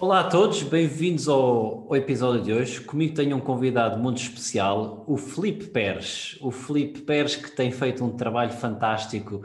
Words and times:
Olá 0.00 0.20
a 0.20 0.24
todos, 0.28 0.62
bem-vindos 0.62 1.28
ao, 1.28 1.84
ao, 1.88 1.96
episódio 1.96 2.40
de 2.40 2.52
hoje. 2.52 2.80
Comigo 2.80 3.16
tenho 3.16 3.36
um 3.36 3.40
convidado 3.40 3.98
muito 3.98 4.18
especial, 4.18 5.04
o 5.08 5.16
Felipe 5.16 5.66
Pérez. 5.66 6.38
O 6.40 6.52
Felipe 6.52 7.00
Pérez 7.00 7.34
que 7.34 7.50
tem 7.50 7.72
feito 7.72 8.04
um 8.04 8.16
trabalho 8.16 8.52
fantástico 8.52 9.42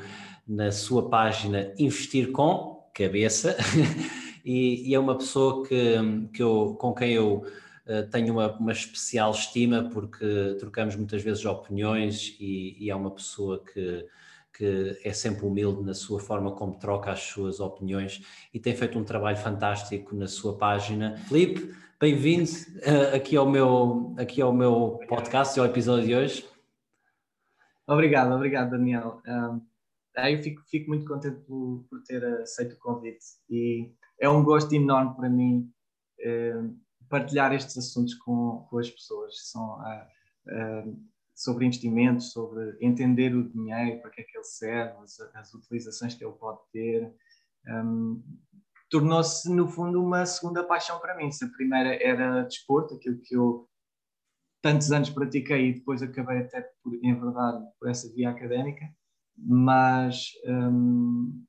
na 0.47 0.71
sua 0.71 1.09
página 1.09 1.73
Investir 1.75 2.31
com 2.31 2.87
Cabeça 2.93 3.57
e, 4.45 4.91
e, 4.91 4.93
é 4.93 4.99
uma 4.99 5.17
pessoa 5.17 5.65
que, 5.65 5.95
que 6.31 6.43
eu, 6.43 6.77
com 6.79 6.93
quem 6.93 7.13
eu 7.13 7.43
uh, 7.87 8.07
tenho 8.11 8.33
uma, 8.33 8.55
uma, 8.55 8.71
especial 8.71 9.31
estima 9.31 9.89
porque 9.91 10.55
trocamos 10.59 10.95
muitas 10.95 11.23
vezes 11.23 11.43
opiniões 11.45 12.37
e, 12.39 12.77
e 12.79 12.91
é 12.91 12.95
uma 12.95 13.09
pessoa 13.09 13.63
que 13.73 14.05
que 14.53 14.99
é 15.03 15.11
sempre 15.11 15.45
humilde 15.45 15.83
na 15.83 15.95
sua 15.95 16.19
forma 16.19 16.51
como 16.51 16.77
troca 16.77 17.11
as 17.11 17.21
suas 17.21 17.59
opiniões 17.59 18.21
e 18.53 18.59
tem 18.59 18.75
feito 18.75 18.99
um 18.99 19.03
trabalho 19.03 19.37
fantástico 19.37 20.15
na 20.15 20.27
sua 20.27 20.57
página. 20.57 21.17
Felipe, 21.27 21.73
bem-vindo 21.99 22.49
uh, 22.49 23.15
aqui, 23.15 23.35
ao 23.35 23.49
meu, 23.49 24.13
aqui 24.17 24.41
ao 24.41 24.53
meu 24.53 24.99
podcast, 25.07 25.59
ao 25.59 25.65
episódio 25.65 26.05
de 26.05 26.15
hoje. 26.15 26.49
Obrigado, 27.87 28.31
obrigado, 28.33 28.69
Daniel. 28.69 29.21
Um, 29.27 29.61
eu 30.15 30.43
fico, 30.43 30.61
fico 30.67 30.89
muito 30.89 31.07
contente 31.07 31.39
por, 31.41 31.83
por, 31.89 32.03
ter 32.03 32.23
aceito 32.23 32.73
o 32.73 32.79
convite 32.79 33.25
e 33.49 33.91
é 34.19 34.29
um 34.29 34.43
gosto 34.43 34.71
enorme 34.73 35.15
para 35.15 35.29
mim 35.29 35.67
partilhar 37.09 37.51
estes 37.53 37.77
assuntos 37.77 38.13
com, 38.13 38.67
com 38.69 38.77
as 38.77 38.89
pessoas. 38.89 39.49
São, 39.49 39.79
uh, 39.79 41.12
sobre 41.35 41.65
investimentos, 41.65 42.31
sobre 42.31 42.77
entender 42.81 43.35
o 43.35 43.49
dinheiro, 43.49 44.01
para 44.01 44.11
que 44.11 44.21
é 44.21 44.23
que 44.23 44.37
ele 44.37 44.43
serve, 44.43 44.93
as, 45.03 45.19
as 45.35 45.53
utilizações 45.53 46.13
que 46.15 46.23
ele 46.23 46.33
pode 46.33 46.59
ter. 46.71 47.13
Um, 47.67 48.23
Tornou-se, 48.89 49.51
no 49.51 49.67
fundo, 49.67 50.03
uma 50.03 50.23
segunda 50.23 50.63
paixão 50.63 50.99
para 50.99 51.15
mim. 51.15 51.31
Se 51.31 51.43
a 51.45 51.49
primeira 51.49 51.95
era 51.95 52.43
desporto, 52.43 52.93
aquilo 52.93 53.19
que 53.23 53.35
eu 53.35 53.67
tantos 54.61 54.91
anos 54.91 55.09
pratiquei 55.09 55.69
e 55.69 55.73
depois 55.73 56.01
acabei 56.01 56.37
até 56.37 56.61
por 56.81 56.93
enverdar 57.03 57.61
por 57.77 57.89
essa 57.89 58.11
via 58.13 58.29
académica, 58.29 58.85
mas 59.37 60.27
um, 60.47 61.43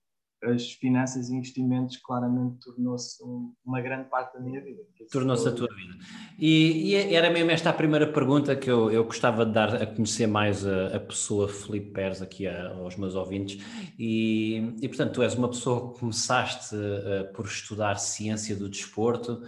as 0.47 0.73
finanças 0.73 1.28
e 1.28 1.34
investimentos 1.34 1.97
claramente 1.97 2.59
tornou-se 2.61 3.23
um, 3.23 3.53
uma 3.64 3.81
grande 3.81 4.09
parte 4.09 4.34
da 4.34 4.41
minha 4.41 4.61
vida. 4.61 4.83
Tornou-se 5.11 5.48
a 5.48 5.53
tua 5.53 5.69
vida. 5.75 5.95
E, 6.39 6.92
e, 6.92 7.14
era 7.14 7.31
mesmo 7.31 7.51
esta 7.51 7.70
a 7.70 7.73
primeira 7.73 8.06
pergunta 8.06 8.55
que 8.56 8.70
eu, 8.70 8.91
eu 8.91 9.05
gostava 9.05 9.45
de 9.47 9.53
dar 9.53 9.75
a 9.75 9.86
conhecer 9.86 10.27
mais 10.27 10.67
a, 10.67 10.97
a 10.97 11.01
pessoa 11.01 11.48
Felipe 11.48 11.91
Pérez 11.91 12.20
aqui 12.20 12.47
a, 12.47 12.70
aos 12.70 12.97
meus 12.97 13.14
ouvintes. 13.14 13.62
E, 13.98 14.75
e, 14.81 14.89
portanto, 14.89 15.12
tu 15.12 15.23
és 15.23 15.34
uma 15.34 15.48
pessoa 15.48 15.92
que 15.92 16.01
começaste 16.01 16.75
uh, 16.75 17.33
por 17.33 17.47
estudar 17.47 17.97
ciência 17.97 18.56
do 18.56 18.69
desporto 18.69 19.42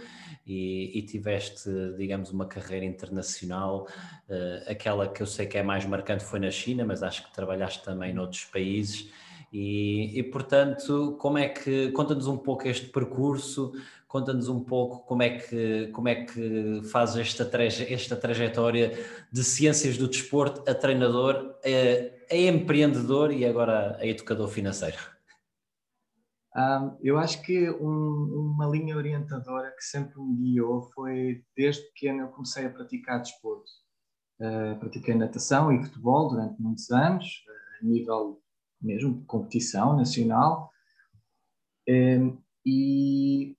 e, 0.45 0.97
e, 0.97 1.01
tiveste, 1.03 1.69
digamos, 1.97 2.31
uma 2.31 2.45
carreira 2.45 2.85
internacional. 2.85 3.87
Uh, 4.29 4.71
aquela 4.71 5.07
que 5.07 5.21
eu 5.21 5.27
sei 5.27 5.45
que 5.45 5.57
é 5.57 5.63
mais 5.63 5.85
marcante 5.85 6.23
foi 6.23 6.39
na 6.39 6.49
China, 6.49 6.85
mas 6.85 7.03
acho 7.03 7.25
que 7.25 7.33
trabalhaste 7.33 7.83
também 7.83 8.13
noutros 8.13 8.45
países. 8.45 9.11
E, 9.51 10.19
e 10.19 10.23
portanto, 10.23 11.15
como 11.19 11.37
é 11.37 11.47
que 11.47 11.91
conta-nos 11.91 12.27
um 12.27 12.37
pouco 12.37 12.67
este 12.67 12.87
percurso, 12.89 13.71
conta-nos 14.07 14.49
um 14.49 14.63
pouco 14.63 15.05
como 15.05 15.23
é 15.23 15.37
que 15.37 15.87
como 15.87 16.07
é 16.07 16.25
que 16.25 16.81
faz 16.91 17.15
esta, 17.15 17.45
traje, 17.45 17.91
esta 17.93 18.15
trajetória 18.15 18.91
de 19.31 19.43
ciências 19.43 19.97
do 19.97 20.07
desporto 20.07 20.69
a 20.69 20.73
treinador, 20.73 21.55
a, 21.63 22.33
a 22.33 22.37
empreendedor 22.37 23.31
e 23.31 23.45
agora 23.45 23.97
a 23.99 24.05
educador 24.05 24.49
financeiro. 24.49 24.97
Um, 26.55 26.97
eu 27.03 27.19
acho 27.19 27.43
que 27.43 27.69
um, 27.69 28.51
uma 28.55 28.65
linha 28.65 28.97
orientadora 28.97 29.71
que 29.77 29.83
sempre 29.83 30.19
me 30.19 30.53
guiou 30.53 30.81
foi 30.93 31.43
desde 31.55 31.83
pequeno 31.93 32.21
eu 32.23 32.27
comecei 32.29 32.65
a 32.65 32.69
praticar 32.71 33.21
desporto. 33.21 33.69
Uh, 34.39 34.77
pratiquei 34.79 35.13
natação 35.13 35.71
e 35.71 35.83
futebol 35.83 36.29
durante 36.29 36.59
muitos 36.59 36.89
anos, 36.89 37.43
uh, 37.47 37.85
a 37.85 37.87
nível 37.87 38.41
mesmo 38.81 39.23
competição 39.25 39.95
nacional. 39.95 40.71
Ehm, 41.87 42.37
e, 42.65 43.55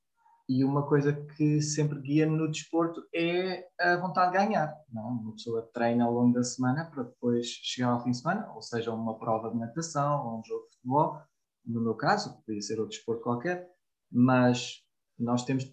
e 0.49 0.65
uma 0.65 0.87
coisa 0.87 1.13
que 1.13 1.61
sempre 1.61 2.01
guia 2.01 2.27
no 2.27 2.51
desporto 2.51 3.03
é 3.15 3.67
a 3.81 3.97
vontade 3.97 4.33
de 4.33 4.39
ganhar. 4.39 4.75
Não? 4.93 5.09
Uma 5.09 5.33
pessoa 5.33 5.69
treina 5.73 6.05
ao 6.05 6.13
longo 6.13 6.35
da 6.35 6.43
semana 6.43 6.85
para 6.91 7.05
depois 7.05 7.47
chegar 7.47 7.91
ao 7.91 8.03
fim 8.03 8.11
de 8.11 8.19
semana, 8.19 8.51
ou 8.53 8.63
seja, 8.63 8.93
uma 8.93 9.19
prova 9.19 9.51
de 9.51 9.59
natação 9.59 10.27
ou 10.27 10.41
um 10.41 10.45
jogo 10.45 10.65
de 10.67 10.77
futebol. 10.77 11.21
No 11.65 11.81
meu 11.81 11.95
caso, 11.95 12.43
podia 12.45 12.63
ser 12.63 12.79
outro 12.79 12.97
desporto 12.97 13.23
qualquer, 13.23 13.69
mas 14.11 14.83
nós 15.19 15.45
temos 15.45 15.71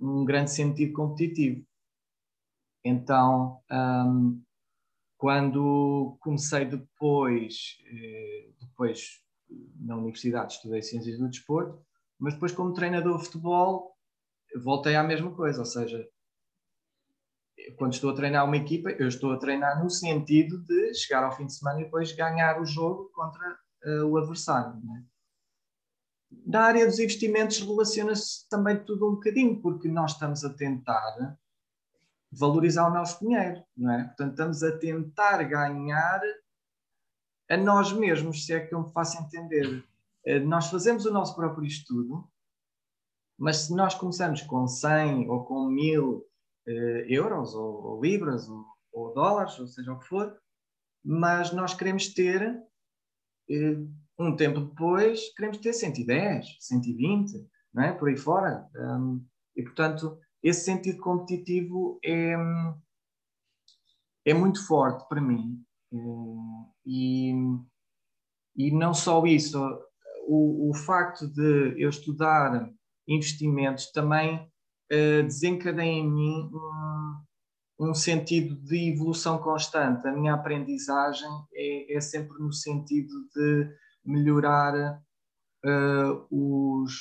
um 0.00 0.24
grande 0.24 0.50
sentido 0.50 0.92
competitivo. 0.92 1.64
Então, 2.84 3.60
um, 3.70 4.42
quando 5.18 6.16
comecei 6.20 6.64
depois, 6.64 7.76
eh, 7.92 8.50
depois 8.60 9.20
na 9.80 9.96
universidade 9.96 10.54
estudei 10.54 10.80
Ciências 10.80 11.18
do 11.18 11.28
Desporto, 11.28 11.84
mas 12.18 12.34
depois 12.34 12.52
como 12.52 12.72
treinador 12.72 13.18
de 13.18 13.24
futebol 13.24 13.96
voltei 14.62 14.94
à 14.94 15.02
mesma 15.02 15.34
coisa, 15.34 15.60
ou 15.60 15.66
seja, 15.66 16.08
quando 17.76 17.94
estou 17.94 18.10
a 18.10 18.14
treinar 18.14 18.44
uma 18.44 18.56
equipa, 18.56 18.90
eu 18.90 19.08
estou 19.08 19.32
a 19.32 19.38
treinar 19.38 19.82
no 19.82 19.90
sentido 19.90 20.62
de 20.62 20.94
chegar 20.94 21.24
ao 21.24 21.36
fim 21.36 21.46
de 21.46 21.54
semana 21.54 21.80
e 21.80 21.84
depois 21.84 22.12
ganhar 22.12 22.60
o 22.60 22.64
jogo 22.64 23.10
contra 23.12 23.58
uh, 23.84 24.04
o 24.04 24.16
adversário. 24.16 24.80
É? 24.96 25.02
Na 26.46 26.62
área 26.62 26.86
dos 26.86 27.00
investimentos 27.00 27.60
relaciona-se 27.60 28.48
também 28.48 28.82
tudo 28.84 29.08
um 29.08 29.14
bocadinho, 29.14 29.60
porque 29.60 29.88
nós 29.88 30.12
estamos 30.12 30.44
a 30.44 30.54
tentar 30.54 31.38
valorizar 32.30 32.88
o 32.88 32.94
nosso 32.94 33.20
dinheiro, 33.20 33.62
não 33.76 33.92
é? 33.92 34.04
Portanto, 34.04 34.30
estamos 34.30 34.62
a 34.62 34.78
tentar 34.78 35.42
ganhar 35.44 36.20
a 37.48 37.56
nós 37.56 37.92
mesmos, 37.92 38.44
se 38.44 38.52
é 38.52 38.60
que 38.60 38.74
eu 38.74 38.82
me 38.82 38.92
faço 38.92 39.18
entender. 39.22 39.84
Eh, 40.24 40.40
nós 40.40 40.68
fazemos 40.68 41.06
o 41.06 41.12
nosso 41.12 41.34
próprio 41.34 41.66
estudo, 41.66 42.28
mas 43.38 43.58
se 43.58 43.74
nós 43.74 43.94
começamos 43.94 44.42
com 44.42 44.66
100 44.66 45.28
ou 45.30 45.44
com 45.44 45.66
1000 45.68 46.26
eh, 46.66 47.06
euros, 47.08 47.54
ou, 47.54 47.82
ou 47.84 48.02
libras, 48.02 48.48
ou, 48.48 48.66
ou, 48.92 49.14
dólares, 49.14 49.58
ou 49.58 49.66
seja 49.66 49.92
o 49.92 49.98
que 49.98 50.06
for, 50.06 50.38
mas 51.02 51.52
nós 51.52 51.72
queremos 51.72 52.08
ter, 52.12 52.42
eh, 53.50 53.76
um 54.18 54.36
tempo 54.36 54.60
depois, 54.60 55.32
queremos 55.34 55.58
ter 55.58 55.72
110, 55.72 56.56
120, 56.60 57.48
não 57.72 57.84
é? 57.84 57.92
Por 57.92 58.08
aí 58.08 58.16
fora. 58.16 58.68
Um, 58.74 59.24
e, 59.56 59.62
portanto, 59.62 60.18
esse 60.42 60.64
sentido 60.64 61.00
competitivo 61.00 61.98
é, 62.04 62.34
é 64.26 64.34
muito 64.34 64.64
forte 64.66 65.06
para 65.08 65.20
mim. 65.20 65.62
E, 66.86 67.32
e 68.56 68.70
não 68.70 68.94
só 68.94 69.24
isso, 69.26 69.58
o, 70.26 70.70
o 70.70 70.74
facto 70.74 71.26
de 71.26 71.74
eu 71.82 71.88
estudar 71.88 72.70
investimentos 73.06 73.90
também 73.90 74.36
uh, 74.92 75.22
desencadeia 75.22 75.86
em 75.86 76.10
mim 76.10 76.50
um, 76.52 77.88
um, 77.88 77.94
sentido 77.94 78.54
de 78.56 78.92
evolução 78.92 79.38
constante. 79.38 80.06
A 80.06 80.12
minha 80.12 80.34
aprendizagem 80.34 81.28
é, 81.54 81.96
é 81.96 82.00
sempre 82.00 82.38
no 82.38 82.52
sentido 82.52 83.14
de 83.34 83.70
melhorar 84.04 85.02
uh, 85.64 86.26
os, 86.30 86.92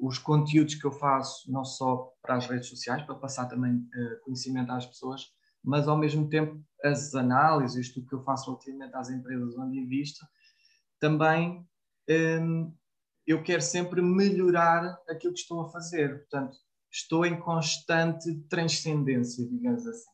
os 0.00 0.18
conteúdos 0.18 0.74
que 0.74 0.84
eu 0.84 0.92
faço, 0.92 1.50
não 1.50 1.64
só 1.64 2.12
para 2.22 2.36
as 2.36 2.46
redes 2.46 2.68
sociais, 2.68 3.02
para 3.02 3.14
passar 3.14 3.46
também 3.46 3.74
uh, 3.74 4.20
conhecimento 4.22 4.70
às 4.70 4.86
pessoas, 4.86 5.22
mas 5.62 5.88
ao 5.88 5.96
mesmo 5.96 6.28
tempo 6.28 6.62
as 6.82 7.14
análises, 7.14 7.88
isto 7.88 8.04
que 8.06 8.14
eu 8.14 8.22
faço 8.22 8.50
relativamente 8.50 8.94
às 8.94 9.08
empresas 9.10 9.56
onde 9.56 9.78
invisto, 9.78 10.24
também 11.00 11.66
um, 12.08 12.72
eu 13.26 13.42
quero 13.42 13.62
sempre 13.62 14.02
melhorar 14.02 14.98
aquilo 15.08 15.32
que 15.32 15.40
estou 15.40 15.62
a 15.62 15.70
fazer. 15.70 16.18
Portanto, 16.20 16.56
estou 16.90 17.24
em 17.24 17.38
constante 17.40 18.34
transcendência, 18.48 19.48
digamos 19.48 19.86
assim. 19.86 20.10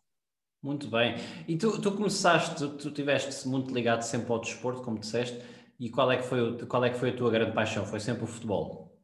Muito 0.63 0.89
bem. 0.89 1.17
E 1.49 1.57
tu, 1.57 1.81
tu 1.81 1.91
começaste, 1.93 2.57
tu, 2.57 2.77
tu 2.77 2.89
estiveste 2.89 3.49
muito 3.49 3.73
ligado 3.73 4.03
sempre 4.03 4.31
ao 4.31 4.41
desporto, 4.41 4.83
como 4.83 4.99
disseste, 4.99 5.43
e 5.81 5.89
qual 5.89 6.13
é 6.13 6.19
que 6.19 6.25
foi, 6.25 6.67
qual 6.67 6.85
é 6.85 6.91
que 6.91 6.99
foi 6.99 7.09
a 7.09 7.17
tua 7.17 7.31
grande 7.31 7.53
paixão? 7.53 7.87
Foi 7.87 7.99
sempre 7.99 8.25
o 8.25 8.27
futebol? 8.27 8.95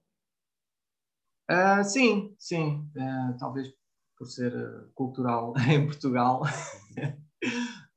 Uh, 1.50 1.82
sim, 1.82 2.34
sim. 2.38 2.86
Uh, 2.94 3.36
talvez 3.38 3.68
por 4.18 4.26
ser 4.26 4.52
cultural 4.94 5.54
em 5.70 5.86
Portugal. 5.86 6.42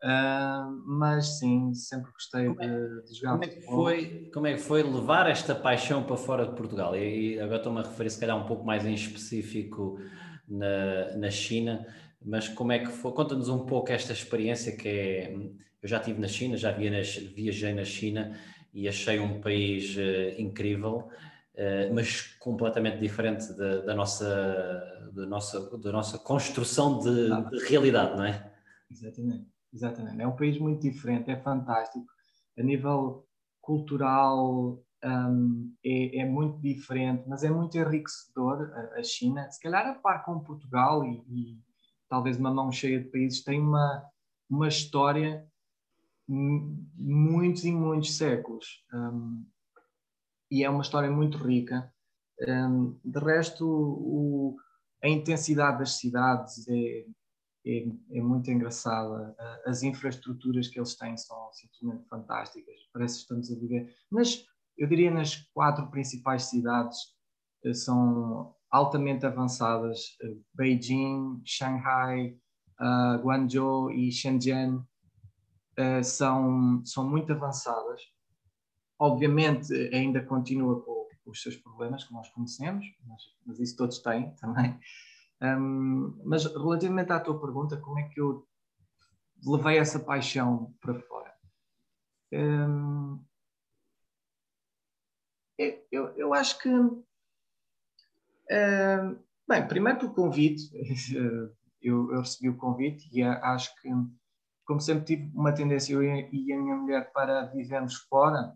Uh, 0.02 0.72
mas 0.88 1.40
sim, 1.40 1.74
sempre 1.74 2.10
gostei 2.12 2.48
é, 2.48 2.54
de, 2.54 3.04
de, 3.04 3.16
jogar 3.16 3.32
como 3.34 3.44
é, 3.44 3.48
que 3.48 3.62
foi, 3.62 4.32
como 4.34 4.48
é 4.48 4.54
que 4.54 4.62
foi 4.62 4.82
levar 4.82 5.30
esta 5.30 5.54
paixão 5.54 6.02
para 6.04 6.16
fora 6.16 6.48
de 6.48 6.56
Portugal? 6.56 6.96
E, 6.96 7.34
e 7.34 7.40
agora 7.40 7.58
estou-me 7.58 7.80
a 7.80 7.84
referir, 7.84 8.10
se 8.10 8.20
calhar, 8.20 8.38
um 8.38 8.48
pouco 8.48 8.64
mais 8.66 8.86
em 8.86 8.94
específico 8.94 10.00
na, 10.48 11.18
na 11.18 11.30
China, 11.30 11.86
mas 12.24 12.48
como 12.48 12.72
é 12.72 12.80
que 12.80 12.88
foi? 12.88 13.12
Conta-nos 13.12 13.50
um 13.50 13.66
pouco 13.66 13.92
esta 13.92 14.14
experiência 14.14 14.74
que 14.74 14.88
é. 14.88 15.36
Eu 15.82 15.88
já 15.88 15.98
estive 15.98 16.20
na 16.20 16.28
China, 16.28 16.58
já 16.58 16.72
viajei 16.74 17.74
na 17.74 17.86
China 17.86 18.38
e 18.74 18.88
achei 18.88 19.20
um 19.20 19.42
país 19.42 19.96
uh, 19.96 20.42
incrível. 20.42 21.10
Uh, 21.56 21.94
mas 21.94 22.22
completamente 22.40 23.00
diferente 23.00 23.52
da, 23.54 23.82
da, 23.82 23.94
nossa, 23.94 25.12
da, 25.14 25.26
nossa, 25.26 25.78
da 25.78 25.92
nossa 25.92 26.18
construção 26.18 27.00
de, 27.00 27.32
ah. 27.34 27.42
de 27.42 27.58
realidade, 27.68 28.16
não 28.16 28.24
é? 28.24 28.54
Exatamente. 28.90 29.48
Exatamente, 29.72 30.22
é 30.22 30.28
um 30.28 30.36
país 30.36 30.58
muito 30.58 30.82
diferente, 30.82 31.30
é 31.30 31.40
fantástico. 31.40 32.06
A 32.58 32.64
nível 32.64 33.28
cultural 33.62 34.82
um, 35.04 35.74
é, 35.86 36.22
é, 36.22 36.26
muito 36.26 36.60
diferente, 36.60 37.24
mas 37.28 37.44
é 37.44 37.50
muito 37.50 37.78
enriquecedor 37.78 38.72
a, 38.74 39.00
a, 39.00 39.04
China. 39.04 39.50
Se 39.52 39.60
calhar 39.62 39.86
a 39.88 39.94
par 39.94 40.26
com 40.26 40.40
Portugal 40.40 41.06
e, 41.06 41.24
e, 41.30 41.58
talvez 42.10 42.38
uma 42.38 42.52
mão 42.52 42.72
cheia 42.72 43.00
de 43.00 43.10
países, 43.10 43.44
tem 43.44 43.60
uma, 43.60 44.04
uma 44.50 44.68
história 44.68 45.48
muitos 46.30 47.66
e 47.66 47.72
muitos 47.72 48.16
séculos. 48.16 48.86
Um, 48.94 49.46
e 50.52 50.64
é 50.64 50.70
uma 50.70 50.82
história 50.82 51.10
muito 51.10 51.38
rica. 51.38 51.92
Um, 52.48 53.00
de 53.04 53.20
resto, 53.20 53.66
o, 53.68 54.58
a 55.04 55.08
intensidade 55.08 55.80
das 55.80 55.98
cidades 55.98 56.68
é, 56.68 57.06
é, 57.66 57.88
é, 58.12 58.22
muito 58.22 58.50
engraçada. 58.50 59.36
As 59.66 59.84
infraestruturas 59.84 60.68
que 60.68 60.80
eles 60.80 60.96
têm 60.96 61.18
são 61.18 61.52
simplesmente 61.52 62.08
fantásticas. 62.08 62.76
Parece 62.94 63.16
que 63.16 63.22
estamos 63.22 63.52
a 63.52 63.56
viver. 63.56 63.96
Mas 64.10 64.46
eu 64.78 64.88
diria 64.88 65.12
nas 65.12 65.36
quatro 65.54 65.90
principais 65.90 66.44
cidades 66.44 66.98
eh, 67.66 67.74
são 67.74 68.56
altamente 68.72 69.26
avançadas: 69.26 70.16
eh, 70.22 70.36
Beijing, 70.54 71.42
Shanghai, 71.44 72.38
uh, 72.80 73.22
Guangzhou 73.22 73.92
e 73.92 74.12
Shenzhen 74.12 74.82
uh, 75.80 76.04
são, 76.04 76.84
são 76.86 77.10
muito 77.10 77.32
avançadas. 77.32 78.02
Obviamente, 79.00 79.74
ainda 79.94 80.24
continua 80.24 80.82
com, 80.82 81.08
com 81.24 81.32
os 81.32 81.42
seus 81.42 81.56
problemas, 81.56 82.04
que 82.04 82.14
nós 82.14 82.30
conhecemos, 82.30 82.86
mas, 83.08 83.22
mas 83.46 83.60
isso 83.60 83.78
todos 83.78 84.00
têm 84.00 84.36
também. 84.42 84.78
Um, 85.42 86.22
mas 86.26 86.46
relativamente 86.46 87.12
à 87.14 87.20
tua 87.20 87.40
pergunta, 87.40 87.78
como 87.78 87.98
é 87.98 88.04
que 88.10 88.20
eu 88.20 88.46
levei 89.46 89.78
essa 89.78 90.00
paixão 90.00 90.76
para 90.82 91.00
fora? 91.00 91.34
Um, 92.34 93.24
eu, 95.92 96.10
eu 96.16 96.34
acho 96.34 96.60
que. 96.60 96.70
Um, 96.70 97.04
bem, 99.48 99.68
primeiro 99.68 100.00
pelo 100.00 100.14
convite, 100.14 100.70
eu, 101.82 102.12
eu, 102.12 102.20
recebi 102.20 102.50
o 102.50 102.58
convite 102.58 103.10
e 103.12 103.24
acho 103.24 103.76
que, 103.82 103.90
como 104.70 104.80
sempre 104.80 105.04
tive 105.04 105.32
uma 105.34 105.52
tendência, 105.52 105.96
eu 105.96 106.04
e 106.04 106.54
a 106.54 106.62
minha 106.62 106.76
mulher, 106.76 107.12
para 107.12 107.48
vivermos 107.48 107.96
fora, 107.96 108.56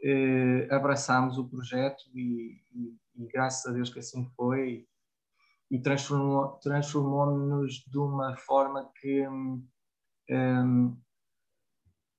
eh, 0.00 0.68
abraçámos 0.70 1.38
o 1.38 1.48
projeto 1.48 2.04
e, 2.14 2.62
e, 2.72 2.96
e, 3.16 3.26
graças 3.26 3.66
a 3.66 3.74
Deus 3.74 3.90
que 3.90 3.98
assim 3.98 4.30
foi 4.36 4.86
e 5.68 5.80
transformou-nos 5.80 6.60
transformou 6.60 7.66
de 7.66 7.98
uma 7.98 8.36
forma 8.36 8.92
que, 9.00 9.26
um, 9.26 10.96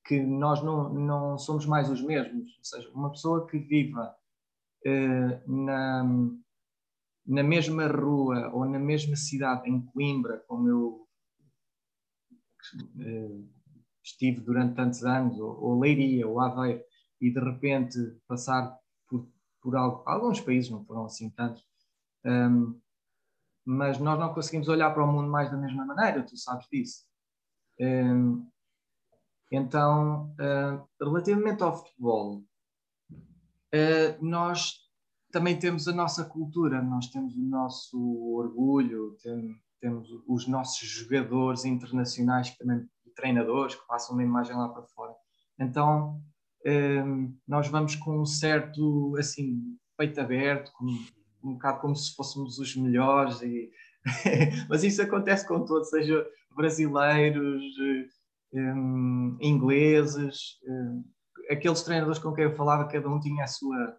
que 0.06 0.19
nós 0.19 0.62
não, 0.62 0.94
não 0.94 1.38
somos 1.38 1.66
mais 1.66 1.89
os 1.89 2.01
mesmos. 2.01 2.57
Ou 2.57 2.66
seja, 2.66 2.92
uma 2.94 3.12
pessoa 3.12 3.48
que 3.48 3.60
viva 3.60 4.13
uh, 4.86 5.51
na, 5.51 6.04
na 7.25 7.44
mesma 7.44 7.88
rua 7.88 8.51
ou 8.54 8.66
na 8.66 8.80
mesma 8.80 9.16
cidade, 9.16 9.69
em 9.69 9.80
Coimbra, 9.86 10.44
como 10.50 10.68
eu 10.68 11.07
estive 14.03 14.41
durante 14.41 14.75
tantos 14.75 15.03
anos, 15.03 15.39
ou, 15.39 15.62
ou 15.62 15.79
Leiria, 15.79 16.27
ou 16.27 16.39
Aveiro, 16.39 16.83
e 17.19 17.31
de 17.31 17.39
repente 17.39 17.97
passar 18.27 18.77
por, 19.07 19.27
por 19.62 19.75
algo, 19.75 20.03
alguns 20.06 20.39
países, 20.39 20.71
não 20.71 20.83
foram 20.83 21.06
assim 21.06 21.29
tantos, 21.29 21.63
um, 22.25 22.79
mas 23.63 24.00
nós 24.00 24.19
não 24.19 24.33
conseguimos 24.33 24.68
olhar 24.68 24.91
para 24.91 25.03
o 25.03 25.12
mundo 25.12 25.29
mais 25.29 25.51
da 25.51 25.57
mesma 25.57 25.85
maneira, 25.85 26.23
tu 26.23 26.35
sabes 26.35 26.68
disso. 26.71 27.06
Hum, 27.79 28.47
então, 29.51 30.33
hum, 30.39 30.85
relativamente 31.00 31.62
ao 31.62 31.77
futebol, 31.77 32.44
hum, 33.12 34.18
nós 34.21 34.79
também 35.31 35.57
temos 35.57 35.88
a 35.88 35.94
nossa 35.94 36.25
cultura, 36.25 36.81
nós 36.81 37.07
temos 37.07 37.35
o 37.35 37.41
nosso 37.41 37.97
orgulho, 38.33 39.15
temos 39.21 39.57
os 40.28 40.48
nossos 40.48 40.88
jogadores 40.88 41.66
internacionais 41.66 42.56
também, 42.57 42.88
treinadores 43.16 43.75
que 43.75 43.88
passam 43.88 44.16
uma 44.16 44.24
imagem 44.24 44.56
lá 44.56 44.69
para 44.69 44.83
fora. 44.83 45.13
Então, 45.60 46.22
nós 47.48 47.68
vamos 47.68 47.95
com 47.95 48.22
um 48.22 48.25
certo, 48.25 49.16
assim, 49.18 49.78
peito 49.98 50.19
aberto, 50.19 50.72
com 50.74 50.86
um 51.44 51.54
bocado 51.54 51.80
como 51.80 51.95
se 51.95 52.16
fôssemos 52.16 52.60
os 52.60 52.75
melhores, 52.75 53.42
e... 53.42 53.69
mas 54.69 54.83
isso 54.83 55.01
acontece 55.01 55.48
com 55.48 55.66
todos, 55.66 55.89
seja 55.89 56.25
brasileiros, 56.56 57.63
um, 58.54 59.38
ingleses, 59.39 60.60
um, 60.68 61.04
aqueles 61.50 61.81
treinadores 61.83 62.19
com 62.19 62.33
quem 62.33 62.45
eu 62.45 62.56
falava, 62.56 62.88
cada 62.88 63.10
um 63.10 63.19
tinha 63.19 63.44
a 63.44 63.48
sua, 63.48 63.98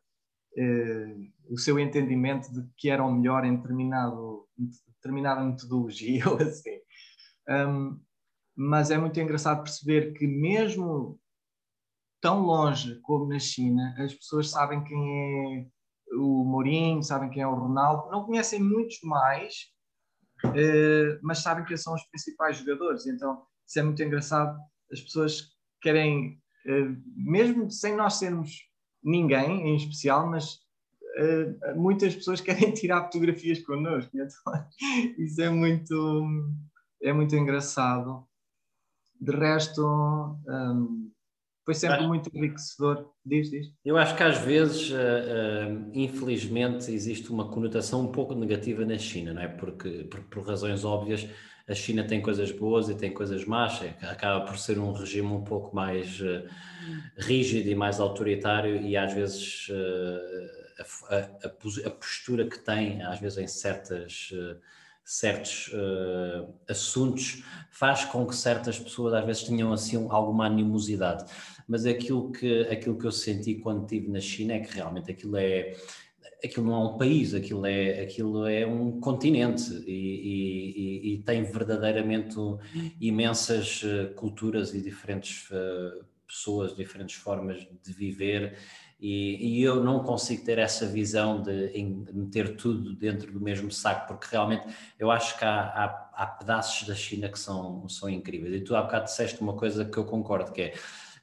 uh, 0.58 1.52
o 1.52 1.58
seu 1.58 1.78
entendimento 1.78 2.52
de 2.52 2.68
que 2.76 2.90
era 2.90 3.04
o 3.04 3.12
melhor 3.12 3.44
em 3.44 3.56
determinado, 3.56 4.46
determinada 5.02 5.42
metodologia 5.42 6.24
ou 6.30 6.36
assim. 6.36 6.78
Um, 7.48 8.00
mas 8.54 8.90
é 8.90 8.98
muito 8.98 9.18
engraçado 9.18 9.62
perceber 9.62 10.12
que 10.12 10.26
mesmo 10.26 11.18
tão 12.20 12.40
longe 12.42 13.00
como 13.00 13.26
na 13.26 13.38
China, 13.38 13.94
as 13.98 14.14
pessoas 14.14 14.50
sabem 14.50 14.84
quem 14.84 15.58
é 15.58 15.66
o 16.16 16.44
Mourinho, 16.44 17.02
sabem 17.02 17.30
quem 17.30 17.42
é 17.42 17.46
o 17.46 17.54
Ronaldo, 17.54 18.10
não 18.10 18.24
conhecem 18.24 18.62
muitos 18.62 19.00
mais, 19.02 19.54
uh, 20.44 21.18
mas 21.22 21.38
sabem 21.38 21.64
quem 21.64 21.76
são 21.76 21.94
os 21.94 22.04
principais 22.04 22.58
jogadores. 22.58 23.06
Então, 23.06 23.44
isso 23.66 23.78
é 23.80 23.82
muito 23.82 24.02
engraçado. 24.02 24.56
As 24.92 25.00
pessoas 25.00 25.48
querem, 25.80 26.40
uh, 26.66 27.02
mesmo 27.16 27.68
sem 27.70 27.96
nós 27.96 28.14
sermos 28.14 28.56
ninguém 29.02 29.68
em 29.68 29.74
especial, 29.74 30.30
mas 30.30 30.61
uh, 31.22 31.80
muitas 31.80 32.14
pessoas 32.14 32.40
querem 32.42 32.72
tirar 32.72 33.04
fotografias 33.04 33.60
connosco. 33.60 34.10
Então, 34.14 34.66
isso 35.18 35.40
é 35.40 35.48
muito, 35.48 36.26
é 37.02 37.12
muito 37.12 37.34
engraçado. 37.36 38.26
De 39.20 39.30
resto, 39.30 39.82
um, 40.48 41.12
foi 41.64 41.74
sempre 41.74 41.98
acho, 41.98 42.08
muito 42.08 42.30
enriquecedor. 42.34 43.08
Diz, 43.24 43.50
diz. 43.50 43.66
Eu 43.84 43.96
acho 43.96 44.16
que 44.16 44.22
às 44.22 44.38
vezes, 44.38 44.90
uh, 44.90 44.94
uh, 44.94 45.90
infelizmente, 45.94 46.90
existe 46.90 47.30
uma 47.30 47.48
conotação 47.48 48.02
um 48.02 48.10
pouco 48.10 48.34
negativa 48.34 48.84
na 48.84 48.98
China, 48.98 49.32
não 49.32 49.42
é? 49.42 49.48
Porque, 49.48 50.04
por, 50.04 50.20
por, 50.22 50.44
razões 50.44 50.84
óbvias, 50.84 51.28
a 51.68 51.74
China 51.74 52.02
tem 52.02 52.20
coisas 52.20 52.50
boas 52.50 52.88
e 52.88 52.96
tem 52.96 53.12
coisas 53.12 53.44
más, 53.44 53.80
é, 53.80 53.96
acaba 54.06 54.44
por 54.44 54.58
ser 54.58 54.76
um 54.78 54.92
regime 54.92 55.28
um 55.28 55.44
pouco 55.44 55.74
mais 55.74 56.20
uh, 56.20 56.44
rígido 57.18 57.68
e 57.68 57.74
mais 57.76 58.00
autoritário 58.00 58.82
e 58.82 58.96
às 58.96 59.12
vezes 59.12 59.68
a, 61.08 61.16
a, 61.16 61.46
a, 61.86 61.90
postura 61.90 62.46
que 62.46 62.58
tem, 62.58 63.02
às 63.02 63.20
vezes 63.20 63.38
em 63.38 63.46
certas 63.46 64.30
certos 65.04 65.68
uh, 65.68 66.52
assuntos 66.68 67.42
faz 67.70 68.04
com 68.04 68.26
que 68.26 68.34
certas 68.34 68.78
pessoas 68.78 69.14
às 69.14 69.24
vezes 69.24 69.42
tenham 69.42 69.72
assim 69.72 70.06
alguma 70.08 70.46
animosidade. 70.46 71.24
Mas 71.66 71.86
aquilo 71.86 72.30
que, 72.32 72.62
aquilo 72.62 72.96
que 72.96 73.06
eu 73.06 73.12
senti 73.12 73.56
quando 73.56 73.82
estive 73.82 74.08
na 74.08 74.20
China 74.20 74.54
é 74.54 74.60
que 74.60 74.74
realmente 74.74 75.10
aquilo 75.10 75.36
é 75.36 75.74
aquilo 76.44 76.66
não 76.66 76.74
é 76.74 76.88
um 76.88 76.98
país, 76.98 77.34
aquilo 77.34 77.64
é, 77.64 78.00
aquilo 78.00 78.46
é 78.46 78.66
um 78.66 78.98
continente 78.98 79.72
e, 79.86 79.92
e, 79.92 81.14
e 81.14 81.22
tem 81.22 81.44
verdadeiramente 81.44 82.36
imensas 83.00 83.82
uh, 83.84 84.12
culturas 84.14 84.74
e 84.74 84.80
diferentes 84.80 85.48
pessoas, 86.26 86.74
diferentes 86.74 87.14
formas 87.14 87.64
de 87.82 87.92
viver 87.92 88.56
e, 89.04 89.58
e, 89.58 89.62
eu 89.64 89.82
não 89.82 89.98
consigo 90.04 90.44
ter 90.44 90.58
essa 90.58 90.86
visão 90.86 91.42
de, 91.42 91.72
de, 91.72 92.12
meter 92.12 92.56
tudo 92.56 92.94
dentro 92.94 93.32
do 93.32 93.40
mesmo 93.40 93.68
saco, 93.68 94.06
porque 94.06 94.28
realmente 94.30 94.64
eu 94.96 95.10
acho 95.10 95.36
que 95.36 95.44
há, 95.44 95.60
há, 95.60 96.10
há, 96.14 96.26
pedaços 96.26 96.86
da 96.86 96.94
China 96.94 97.28
que 97.28 97.36
são, 97.36 97.88
são 97.88 98.08
incríveis. 98.08 98.54
E 98.54 98.60
tu 98.60 98.76
há 98.76 98.82
bocado 98.82 99.06
disseste 99.06 99.40
uma 99.40 99.54
coisa 99.54 99.84
que 99.84 99.98
eu 99.98 100.04
concordo, 100.04 100.52
que 100.52 100.62
é 100.62 100.74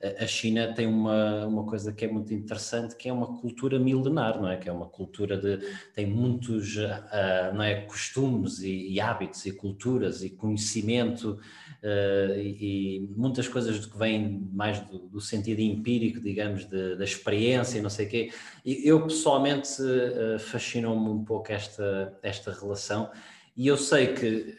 a 0.02 0.26
China 0.26 0.74
tem 0.74 0.88
uma, 0.88 1.46
uma 1.46 1.66
coisa 1.66 1.92
que 1.92 2.06
é 2.06 2.08
muito 2.08 2.34
interessante, 2.34 2.96
que 2.96 3.10
é 3.10 3.14
uma 3.14 3.38
cultura 3.38 3.78
milenar, 3.78 4.40
não 4.40 4.50
é? 4.50 4.56
Que 4.56 4.70
é 4.70 4.72
uma 4.72 4.86
cultura 4.86 5.38
de 5.38 5.60
tem 5.94 6.06
muitos 6.06 6.78
uh, 6.78 7.54
não 7.54 7.64
é, 7.64 7.82
costumes 7.82 8.60
e, 8.60 8.94
e, 8.94 9.02
hábitos 9.02 9.46
e 9.46 9.52
culturas 9.52 10.24
e 10.24 10.30
conhecimento 10.30 11.38
uh, 11.84 12.34
e, 12.38 13.02
e, 13.02 13.10
muitas 13.14 13.50
coisas 13.50 13.86
que 13.86 13.98
vêm 13.98 14.48
mais 14.54 14.80
do, 14.80 15.00
do 15.00 15.20
sentido 15.20 15.60
empírico, 15.60 16.22
digamos, 16.22 16.64
de, 16.64 16.96
da 16.96 17.04
experiência 17.04 17.78
e 17.78 17.82
não 17.82 17.90
sei 17.90 18.06
o 18.06 18.10
quê. 18.10 18.32
E 18.66 18.88
eu 18.88 19.06
pessoalmente 19.06 19.82
uh, 19.82 20.40
fascinou-me 20.40 21.10
um 21.10 21.26
pouco 21.26 21.52
esta, 21.52 22.18
esta 22.24 22.54
relação 22.54 23.12
e 23.56 23.68
eu 23.68 23.76
sei 23.76 24.14
que 24.14 24.58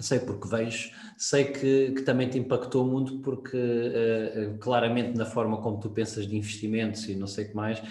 sei 0.00 0.18
porque 0.18 0.48
vejo, 0.48 0.90
sei 1.16 1.44
que, 1.44 1.92
que, 1.92 2.02
também 2.02 2.28
te 2.28 2.38
impactou 2.38 2.84
muito 2.84 3.18
porque 3.20 3.56
uh, 3.56 4.58
claramente 4.58 5.16
na 5.16 5.24
forma 5.24 5.60
como 5.62 5.78
tu 5.78 5.90
pensas 5.90 6.26
de 6.26 6.36
investimentos 6.36 7.08
e 7.08 7.14
não 7.14 7.26
sei 7.26 7.44
o 7.44 7.48
que 7.48 7.54
mais, 7.54 7.82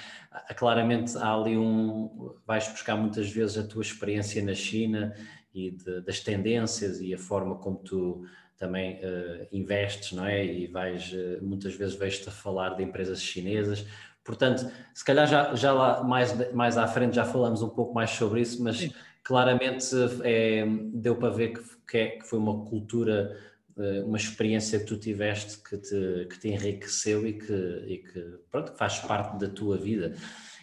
claramente 0.57 1.17
há 1.17 1.33
ali 1.33 1.57
um, 1.57 2.35
vais 2.45 2.67
buscar 2.67 2.97
muitas 2.97 3.29
vezes 3.29 3.57
a 3.57 3.63
tua 3.63 3.81
experiência 3.81 4.43
na 4.43 4.53
China 4.53 5.15
e 5.53 5.71
de, 5.71 6.01
das 6.01 6.19
tendências 6.19 6.99
e 6.99 7.13
a 7.13 7.17
forma 7.17 7.55
como 7.55 7.77
tu 7.77 8.25
também 8.57 8.95
uh, 8.95 9.47
investes, 9.51 10.11
não 10.11 10.25
é? 10.25 10.45
E 10.45 10.67
vais, 10.67 11.11
uh, 11.13 11.43
muitas 11.43 11.73
vezes 11.75 11.95
vejo-te 11.95 12.27
a 12.27 12.31
falar 12.31 12.71
de 12.71 12.83
empresas 12.83 13.21
chinesas, 13.21 13.85
portanto, 14.23 14.69
se 14.93 15.05
calhar 15.05 15.27
já, 15.27 15.55
já 15.55 15.71
lá 15.71 16.03
mais, 16.03 16.51
mais 16.53 16.77
à 16.77 16.87
frente 16.87 17.15
já 17.15 17.23
falamos 17.23 17.61
um 17.61 17.69
pouco 17.69 17.93
mais 17.93 18.09
sobre 18.09 18.41
isso, 18.41 18.61
mas... 18.61 18.77
Sim 18.77 18.91
claramente 19.23 19.87
é, 20.23 20.65
deu 20.93 21.15
para 21.15 21.29
ver 21.29 21.53
que, 21.53 21.61
que, 21.87 21.97
é, 21.97 22.07
que, 22.07 22.27
foi 22.27 22.39
uma 22.39 22.65
cultura, 22.65 23.37
eh, 23.77 24.03
uma 24.03 24.17
experiência 24.17 24.79
que 24.79 24.85
tu 24.85 24.97
tiveste 24.97 25.57
que 25.63 25.77
te, 25.77 26.27
que 26.29 26.39
te 26.39 26.49
enriqueceu 26.49 27.27
e 27.27 27.33
que, 27.33 27.53
e 27.87 27.97
que 27.99 28.39
pronto, 28.51 28.73
faz 28.73 28.99
parte 28.99 29.37
da 29.39 29.47
tua 29.47 29.77
vida. 29.77 30.15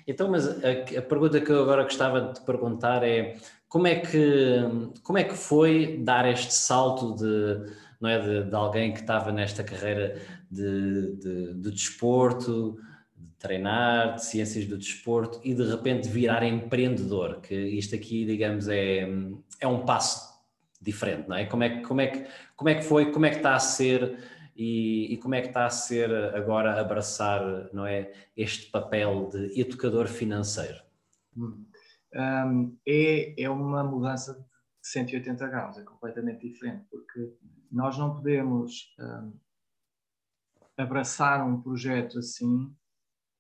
Então, 0.06 0.30
mas 0.30 0.48
a, 0.48 0.98
a, 0.98 1.02
pergunta 1.02 1.40
que 1.40 1.50
eu 1.50 1.62
agora 1.62 1.84
gostava 1.84 2.20
de 2.20 2.34
te 2.34 2.40
perguntar 2.44 3.02
é 3.02 3.36
como 3.68 3.86
é 3.86 3.96
que, 3.96 4.56
como 5.02 5.18
é 5.18 5.24
que 5.24 5.34
foi 5.34 5.98
dar 6.02 6.28
este 6.28 6.52
salto 6.52 7.14
de, 7.14 7.72
não 8.00 8.08
é, 8.08 8.18
de, 8.18 8.50
de 8.50 8.54
alguém 8.54 8.92
que 8.92 9.00
estava 9.00 9.30
nesta 9.30 9.62
carreira 9.62 10.20
de, 10.50 11.16
de, 11.16 11.54
de 11.54 11.70
desporto, 11.70 12.78
treinar, 13.38 14.16
de 14.16 14.24
ciências 14.24 14.66
do 14.66 14.76
desporto 14.76 15.40
e 15.42 15.54
de 15.54 15.64
repente 15.64 16.08
virar 16.08 16.42
empreendedor, 16.42 17.40
que 17.40 17.54
isto 17.54 17.94
aqui, 17.94 18.24
digamos, 18.26 18.68
é, 18.68 19.08
é 19.58 19.66
um 19.66 19.84
passo 19.84 20.29
diferente, 20.80 21.28
não 21.28 21.36
é? 21.36 21.46
Como 21.46 21.62
é, 21.62 21.82
como 21.82 22.00
é, 22.00 22.06
que, 22.06 22.30
como 22.56 22.68
é 22.68 22.74
que 22.74 22.82
foi, 22.82 23.12
como 23.12 23.26
é 23.26 23.30
que 23.30 23.36
está 23.36 23.54
a 23.54 23.58
ser 23.58 24.18
e, 24.56 25.14
e, 25.14 25.16
como 25.18 25.34
é 25.34 25.40
que 25.40 25.48
está 25.48 25.66
a 25.66 25.70
ser 25.70 26.12
agora 26.34 26.80
abraçar, 26.80 27.72
não 27.72 27.86
é, 27.86 28.12
este 28.36 28.70
papel 28.70 29.28
de 29.28 29.60
educador 29.60 30.06
financeiro? 30.06 30.78
Um, 31.36 32.76
é, 32.86 33.42
é 33.42 33.48
uma 33.48 33.84
mudança 33.84 34.34
de 34.34 34.88
180 34.88 35.48
graus, 35.48 35.78
é 35.78 35.82
completamente 35.82 36.48
diferente, 36.48 36.84
porque 36.90 37.34
nós 37.70 37.96
não 37.96 38.16
podemos 38.16 38.94
um, 38.98 39.32
abraçar 40.76 41.46
um 41.46 41.60
projeto 41.60 42.18
assim 42.18 42.74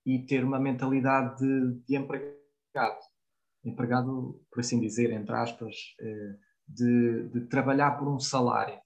e 0.06 0.24
ter 0.24 0.44
uma 0.44 0.58
mentalidade 0.58 1.38
de, 1.38 1.80
de 1.86 1.96
empregado. 1.96 3.00
Empregado, 3.64 4.40
por 4.50 4.60
assim 4.60 4.80
dizer, 4.80 5.12
entre 5.12 5.34
aspas, 5.34 5.76
eh, 6.00 6.36
de, 6.74 7.28
de 7.28 7.40
trabalhar 7.42 7.92
por 7.92 8.08
um 8.08 8.18
salário. 8.18 8.78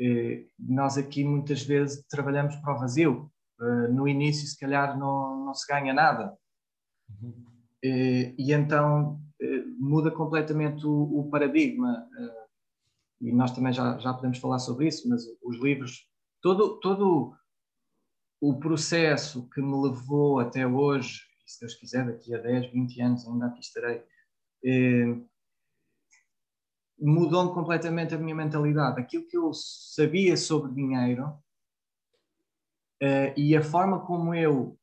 Eh, 0.00 0.46
nós 0.58 0.96
aqui 0.96 1.24
muitas 1.24 1.62
vezes 1.62 2.04
trabalhamos 2.08 2.56
para 2.56 2.74
o 2.74 2.78
vazio. 2.78 3.30
Eh, 3.60 3.88
no 3.88 4.08
início, 4.08 4.46
se 4.46 4.58
calhar, 4.58 4.98
não, 4.98 5.44
não 5.44 5.54
se 5.54 5.66
ganha 5.66 5.92
nada. 5.92 6.36
Uhum. 7.08 7.50
E 7.82 8.52
então 8.52 9.18
muda 9.78 10.10
completamente 10.10 10.86
o, 10.86 11.20
o 11.20 11.30
paradigma. 11.30 12.06
E 13.20 13.32
nós 13.32 13.52
também 13.52 13.72
já, 13.72 13.98
já 13.98 14.12
podemos 14.12 14.38
falar 14.38 14.58
sobre 14.58 14.88
isso, 14.88 15.08
mas 15.08 15.22
os 15.42 15.58
livros, 15.58 16.06
todo, 16.42 16.78
todo 16.80 17.34
o 18.40 18.58
processo 18.58 19.48
que 19.50 19.60
me 19.60 19.76
levou 19.82 20.40
até 20.40 20.66
hoje, 20.66 21.20
e 21.46 21.50
se 21.50 21.60
Deus 21.60 21.74
quiser, 21.74 22.06
daqui 22.06 22.34
a 22.34 22.38
10, 22.38 22.72
20 22.72 23.00
anos 23.02 23.28
ainda 23.28 23.46
aqui 23.46 23.60
estarei, 23.60 24.02
eh, 24.64 25.20
mudou 27.00 27.52
completamente 27.54 28.14
a 28.14 28.18
minha 28.18 28.34
mentalidade. 28.34 29.00
Aquilo 29.00 29.26
que 29.26 29.36
eu 29.36 29.52
sabia 29.54 30.36
sobre 30.36 30.72
dinheiro 30.72 31.32
eh, 33.00 33.34
e 33.36 33.56
a 33.56 33.62
forma 33.62 34.04
como 34.04 34.34
eu 34.34 34.78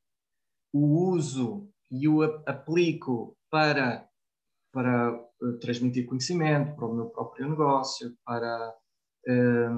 o 0.72 1.10
uso 1.10 1.70
e 1.90 2.08
o 2.08 2.22
aplico 2.46 3.36
para, 3.50 4.08
para 4.72 5.10
eh, 5.42 5.52
transmitir 5.60 6.06
conhecimento, 6.06 6.74
para 6.74 6.86
o 6.86 6.94
meu 6.94 7.06
próprio 7.10 7.48
negócio, 7.48 8.16
para 8.24 8.74
eh, 9.26 9.68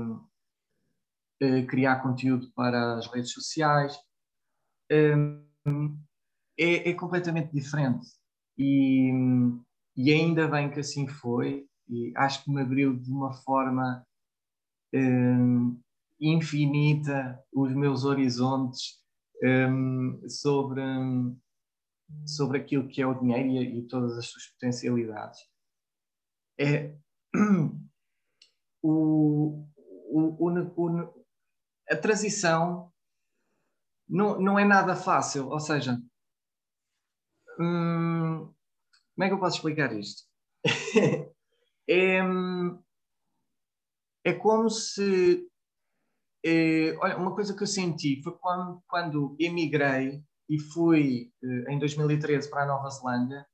eh, 1.41 1.63
criar 1.67 2.03
conteúdo 2.03 2.51
para 2.53 2.99
as 2.99 3.07
redes 3.07 3.33
sociais. 3.33 3.97
Um, 4.91 6.01
é, 6.59 6.91
é, 6.91 6.95
completamente 6.95 7.53
diferente. 7.53 8.07
E, 8.59 9.11
e, 9.97 10.13
ainda 10.13 10.47
bem 10.47 10.71
que 10.71 10.81
assim 10.81 11.09
foi, 11.09 11.67
e 11.91 12.13
acho 12.17 12.45
que 12.45 12.51
me 12.51 12.63
abriu 12.63 12.97
de 12.97 13.11
uma 13.11 13.33
forma 13.33 14.07
um, 14.95 15.81
infinita 16.21 17.43
os 17.53 17.73
meus 17.75 18.05
horizontes 18.05 19.01
um, 19.43 20.21
sobre, 20.29 20.83
sobre 22.27 22.59
aquilo 22.59 22.89
que 22.89 23.03
é 23.03 23.07
o 23.07 23.19
dinheiro 23.19 23.49
e, 23.49 23.79
e 23.79 23.83
todas 23.89 24.17
as 24.17 24.27
suas 24.27 24.47
potencialidades. 24.53 25.41
É, 26.59 26.95
o, 28.83 29.67
o, 30.11 30.49
o, 30.49 31.25
a 31.91 31.97
transição 31.97 32.93
não, 34.11 34.41
não 34.41 34.59
é 34.59 34.65
nada 34.65 34.97
fácil. 34.97 35.49
Ou 35.49 35.61
seja, 35.61 36.01
hum, 37.59 38.53
como 39.15 39.25
é 39.25 39.29
que 39.29 39.35
eu 39.35 39.39
posso 39.39 39.57
explicar 39.57 39.93
isto? 39.97 40.25
é, 41.91 42.21
é 44.25 44.33
como 44.33 44.71
se. 44.71 45.47
É, 46.45 46.97
olha, 47.01 47.19
uma 47.19 47.35
coisa 47.35 47.55
que 47.55 47.63
eu 47.63 47.67
senti 47.67 48.23
foi 48.23 48.33
quando, 48.39 48.83
quando 48.89 49.37
emigrei 49.39 50.23
e 50.49 50.59
fui 50.59 51.31
eh, 51.43 51.73
em 51.73 51.79
2013 51.79 52.49
para 52.49 52.63
a 52.63 52.67
Nova 52.67 52.89
Zelândia. 52.89 53.45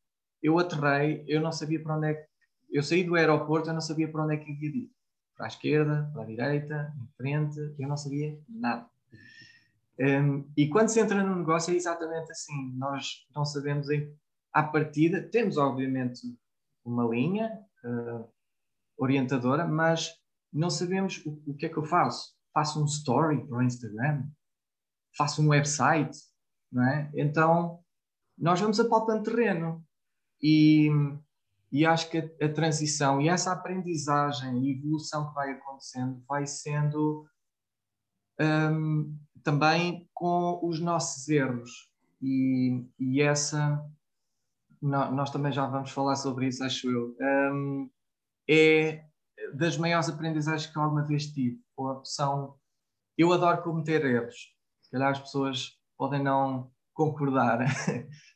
Eu 0.42 0.58
aterrei, 0.58 1.24
eu 1.26 1.40
não 1.40 1.50
sabia 1.50 1.82
para 1.82 1.96
onde 1.96 2.08
é 2.08 2.14
que. 2.14 2.26
Eu 2.70 2.82
saí 2.82 3.02
do 3.02 3.14
aeroporto, 3.14 3.70
eu 3.70 3.74
não 3.74 3.80
sabia 3.80 4.10
para 4.10 4.24
onde 4.24 4.34
é 4.34 4.36
que 4.36 4.52
ia 4.52 4.68
ir 4.68 4.90
para 5.36 5.46
a 5.46 5.48
esquerda, 5.48 6.10
para 6.12 6.22
a 6.22 6.26
direita, 6.26 6.94
em 7.00 7.08
frente, 7.16 7.74
eu 7.78 7.88
não 7.88 7.96
sabia 7.96 8.38
nada. 8.48 8.88
Um, 9.98 10.44
e 10.56 10.68
quando 10.68 10.88
se 10.88 11.00
entra 11.00 11.22
no 11.22 11.36
negócio 11.36 11.72
é 11.72 11.76
exatamente 11.76 12.30
assim, 12.30 12.72
nós 12.74 13.26
não 13.34 13.44
sabemos 13.44 13.88
em, 13.88 14.14
à 14.52 14.62
partida, 14.62 15.22
temos 15.22 15.56
obviamente 15.56 16.20
uma 16.84 17.04
linha 17.04 17.50
uh, 17.86 18.28
orientadora, 18.98 19.66
mas 19.66 20.10
não 20.52 20.70
sabemos 20.70 21.24
o, 21.24 21.42
o, 21.46 21.54
que 21.54 21.66
é 21.66 21.68
que 21.68 21.76
eu 21.76 21.84
faço. 21.84 22.34
Faço 22.52 22.82
um 22.82 22.86
story 22.86 23.46
para 23.46 23.58
o 23.58 23.62
Instagram, 23.62 24.26
faço 25.16 25.42
um 25.42 25.48
website, 25.48 26.16
não 26.72 26.82
é? 26.82 27.10
Então 27.14 27.80
nós 28.38 28.60
vamos 28.60 28.80
apalpando 28.80 29.22
terreno 29.22 29.84
e 30.42 30.90
e 31.70 31.84
acho 31.84 32.08
que 32.10 32.18
a, 32.18 32.46
a, 32.46 32.52
transição 32.52 33.20
e 33.20 33.28
essa 33.28 33.52
aprendizagem 33.52 34.64
e 34.64 34.78
evolução 34.78 35.28
que 35.28 35.34
vai 35.34 35.50
acontecendo 35.50 36.22
vai 36.26 36.46
sendo 36.46 37.26
um, 38.40 39.18
também 39.42 40.08
com 40.14 40.60
os 40.62 40.80
nossos 40.80 41.28
erros. 41.28 41.70
E, 42.22 42.84
e 42.98 43.20
essa, 43.20 43.84
no, 44.80 45.10
nós 45.12 45.30
também 45.30 45.52
já 45.52 45.66
vamos 45.66 45.90
falar 45.90 46.16
sobre 46.16 46.48
isso, 46.48 46.64
acho 46.64 46.90
eu, 46.90 47.16
um, 47.52 47.90
é 48.48 49.04
das 49.54 49.76
maiores 49.76 50.08
aprendizagens 50.08 50.70
que 50.70 50.78
alguma 50.78 51.04
vez 51.04 51.26
tive. 51.26 51.60
São, 52.04 52.56
eu 53.18 53.32
adoro 53.32 53.62
cometer 53.62 54.04
erros. 54.04 54.54
Se 54.82 54.90
calhar 54.90 55.10
as 55.10 55.20
pessoas 55.20 55.78
podem 55.96 56.22
não 56.22 56.70
concordar, 56.94 57.60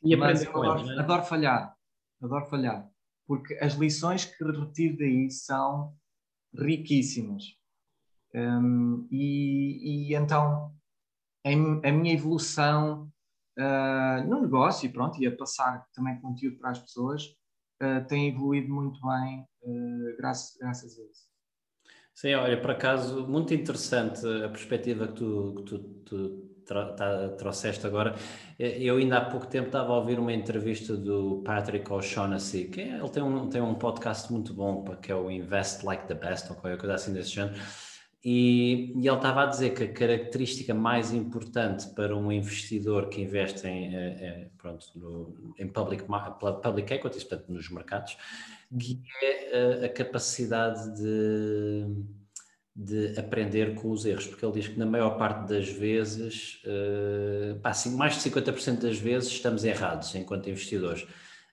e 0.03 0.15
mas 0.15 0.43
eu 0.43 0.51
adoro, 0.51 0.89
é? 0.91 0.99
adoro 0.99 1.23
falhar. 1.23 1.75
Adoro 2.21 2.45
falhar 2.45 2.91
porque 3.31 3.53
as 3.61 3.75
lições 3.75 4.25
que 4.25 4.43
retiro 4.43 4.97
daí 4.97 5.31
são 5.31 5.95
riquíssimas. 6.53 7.43
Um, 8.33 9.07
e, 9.11 10.09
e, 10.09 10.15
então 10.15 10.73
em, 11.45 11.81
a 11.85 11.91
minha 11.91 12.13
evolução 12.13 13.10
uh, 13.59 14.27
no 14.27 14.41
negócio 14.41 14.85
e 14.85 14.91
pronto, 14.91 15.21
e 15.21 15.27
a 15.27 15.35
passar 15.35 15.85
também 15.93 16.19
conteúdo 16.19 16.57
para 16.57 16.71
as 16.71 16.79
pessoas 16.79 17.23
uh, 17.81 18.05
tem 18.07 18.29
evoluído 18.29 18.73
muito 18.73 18.99
bem 19.01 19.45
uh, 19.63 20.17
graças, 20.17 20.57
graças 20.59 20.97
a 20.97 21.03
isso. 21.03 21.31
Sim, 22.13 22.33
olha, 22.35 22.59
por 22.59 22.71
acaso, 22.71 23.27
muito 23.27 23.53
interessante 23.53 24.25
a 24.43 24.49
perspectiva 24.49 25.07
que 25.07 25.13
tu, 25.13 25.55
que 25.55 25.63
tu, 25.63 25.79
tu 26.05 26.51
Tá, 26.71 27.27
trouxeste 27.37 27.85
agora. 27.85 28.15
Eu 28.57 28.95
ainda 28.95 29.17
há 29.17 29.25
pouco 29.25 29.45
tempo 29.45 29.67
estava 29.67 29.91
a 29.91 29.97
ouvir 29.97 30.17
uma 30.17 30.31
entrevista 30.31 30.95
do 30.95 31.41
Patrick 31.43 31.91
O'Shaughnessy, 31.91 32.65
que 32.65 32.81
é, 32.81 32.97
ele 32.97 33.09
tem 33.09 33.21
um, 33.21 33.49
tem 33.49 33.61
um 33.61 33.75
podcast 33.75 34.31
muito 34.31 34.53
bom, 34.53 34.85
que 35.01 35.11
é 35.11 35.15
o 35.15 35.29
Invest 35.29 35.85
Like 35.85 36.07
the 36.07 36.13
Best, 36.13 36.49
ou 36.49 36.55
qualquer 36.55 36.77
coisa 36.77 36.95
assim 36.95 37.11
desse 37.11 37.31
género. 37.31 37.55
E, 38.23 38.93
e, 38.95 39.07
ele 39.07 39.15
estava 39.15 39.43
a 39.43 39.45
dizer 39.47 39.71
que 39.71 39.83
a 39.83 39.91
característica 39.91 40.73
mais 40.73 41.11
importante 41.11 41.87
para 41.95 42.15
um 42.15 42.31
investidor 42.31 43.09
que 43.09 43.21
investe 43.21 43.67
em, 43.67 43.95
é, 43.95 44.49
pronto, 44.57 44.85
no, 44.95 45.53
em 45.57 45.67
public, 45.67 46.03
public 46.61 46.93
equities, 46.93 47.23
portanto, 47.23 47.51
nos 47.51 47.69
mercados, 47.69 48.15
é 49.23 49.81
a, 49.81 49.85
a 49.85 49.89
capacidade 49.89 50.95
de 50.95 51.87
de 52.75 53.19
aprender 53.19 53.75
com 53.75 53.91
os 53.91 54.05
erros, 54.05 54.27
porque 54.27 54.45
ele 54.45 54.53
diz 54.53 54.67
que 54.67 54.79
na 54.79 54.85
maior 54.85 55.17
parte 55.17 55.47
das 55.47 55.69
vezes, 55.69 56.61
pá, 57.61 57.69
assim, 57.69 57.95
mais 57.95 58.15
de 58.15 58.29
50% 58.29 58.79
das 58.79 58.97
vezes 58.97 59.29
estamos 59.29 59.63
errados 59.65 60.15
enquanto 60.15 60.49
investidores. 60.49 61.05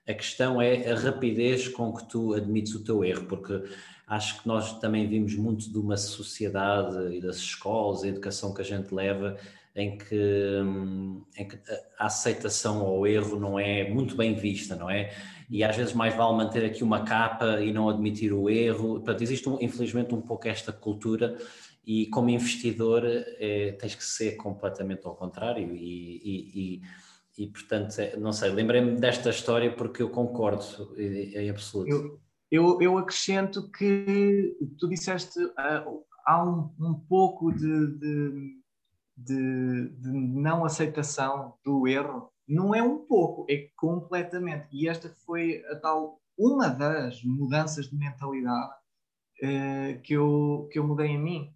A 0.07 0.13
questão 0.13 0.61
é 0.61 0.91
a 0.91 0.95
rapidez 0.95 1.67
com 1.67 1.93
que 1.93 2.07
tu 2.07 2.33
admites 2.33 2.73
o 2.73 2.83
teu 2.83 3.03
erro, 3.03 3.25
porque 3.25 3.61
acho 4.09 4.41
que 4.41 4.47
nós 4.47 4.79
também 4.79 5.07
vimos 5.07 5.35
muito 5.35 5.71
de 5.71 5.77
uma 5.77 5.95
sociedade 5.95 7.15
e 7.15 7.21
das 7.21 7.37
escolas, 7.37 8.03
a 8.03 8.07
educação 8.07 8.53
que 8.53 8.61
a 8.61 8.65
gente 8.65 8.93
leva, 8.93 9.37
em 9.75 9.97
que, 9.97 10.61
hum, 10.61 11.23
em 11.37 11.47
que 11.47 11.57
a 11.97 12.07
aceitação 12.07 12.81
ao 12.81 13.07
erro 13.07 13.39
não 13.39 13.57
é 13.59 13.89
muito 13.89 14.15
bem 14.15 14.33
vista, 14.33 14.75
não 14.75 14.89
é? 14.89 15.11
e 15.49 15.63
às 15.63 15.75
vezes 15.75 15.93
mais 15.93 16.15
vale 16.15 16.37
manter 16.37 16.63
aqui 16.63 16.83
uma 16.83 17.03
capa 17.03 17.59
e 17.59 17.73
não 17.73 17.89
admitir 17.89 18.31
o 18.31 18.49
erro. 18.49 18.95
Portanto, 18.95 19.23
existe 19.23 19.49
um, 19.49 19.57
infelizmente 19.59 20.13
um 20.13 20.21
pouco 20.21 20.47
esta 20.47 20.71
cultura 20.71 21.37
e 21.85 22.05
como 22.07 22.29
investidor 22.29 23.03
é, 23.05 23.71
tens 23.71 23.95
que 23.95 24.03
ser 24.03 24.35
completamente 24.35 25.07
ao 25.07 25.15
contrário 25.15 25.75
e, 25.75 26.21
e, 26.23 26.81
e, 27.35 27.43
e 27.43 27.47
portanto, 27.47 27.97
é, 27.97 28.15
não 28.15 28.31
sei, 28.31 28.51
lembrei-me 28.51 28.99
desta 28.99 29.31
história 29.31 29.71
porque 29.71 30.03
eu 30.03 30.09
concordo 30.09 30.63
em 30.97 31.49
absoluto. 31.49 31.89
Eu, 31.89 32.19
eu, 32.51 32.81
eu 32.81 32.97
acrescento 32.97 33.69
que 33.71 34.57
tu 34.79 34.89
disseste 34.89 35.39
uh, 35.43 36.03
há 36.25 36.43
um, 36.43 36.73
um 36.79 36.93
pouco 37.07 37.51
de, 37.51 37.97
de, 37.97 38.61
de, 39.17 39.89
de 39.89 40.11
não 40.11 40.65
aceitação 40.65 41.55
do 41.63 41.87
erro 41.87 42.31
não 42.49 42.73
é 42.73 42.81
um 42.81 43.05
pouco, 43.05 43.45
é 43.47 43.69
completamente. 43.77 44.67
E 44.71 44.89
esta 44.89 45.07
foi 45.25 45.63
a 45.67 45.75
tal, 45.75 46.19
uma 46.35 46.67
das 46.67 47.23
mudanças 47.23 47.87
de 47.87 47.95
mentalidade 47.95 48.73
uh, 49.43 50.01
que, 50.01 50.13
eu, 50.13 50.67
que 50.71 50.79
eu 50.79 50.87
mudei 50.87 51.09
em 51.09 51.21
mim. 51.21 51.53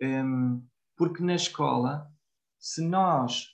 Um, 0.00 0.06
ehm, 0.06 0.62
porque 0.96 1.22
na 1.22 1.34
escola, 1.34 2.08
se 2.60 2.80
nós 2.80 3.48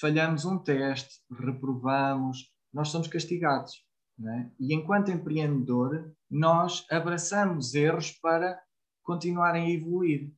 falhamos 0.00 0.44
um 0.44 0.58
teste, 0.58 1.22
reprovamos, 1.30 2.52
nós 2.72 2.88
somos 2.88 3.06
castigados. 3.06 3.84
É? 4.22 4.50
E 4.60 4.74
enquanto 4.74 5.10
empreendedor, 5.10 6.14
nós 6.30 6.86
abraçamos 6.90 7.74
erros 7.74 8.12
para 8.12 8.60
continuarem 9.02 9.66
a 9.66 9.70
evoluir. 9.70 10.32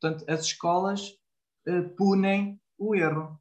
Portanto, 0.00 0.24
as 0.30 0.40
escolas 0.40 1.10
uh, 1.68 1.88
punem 1.94 2.60
o 2.78 2.94
erro. 2.94 3.38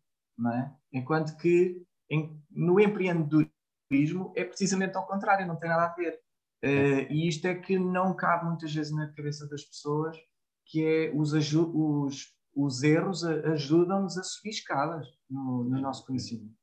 É? 0.53 0.72
Enquanto 0.91 1.38
que 1.38 1.82
em, 2.10 2.38
no 2.51 2.79
empreendedorismo 2.79 4.34
é 4.36 4.44
precisamente 4.44 4.96
ao 4.98 5.08
contrário, 5.08 5.48
não 5.48 5.56
tem 5.56 5.70
nada 5.70 5.86
a 5.86 5.96
ver. 5.96 6.20
Uh, 6.63 7.12
e 7.12 7.27
isto 7.27 7.46
é 7.46 7.56
que 7.56 7.79
não 7.79 8.15
cabe 8.15 8.46
muitas 8.46 8.74
vezes 8.74 8.94
na 8.94 9.12
cabeça 9.13 9.48
das 9.48 9.63
pessoas, 9.63 10.17
que 10.65 10.84
é 10.84 11.12
os, 11.15 11.32
os, 11.34 12.36
os 12.53 12.84
erros 12.84 13.24
ajudam-nos 13.24 14.17
a 14.17 14.24
subir 14.24 14.50
escadas 14.50 15.08
no, 15.29 15.63
no 15.63 15.79
nosso 15.79 16.06
conhecimento. 16.06 16.56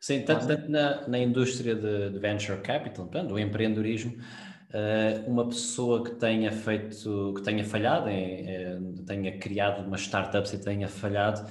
Sim, 0.00 0.22
tanto, 0.22 0.46
tanto 0.46 0.70
na, 0.70 1.06
na 1.06 1.18
indústria 1.18 1.74
de, 1.74 2.08
de, 2.10 2.18
venture 2.18 2.58
capital, 2.62 3.04
do 3.06 3.38
empreendedorismo, 3.38 4.16
uh, 4.16 5.30
uma 5.30 5.46
pessoa 5.46 6.02
que 6.02 6.12
tenha 6.12 6.50
feito, 6.50 7.34
que 7.36 7.42
tenha 7.42 7.62
falhado, 7.62 8.08
em, 8.08 8.94
tenha 9.06 9.38
criado 9.38 9.86
uma 9.86 9.98
startup 9.98 10.48
e 10.54 10.58
tenha 10.58 10.88
falhado, 10.88 11.46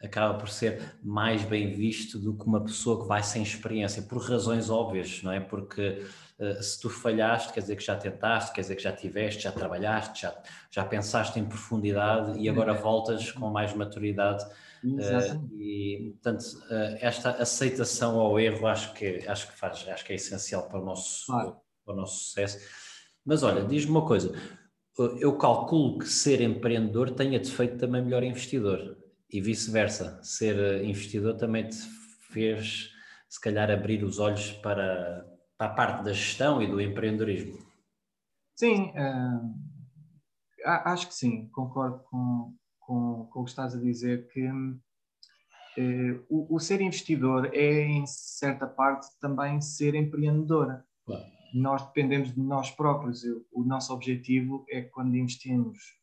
acaba 0.00 0.34
por 0.34 0.48
ser 0.48 0.96
mais 1.02 1.42
bem 1.42 1.72
visto 1.72 2.20
do 2.20 2.34
que 2.34 2.46
uma 2.46 2.62
pessoa 2.62 3.02
que 3.02 3.08
vai 3.08 3.20
sem 3.20 3.42
experiência, 3.42 4.00
por 4.02 4.22
razões 4.22 4.70
óbvias, 4.70 5.20
não 5.24 5.32
é? 5.32 5.40
Porque 5.40 6.06
uh, 6.38 6.62
se 6.62 6.80
tu 6.80 6.88
falhaste, 6.88 7.52
quer 7.52 7.62
dizer 7.62 7.74
que 7.74 7.82
já 7.82 7.96
tentaste, 7.96 8.52
quer 8.52 8.60
dizer 8.60 8.76
que 8.76 8.82
já 8.82 8.92
tiveste, 8.92 9.42
já 9.42 9.50
trabalhaste, 9.50 10.22
já, 10.22 10.36
já 10.70 10.84
pensaste 10.84 11.40
em 11.40 11.44
profundidade 11.44 12.38
e 12.38 12.48
agora 12.48 12.74
voltas 12.74 13.32
com 13.32 13.50
mais 13.50 13.74
maturidade. 13.74 14.46
Uh, 14.84 15.60
e 15.60 16.12
portanto 16.12 16.42
uh, 16.42 16.98
esta 17.00 17.30
aceitação 17.30 18.18
ao 18.20 18.38
erro 18.38 18.66
acho 18.66 18.94
que 18.94 19.26
acho 19.26 19.48
que 19.48 19.58
faz 19.58 19.86
acho 19.88 20.04
que 20.04 20.12
é 20.12 20.16
essencial 20.16 20.68
para 20.68 20.80
o 20.80 20.84
nosso 20.84 21.26
claro. 21.26 21.56
para 21.84 21.94
o 21.94 21.96
nosso 21.96 22.24
sucesso 22.24 22.58
mas 23.24 23.42
olha 23.42 23.64
diz-me 23.64 23.90
uma 23.90 24.06
coisa 24.06 24.32
eu 25.20 25.36
calculo 25.36 25.98
que 25.98 26.08
ser 26.08 26.40
empreendedor 26.40 27.10
tenha-te 27.10 27.50
feito 27.50 27.76
também 27.76 28.02
melhor 28.02 28.22
investidor 28.22 28.96
e 29.30 29.40
vice-versa. 29.40 30.20
Ser 30.22 30.58
eh, 30.58 30.84
investidor 30.84 31.36
também 31.36 31.68
te 31.68 31.76
fez, 32.32 32.90
se 33.28 33.40
calhar, 33.40 33.70
abrir 33.70 34.02
os 34.02 34.18
olhos 34.18 34.52
para, 34.52 35.24
para 35.56 35.66
a 35.66 35.74
parte 35.74 36.04
da 36.04 36.12
gestão 36.12 36.62
e 36.62 36.66
do 36.66 36.80
empreendedorismo. 36.80 37.58
Sim, 38.56 38.90
uh, 38.90 39.54
acho 40.64 41.06
que 41.08 41.14
sim, 41.14 41.48
concordo 41.50 42.00
com, 42.10 42.54
com, 42.88 43.26
com 43.26 43.40
o 43.40 43.44
que 43.44 43.50
estás 43.50 43.74
a 43.74 43.78
dizer, 43.78 44.28
que 44.28 44.48
uh, 44.48 44.80
o, 46.30 46.56
o, 46.56 46.58
ser 46.58 46.80
investidor 46.80 47.50
é, 47.52 47.82
em 47.82 48.06
certa 48.06 48.66
parte, 48.66 49.06
também 49.20 49.60
ser 49.60 49.94
empreendedora. 49.94 50.86
Claro. 51.04 51.26
Nós 51.52 51.86
dependemos 51.86 52.32
de 52.34 52.40
nós 52.40 52.70
próprios. 52.70 53.22
O 53.52 53.62
nosso 53.62 53.92
objetivo 53.92 54.64
é 54.70 54.80
quando 54.80 55.14
investimos, 55.16 55.98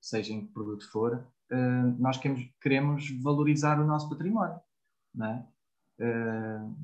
seja 0.00 0.32
em 0.32 0.46
que 0.46 0.52
produto 0.52 0.88
for, 0.92 1.26
uh, 1.50 1.96
nós 1.98 2.18
queremos, 2.18 2.48
queremos, 2.60 3.10
valorizar 3.20 3.80
o 3.80 3.86
nosso 3.86 4.08
património. 4.08 4.60
É? 5.20 5.44
Uh, 6.04 6.76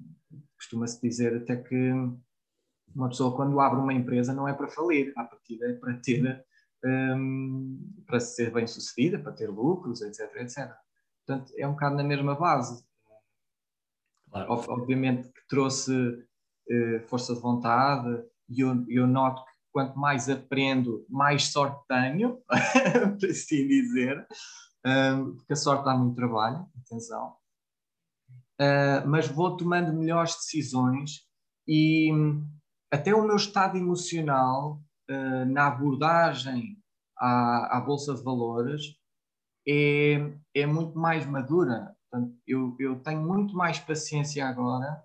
Costuma-se 0.56 1.00
dizer 1.00 1.36
até 1.36 1.54
que 1.56 1.92
uma 2.92 3.08
pessoa, 3.08 3.36
quando 3.36 3.60
abre 3.60 3.78
uma 3.78 3.94
empresa, 3.94 4.34
não 4.34 4.48
é 4.48 4.52
para 4.52 4.66
falir, 4.66 5.12
à 5.16 5.22
partida 5.22 5.70
é 5.70 5.74
para 5.74 5.94
ter, 5.98 6.44
um, 6.84 8.02
para 8.06 8.20
ser 8.20 8.52
bem 8.52 8.66
sucedida, 8.66 9.18
para 9.18 9.32
ter 9.32 9.50
lucros, 9.50 10.00
etc, 10.02 10.36
etc. 10.36 10.74
Portanto, 11.26 11.52
é 11.56 11.66
um 11.66 11.72
bocado 11.72 11.96
na 11.96 12.04
mesma 12.04 12.34
base. 12.34 12.84
Claro. 14.30 14.52
Obviamente 14.68 15.28
que 15.28 15.46
trouxe 15.48 15.92
uh, 15.92 17.00
força 17.06 17.34
de 17.34 17.40
vontade 17.40 18.24
e 18.48 18.60
eu, 18.60 18.84
eu 18.88 19.06
noto 19.06 19.44
que 19.44 19.52
quanto 19.72 19.98
mais 19.98 20.28
aprendo, 20.28 21.06
mais 21.08 21.52
sorte 21.52 21.80
tenho, 21.86 22.40
por 23.20 23.28
assim 23.28 23.66
dizer, 23.66 24.26
porque 25.36 25.52
a 25.52 25.56
sorte 25.56 25.84
dá 25.84 25.96
muito 25.96 26.16
trabalho, 26.16 26.66
atenção. 26.84 27.36
Uh, 28.60 29.06
mas 29.06 29.28
vou 29.28 29.56
tomando 29.56 29.92
melhores 29.92 30.34
decisões 30.34 31.22
e 31.66 32.10
até 32.90 33.14
o 33.14 33.22
meu 33.22 33.36
estado 33.36 33.76
emocional 33.76 34.82
uh, 35.10 35.44
na 35.46 35.66
abordagem 35.66 36.78
à, 37.16 37.78
à, 37.78 37.80
Bolsa 37.80 38.14
de 38.14 38.22
Valores 38.22 38.82
é, 39.66 40.32
é 40.54 40.66
muito 40.66 40.98
mais 40.98 41.26
madura. 41.26 41.96
Portanto, 42.10 42.36
eu, 42.46 42.76
eu 42.78 43.00
tenho 43.00 43.20
muito 43.20 43.54
mais 43.54 43.78
paciência 43.78 44.46
agora 44.46 45.02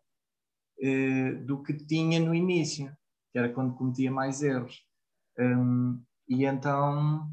uh, 0.79 1.45
do 1.45 1.61
que 1.63 1.73
tinha 1.73 2.19
no 2.19 2.33
início 2.33 2.95
que 3.33 3.39
era 3.39 3.51
quando 3.51 3.75
cometia 3.75 4.11
mais 4.11 4.43
erros. 4.43 4.85
Um, 5.39 6.01
e 6.29 6.45
então, 6.45 7.27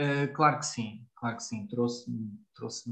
uh, 0.00 0.32
claro 0.34 0.58
que 0.58 0.66
sim, 0.66 1.06
claro 1.14 1.36
que 1.36 1.42
sim, 1.42 1.66
trouxe-me 1.66 2.32
trouxe 2.54 2.90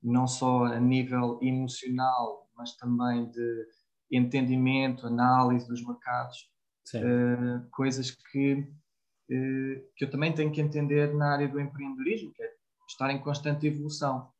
não 0.00 0.26
só 0.26 0.66
a 0.66 0.78
nível 0.78 1.38
emocional, 1.42 2.48
mas 2.56 2.76
também 2.76 3.28
de 3.28 3.66
entendimento, 4.10 5.06
análise 5.06 5.66
dos 5.66 5.84
mercados, 5.84 6.48
uh, 6.98 7.68
coisas 7.70 8.10
que, 8.10 8.54
uh, 8.54 9.82
que 9.96 10.04
eu 10.04 10.10
também 10.10 10.32
tenho 10.32 10.52
que 10.52 10.60
entender 10.60 11.14
na 11.14 11.32
área 11.32 11.48
do 11.48 11.60
empreendedorismo, 11.60 12.32
que 12.32 12.42
é 12.42 12.50
estar 12.88 13.10
em 13.10 13.20
constante 13.20 13.66
evolução. 13.66 14.30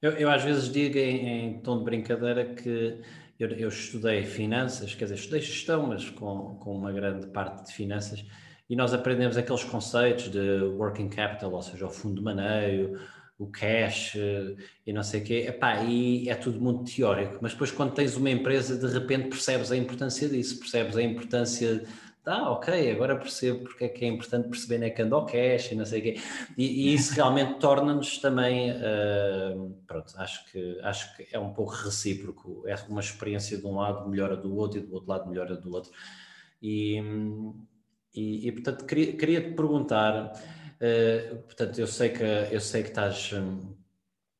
Eu, 0.00 0.12
eu 0.12 0.30
às 0.30 0.44
vezes 0.44 0.72
digo 0.72 0.96
em, 0.96 1.28
em 1.28 1.60
tom 1.60 1.78
de 1.78 1.84
brincadeira 1.84 2.54
que 2.54 3.02
eu, 3.38 3.48
eu, 3.50 3.68
estudei 3.68 4.24
finanças, 4.24 4.94
quer 4.94 5.04
dizer, 5.04 5.16
estudei 5.16 5.40
gestão, 5.40 5.86
mas 5.86 6.08
com, 6.10 6.56
com 6.56 6.76
uma 6.76 6.92
grande 6.92 7.26
parte 7.28 7.66
de 7.66 7.72
finanças, 7.72 8.24
e 8.68 8.76
nós 8.76 8.92
aprendemos 8.92 9.36
aqueles 9.36 9.64
conceitos 9.64 10.30
de 10.30 10.60
working 10.62 11.08
capital, 11.08 11.52
ou 11.52 11.62
seja, 11.62 11.86
o 11.86 11.90
fundo 11.90 12.16
de 12.16 12.22
maneio, 12.22 13.00
o 13.38 13.46
cash 13.46 14.16
eh, 14.16 14.56
e 14.86 14.92
não 14.92 15.02
sei 15.02 15.20
o 15.20 15.24
quê, 15.24 15.46
Epá, 15.48 15.82
e 15.84 16.28
é 16.28 16.34
tudo 16.34 16.60
muito 16.60 16.92
teórico, 16.92 17.38
mas 17.40 17.52
depois 17.52 17.70
quando 17.70 17.94
tens 17.94 18.16
uma 18.16 18.30
empresa, 18.30 18.76
de 18.76 18.92
repente 18.92 19.28
percebes 19.28 19.70
a 19.70 19.76
importância 19.76 20.28
disso, 20.28 20.58
percebes 20.58 20.96
a 20.96 21.02
importância 21.02 21.86
ah, 22.28 22.50
ok, 22.50 22.90
agora 22.90 23.16
percebo 23.16 23.60
porque 23.64 23.84
é 23.84 23.88
que 23.88 24.04
é 24.04 24.08
importante 24.08 24.50
perceber 24.50 24.78
na 24.78 24.90
Cando 24.90 25.24
Cash 25.24 25.72
e 25.72 25.74
não 25.74 25.86
sei 25.86 26.00
o 26.00 26.02
quê. 26.02 26.20
E, 26.58 26.90
e 26.90 26.94
isso 26.94 27.14
realmente 27.16 27.58
torna-nos 27.58 28.18
também, 28.18 28.70
uh, 28.70 29.74
pronto, 29.86 30.12
acho 30.18 30.44
que, 30.52 30.78
acho 30.82 31.16
que 31.16 31.26
é 31.32 31.38
um 31.38 31.54
pouco 31.54 31.72
recíproco. 31.72 32.64
É 32.66 32.74
uma 32.86 33.00
experiência 33.00 33.56
de 33.56 33.66
um 33.66 33.76
lado 33.76 34.06
melhora 34.10 34.36
do 34.36 34.54
outro 34.54 34.78
e 34.78 34.82
do 34.82 34.92
outro 34.92 35.08
lado 35.08 35.30
melhora 35.30 35.56
do 35.56 35.72
outro. 35.72 35.90
E, 36.60 37.00
e, 38.14 38.48
e 38.48 38.52
portanto, 38.52 38.84
queria, 38.84 39.16
queria 39.16 39.40
te 39.40 39.54
perguntar, 39.54 40.32
uh, 40.80 41.36
portanto, 41.42 41.78
eu 41.78 41.86
sei 41.86 42.10
que, 42.10 42.22
eu 42.22 42.60
sei 42.60 42.82
que 42.82 42.88
estás... 42.88 43.32
Um, 43.32 43.78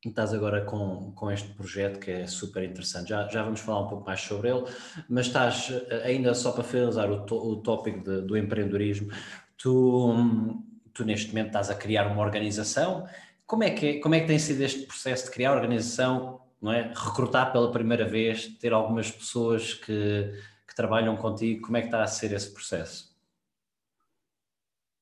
estás 0.07 0.33
agora 0.33 0.63
com, 0.63 1.11
com 1.13 1.29
este 1.29 1.49
projeto 1.49 1.99
que 1.99 2.09
é 2.09 2.27
super 2.27 2.63
interessante. 2.63 3.09
Já, 3.09 3.27
já 3.27 3.43
vamos 3.43 3.59
falar 3.59 3.81
um 3.81 3.87
pouco 3.87 4.05
mais 4.05 4.21
sobre 4.21 4.49
ele, 4.49 4.63
mas 5.09 5.27
estás 5.27 5.69
eh, 5.89 6.03
ainda 6.05 6.33
só 6.33 6.51
para 6.51 6.63
finalizar 6.63 7.11
o, 7.11 7.21
o 7.21 7.57
tópico 7.57 7.99
de, 7.99 8.21
do 8.21 8.37
empreendedorismo, 8.37 9.11
tu, 9.57 10.63
tu 10.93 11.03
neste 11.03 11.29
momento 11.29 11.47
estás 11.47 11.69
a 11.69 11.75
criar 11.75 12.07
uma 12.07 12.23
organização. 12.23 13.05
Como 13.45 13.63
é, 13.63 13.71
que, 13.71 13.99
como 13.99 14.15
é 14.15 14.21
que 14.21 14.27
tem 14.27 14.39
sido 14.39 14.61
este 14.61 14.85
processo 14.85 15.25
de 15.25 15.31
criar 15.31 15.53
organização, 15.53 16.41
não 16.61 16.71
é? 16.71 16.93
recrutar 16.95 17.51
pela 17.51 17.71
primeira 17.71 18.05
vez, 18.07 18.47
ter 18.59 18.71
algumas 18.71 19.11
pessoas 19.11 19.73
que, 19.73 20.31
que 20.67 20.75
trabalham 20.75 21.17
contigo, 21.17 21.65
como 21.65 21.75
é 21.75 21.81
que 21.81 21.87
está 21.87 22.03
a 22.03 22.07
ser 22.07 22.31
esse 22.31 22.53
processo? 22.53 23.08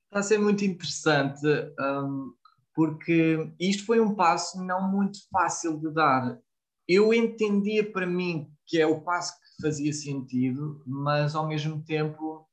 Está 0.07 0.19
a 0.19 0.23
ser 0.23 0.39
muito 0.39 0.65
interessante. 0.65 1.45
Um, 1.79 2.33
porque 2.77 3.51
isto 3.59 3.85
foi 3.85 3.99
um 3.99 4.13
passo 4.13 4.63
não 4.63 4.91
muito 4.91 5.17
fácil 5.31 5.79
de 5.79 5.91
dar. 5.91 6.39
Eu 6.87 7.11
entendia 7.11 7.91
para 7.91 8.05
mim 8.05 8.51
que 8.67 8.79
é 8.79 8.85
o 8.85 9.01
passo 9.01 9.33
que 9.33 9.61
fazia 9.61 9.91
sentido, 9.91 10.83
mas 10.85 11.33
ao 11.33 11.47
mesmo 11.47 11.83
tempo 11.83 12.47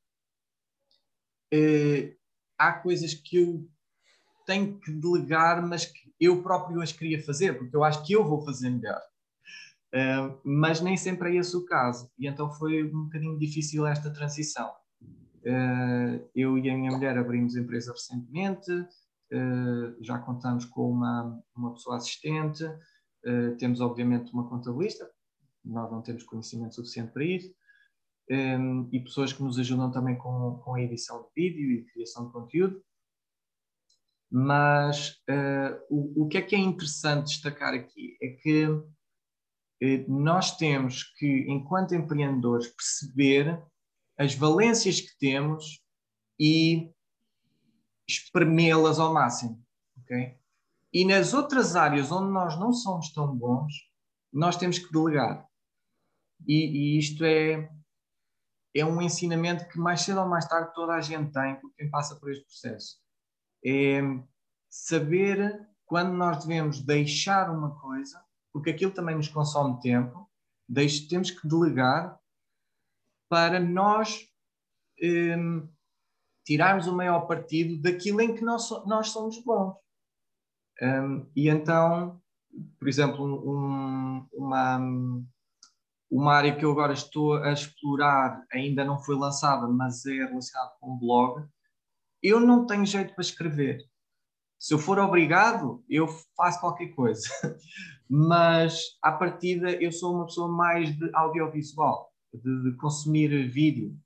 eh, 1.52 2.16
há 2.58 2.72
coisas 2.72 3.12
que 3.12 3.36
eu 3.36 3.68
tenho 4.46 4.80
que 4.80 4.92
delegar, 4.92 5.60
mas 5.66 5.84
que 5.84 6.14
eu 6.18 6.42
próprio 6.42 6.80
as 6.80 6.90
queria 6.90 7.22
fazer, 7.22 7.58
porque 7.58 7.76
eu 7.76 7.84
acho 7.84 8.02
que 8.04 8.14
eu 8.14 8.24
vou 8.24 8.44
fazer 8.44 8.70
melhor. 8.70 9.00
Uh, 9.94 10.40
mas 10.42 10.80
nem 10.80 10.96
sempre 10.96 11.36
é 11.36 11.38
esse 11.38 11.56
o 11.56 11.64
caso. 11.64 12.10
E 12.18 12.26
então 12.26 12.50
foi 12.50 12.82
um 12.82 13.04
bocadinho 13.04 13.38
difícil 13.38 13.86
esta 13.86 14.10
transição. 14.10 14.72
Uh, 15.44 16.26
eu 16.34 16.56
e 16.56 16.70
a 16.70 16.76
minha 16.76 16.90
mulher 16.90 17.18
abrimos 17.18 17.54
empresa 17.54 17.92
recentemente, 17.92 18.72
eh, 19.34 19.96
já 20.00 20.18
contamos 20.18 20.64
com 20.64 20.90
uma, 20.90 21.42
uma 21.56 21.72
pessoa 21.72 21.96
assistente, 21.96 22.62
eh, 23.24 23.50
temos 23.58 23.80
obviamente 23.80 24.32
uma 24.32 24.48
contabilista, 24.48 25.10
nós 25.64 25.90
não 25.90 26.02
temos 26.02 26.22
conhecimento 26.22 26.76
suficiente 26.76 27.12
para 27.12 27.24
isso, 27.24 27.52
eh, 28.30 28.58
e 28.92 29.00
pessoas 29.00 29.32
que 29.32 29.42
nos 29.42 29.58
ajudam 29.58 29.90
também 29.90 30.16
com, 30.16 30.60
com 30.62 30.74
a 30.74 30.80
edição 30.80 31.22
de 31.22 31.28
vídeo 31.34 31.72
e 31.72 31.84
criação 31.86 32.26
de 32.26 32.32
conteúdo. 32.32 32.84
Mas 34.30 35.22
o, 35.88 36.24
o 36.24 36.28
que 36.28 36.38
é 36.38 36.42
que 36.42 36.56
é 36.56 36.58
interessante 36.58 37.26
destacar 37.26 37.72
aqui 37.72 38.16
é 38.20 38.30
que 38.30 38.66
nós 40.08 40.56
temos 40.56 41.04
que, 41.16 41.46
enquanto 41.48 41.94
empreendedores, 41.94 42.66
perceber 42.66 43.62
as 44.18 44.34
valências 44.34 45.00
que 45.00 45.16
temos 45.18 45.82
e 46.38 46.92
espremê-las 48.08 48.98
ao 48.98 49.12
máximo. 49.12 49.62
Okay? 50.02 50.38
E 50.92 51.04
nas 51.04 51.34
outras 51.34 51.74
áreas 51.74 52.12
onde 52.12 52.32
nós 52.32 52.58
não 52.58 52.72
somos 52.72 53.12
tão 53.12 53.34
bons, 53.34 53.72
nós 54.32 54.56
temos 54.56 54.78
que 54.78 54.92
delegar. 54.92 55.46
E, 56.46 56.96
e, 56.96 56.98
isto 56.98 57.24
é, 57.24 57.70
é 58.74 58.84
um 58.84 59.00
ensinamento 59.00 59.68
que 59.68 59.78
mais 59.78 60.02
cedo 60.02 60.20
ou 60.20 60.28
mais 60.28 60.46
tarde 60.46 60.74
toda 60.74 60.94
a 60.94 61.00
gente 61.00 61.32
tem, 61.32 61.56
porque 61.56 61.82
quem 61.82 61.90
passa 61.90 62.16
por 62.16 62.30
este 62.30 62.44
processo. 62.44 62.98
É 63.64 64.00
saber 64.68 65.66
quando 65.86 66.12
nós 66.12 66.44
devemos 66.44 66.80
deixar 66.80 67.50
uma 67.50 67.78
coisa, 67.80 68.22
porque 68.52 68.70
aquilo 68.70 68.92
também 68.92 69.16
nos 69.16 69.28
consome 69.28 69.80
tempo, 69.80 70.28
deixe, 70.68 71.08
temos 71.08 71.30
que 71.30 71.46
delegar 71.46 72.18
para 73.34 73.58
nós 73.58 74.28
um, 75.02 75.68
tirarmos 76.46 76.86
o 76.86 76.94
maior 76.94 77.26
partido 77.26 77.82
daquilo 77.82 78.20
em 78.20 78.32
que 78.32 78.44
nós, 78.44 78.70
nós 78.86 79.08
somos 79.08 79.42
bons. 79.42 79.74
Um, 80.80 81.26
e 81.34 81.48
então, 81.48 82.22
por 82.78 82.86
exemplo, 82.86 83.24
um, 83.24 84.24
uma, 84.32 84.78
uma 86.08 86.32
área 86.32 86.54
que 86.54 86.64
eu 86.64 86.70
agora 86.70 86.92
estou 86.92 87.34
a 87.42 87.52
explorar, 87.52 88.40
ainda 88.52 88.84
não 88.84 89.02
foi 89.02 89.16
lançada, 89.16 89.66
mas 89.66 90.06
é 90.06 90.12
relacionada 90.12 90.70
com 90.78 90.92
o 90.92 90.98
blog, 90.98 91.44
eu 92.22 92.38
não 92.38 92.68
tenho 92.68 92.86
jeito 92.86 93.16
para 93.16 93.22
escrever. 93.22 93.84
Se 94.60 94.72
eu 94.72 94.78
for 94.78 94.96
obrigado, 95.00 95.84
eu 95.88 96.06
faço 96.36 96.60
qualquer 96.60 96.94
coisa. 96.94 97.28
mas, 98.08 98.96
à 99.02 99.10
partida, 99.10 99.72
eu 99.72 99.90
sou 99.90 100.14
uma 100.14 100.26
pessoa 100.26 100.46
mais 100.46 100.96
de 100.96 101.10
audiovisual, 101.12 102.13
de, 102.42 102.70
de 102.70 102.76
consumir 102.76 103.48
vídeo. 103.48 103.96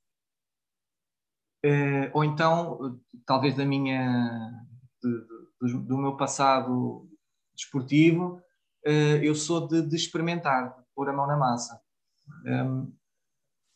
Uh, 1.65 2.11
ou 2.13 2.25
então, 2.25 3.01
talvez 3.27 3.57
da 3.57 3.65
minha, 3.65 4.65
de, 5.03 5.73
do, 5.73 5.81
do, 5.81 5.99
meu 5.99 6.17
passado 6.17 7.09
desportivo, 7.55 8.41
uh, 8.87 9.19
eu 9.23 9.35
sou 9.35 9.67
de, 9.67 9.97
experimentar, 9.97 10.77
de 10.79 10.85
pôr 10.95 11.09
a 11.09 11.13
mão 11.13 11.27
na 11.27 11.37
massa. 11.37 11.81
Um, 12.45 12.51
ehm, 12.51 12.93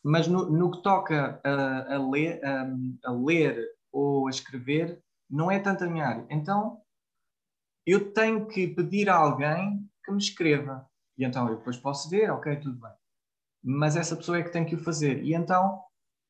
mas 0.03 0.27
no, 0.27 0.49
no, 0.49 0.71
que 0.71 0.81
toca 0.81 1.41
a, 1.43 1.95
a, 1.95 2.09
ler, 2.09 2.43
a, 2.43 2.67
a, 3.05 3.11
ler 3.11 3.65
ou 3.91 4.27
a 4.27 4.29
escrever, 4.29 5.01
não 5.29 5.49
é 5.49 5.59
tanto 5.59 5.83
a 5.83 5.87
minha 5.87 6.05
área. 6.05 6.25
Então, 6.29 6.81
eu 7.85 8.13
tenho 8.13 8.47
que 8.47 8.67
pedir 8.67 9.09
a 9.09 9.15
alguém 9.15 9.89
que 10.03 10.11
me 10.11 10.17
escreva. 10.17 10.87
E 11.17 11.23
então 11.23 11.47
eu 11.47 11.57
depois 11.57 11.77
posso 11.77 12.09
ver, 12.09 12.31
ok, 12.31 12.55
tudo 12.57 12.79
bem. 12.79 12.91
Mas 13.63 13.95
essa 13.95 14.15
pessoa 14.15 14.37
é 14.37 14.43
que 14.43 14.51
tem 14.51 14.65
que 14.65 14.75
o 14.75 14.83
fazer. 14.83 15.23
E 15.23 15.33
então 15.33 15.81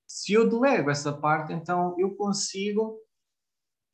se 0.08 0.34
eu 0.34 0.48
delego 0.48 0.92
essa 0.92 1.12
parte, 1.12 1.54
então 1.54 1.96
eu 1.98 2.16
consigo 2.16 3.00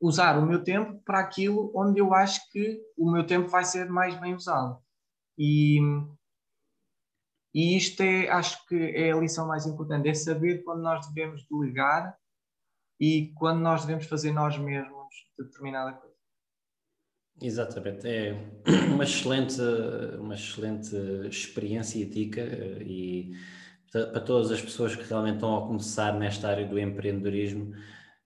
usar 0.01 0.37
o 0.37 0.45
meu 0.45 0.63
tempo 0.63 1.01
para 1.03 1.19
aquilo 1.19 1.71
onde 1.75 1.99
eu 1.99 2.13
acho 2.13 2.41
que 2.51 2.81
o 2.97 3.09
meu 3.11 3.25
tempo 3.25 3.47
vai 3.47 3.63
ser 3.63 3.89
mais 3.89 4.19
bem 4.19 4.35
usado. 4.35 4.81
E, 5.37 5.79
e 7.53 7.77
isto 7.77 8.01
é, 8.01 8.29
acho 8.29 8.65
que 8.67 8.75
é 8.75 9.11
a 9.11 9.17
lição 9.17 9.47
mais 9.47 9.65
importante, 9.65 10.09
é 10.09 10.13
saber 10.13 10.63
quando 10.63 10.81
nós 10.81 11.07
devemos 11.07 11.45
delegar 11.49 12.17
e 12.99 13.31
quando 13.35 13.61
nós 13.61 13.85
devemos 13.85 14.05
fazer 14.05 14.33
nós 14.33 14.57
mesmos 14.57 15.07
determinada 15.37 15.93
coisa. 15.93 16.08
Exatamente, 17.41 18.05
é 18.07 18.35
uma 18.93 19.03
excelente, 19.03 19.61
uma 20.19 20.35
excelente 20.35 20.95
experiência 21.29 22.03
ética 22.03 22.41
e 22.81 23.31
para 23.91 24.19
todas 24.19 24.51
as 24.51 24.61
pessoas 24.61 24.95
que 24.95 25.07
realmente 25.07 25.35
estão 25.35 25.57
a 25.57 25.67
começar 25.67 26.13
nesta 26.19 26.49
área 26.49 26.67
do 26.67 26.77
empreendedorismo, 26.77 27.73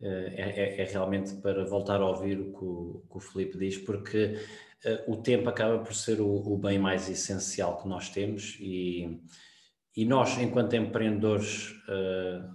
eh, 0.01 0.33
é, 0.35 0.81
é, 0.81 0.81
é 0.81 0.85
realmente 0.85 1.35
para 1.35 1.63
voltar 1.63 2.01
a 2.01 2.09
ouvir 2.09 2.39
o 2.39 2.51
que 2.51 2.65
o, 2.65 3.03
que 3.09 3.17
o 3.17 3.19
Felipe 3.19 3.57
diz, 3.57 3.77
porque 3.77 4.37
uh, 4.83 5.13
o 5.13 5.17
tempo 5.17 5.47
acaba 5.47 5.79
por 5.79 5.93
ser 5.93 6.19
o, 6.19 6.27
o, 6.27 6.57
bem 6.57 6.77
mais 6.77 7.07
essencial 7.07 7.81
que 7.81 7.87
nós 7.87 8.09
temos 8.09 8.57
e, 8.59 9.21
e 9.95 10.03
nós, 10.05 10.37
enquanto 10.39 10.75
empreendedores, 10.75 11.73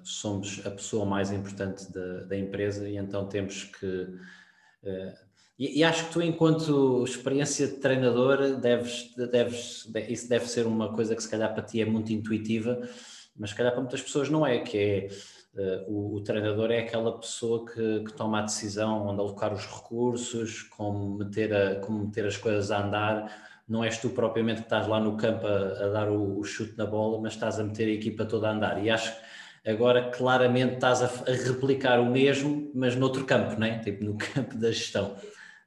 somos 0.03 0.67
a 0.67 0.71
pessoa 0.71 1.07
mais 1.07 1.31
importante 1.33 1.91
da, 1.93 2.25
da 2.25 2.37
empresa 2.37 2.87
e 2.89 2.97
então 2.97 3.29
temos 3.29 3.65
que 3.65 4.09
e, 5.59 5.81
e, 5.81 5.85
acho 5.85 6.07
que 6.07 6.13
tu, 6.13 6.23
enquanto 6.23 7.03
experiência 7.05 7.67
de 7.67 7.75
treinador, 7.75 8.57
deves, 8.61 9.13
deves, 9.17 9.91
isso 10.09 10.29
deve 10.29 10.47
ser 10.47 10.67
uma 10.67 10.93
coisa 10.93 11.17
que 11.17 11.23
se 11.23 11.29
calhar 11.29 11.53
para 11.53 11.65
ti 11.65 11.81
é 11.81 11.85
muito 11.85 12.13
intuitiva, 12.13 12.81
mas 13.37 13.51
se 13.51 13.57
calhar 13.57 13.73
para 13.73 13.81
muitas 13.81 14.01
pessoas 14.01 14.29
não 14.31 14.47
é, 14.47 14.59
que 14.59 14.79
é 14.79 15.09
uh, 15.55 15.93
o, 15.93 16.15
o, 16.15 16.21
treinador 16.21 16.71
é 16.71 16.79
aquela 16.81 17.19
pessoa 17.19 17.67
que, 17.67 18.05
que, 18.05 18.13
toma 18.13 18.39
a 18.39 18.43
decisão 18.43 19.09
onde 19.09 19.21
alocar 19.21 19.53
os 19.53 19.67
recursos, 19.67 20.63
como 20.63 21.19
meter, 21.19 21.53
a, 21.53 21.75
como 21.81 22.05
meter 22.05 22.27
as 22.27 22.37
coisas 22.37 22.71
a 22.71 22.85
andar. 22.85 23.49
Não 23.69 23.83
és 23.85 23.99
tu 23.99 24.11
propriamente 24.11 24.61
que 24.61 24.67
estás 24.67 24.87
lá 24.87 25.01
no 25.01 25.17
campo 25.17 25.47
a, 25.47 25.51
a 25.51 25.89
dar 25.89 26.09
o, 26.09 26.39
o, 26.39 26.45
chute 26.45 26.77
na 26.79 26.87
bola, 26.87 27.21
mas 27.21 27.35
estás 27.35 27.59
a 27.59 27.65
meter 27.65 27.89
a 27.89 27.93
equipa 27.93 28.25
toda 28.25 28.49
a 28.49 28.53
andar. 28.53 28.85
E 28.85 28.91
acho 28.91 29.13
que 29.13 29.71
agora 29.71 30.11
claramente 30.11 30.75
estás 30.75 31.03
a, 31.03 31.07
a 31.07 31.33
replicar 31.33 32.01
o 32.01 32.07
mesmo, 32.07 32.71
mas 32.75 32.95
noutro 32.95 33.25
campo, 33.25 33.59
né? 33.59 33.81
tipo 33.81 34.05
no 34.05 34.17
campo 34.19 34.57
da 34.57 34.71
gestão. 34.71 35.17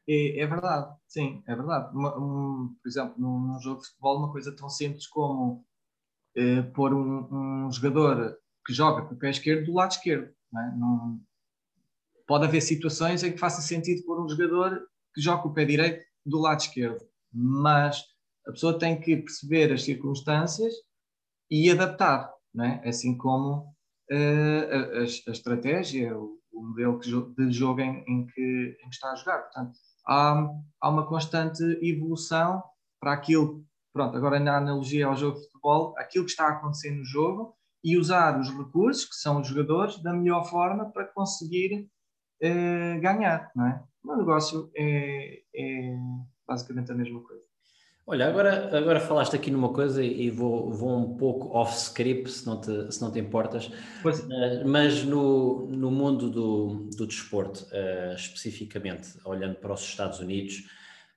É, 0.08 0.40
é 0.40 0.48
verdade, 0.48 0.96
sim, 1.08 1.44
é 1.48 1.56
verdade. 1.56 1.96
Um, 1.96 2.76
por 2.82 2.90
exemplo, 2.90 3.16
num, 3.18 3.40
num, 3.40 3.60
jogo 3.60 3.82
de 3.82 3.88
futebol, 3.88 4.18
uma 4.18 4.32
coisa 4.32 4.56
tão 4.56 4.70
simples 4.70 5.08
como 5.08 5.66
eh, 6.36 6.62
pôr 6.62 6.94
um, 6.94 7.66
um, 7.68 7.72
jogador 7.72 8.38
que 8.66 8.74
joga 8.74 9.06
com 9.06 9.16
o 9.16 9.18
pé 9.18 9.30
esquerdo 9.30 9.66
do 9.66 9.74
lado 9.74 9.92
esquerdo. 9.92 10.34
Não 10.52 10.62
é? 10.62 10.76
não, 10.76 11.22
pode 12.28 12.46
haver 12.46 12.62
situações 12.62 13.24
em 13.24 13.32
que 13.32 13.38
faça 13.38 13.62
sentido 13.62 14.06
pôr 14.06 14.24
um 14.24 14.30
jogador 14.30 14.88
que 15.14 15.22
joga 15.22 15.44
com 15.44 15.50
o 15.50 15.54
pé 15.54 15.66
direito 15.66 16.06
do 16.26 16.40
lado 16.40 16.62
esquerdo, 16.62 17.06
mas 17.34 18.04
a 18.48 18.52
pessoa 18.52 18.80
tem 18.80 19.00
que 19.00 19.18
perceber 19.18 19.72
as 19.72 19.84
circunstâncias 19.84 20.74
e 21.50 21.70
adaptar, 21.70 22.34
não 22.54 22.66
é? 22.66 22.88
assim 22.88 23.18
como 23.18 23.76
uh, 24.12 24.96
a, 24.96 25.02
a, 25.02 25.04
estratégia, 25.04 26.18
o, 26.18 26.40
o, 26.54 26.68
modelo 26.68 27.00
de 27.36 27.52
jogo 27.52 27.82
em, 27.82 28.04
em, 28.08 28.26
que, 28.28 28.78
em, 28.82 28.90
que, 28.90 28.96
está 28.96 29.12
a 29.12 29.16
jogar. 29.16 29.42
Portanto, 29.42 29.78
há, 30.12 30.50
há 30.82 30.90
uma 30.90 31.08
constante 31.08 31.64
evolução 31.82 32.62
para 33.00 33.14
aquilo, 33.14 33.64
pronto, 33.94 34.16
agora 34.18 34.40
na 34.40 34.58
analogia 34.58 35.08
ao 35.08 35.16
jogo 35.16 35.38
de 35.38 35.46
futebol, 35.46 35.94
aquilo 35.98 36.26
que 36.26 36.32
está 36.32 36.48
a 36.48 36.52
acontecer 36.52 36.92
no 36.92 37.06
jogo 37.06 37.56
e 37.84 37.98
usar 37.98 38.40
os 38.40 38.50
recursos, 38.50 39.06
que 39.06 39.16
são 39.16 39.42
os 39.42 39.48
jogadores, 39.48 40.02
da 40.04 40.14
melhor 40.14 40.44
forma 40.44 40.92
para 40.92 41.06
conseguir 41.06 41.90
uh, 42.44 43.02
ganhar, 43.02 43.50
não 43.56 43.66
é? 43.66 43.84
O 44.04 44.16
negócio 44.16 44.72
é, 44.76 45.42
é 45.56 45.96
basicamente 46.48 46.92
a 46.92 46.96
mesma 46.96 47.22
coisa. 47.22 47.44
Olha, 48.06 48.28
agora, 48.28 48.76
agora 48.76 49.00
falaste 49.00 49.36
aqui 49.36 49.52
numa 49.52 49.72
coisa 49.72 50.04
e 50.04 50.30
vou, 50.30 50.72
vou 50.72 50.98
um 50.98 51.16
pouco 51.16 51.56
off-script, 51.56 52.32
se, 52.32 52.46
não 52.48 52.60
te, 52.60 52.92
se 52.92 53.00
não 53.00 53.12
te 53.12 53.20
importas, 53.20 53.72
pois. 54.02 54.28
mas 54.66 55.04
no, 55.04 55.68
no 55.68 55.92
mundo 55.92 56.30
do, 56.30 56.90
do 56.98 57.06
desporto, 57.06 57.66
uh, 57.72 58.16
especificamente, 58.16 59.10
olhando 59.24 59.56
para 59.56 59.72
os 59.72 59.82
Estados 59.82 60.20
Unidos, 60.20 60.68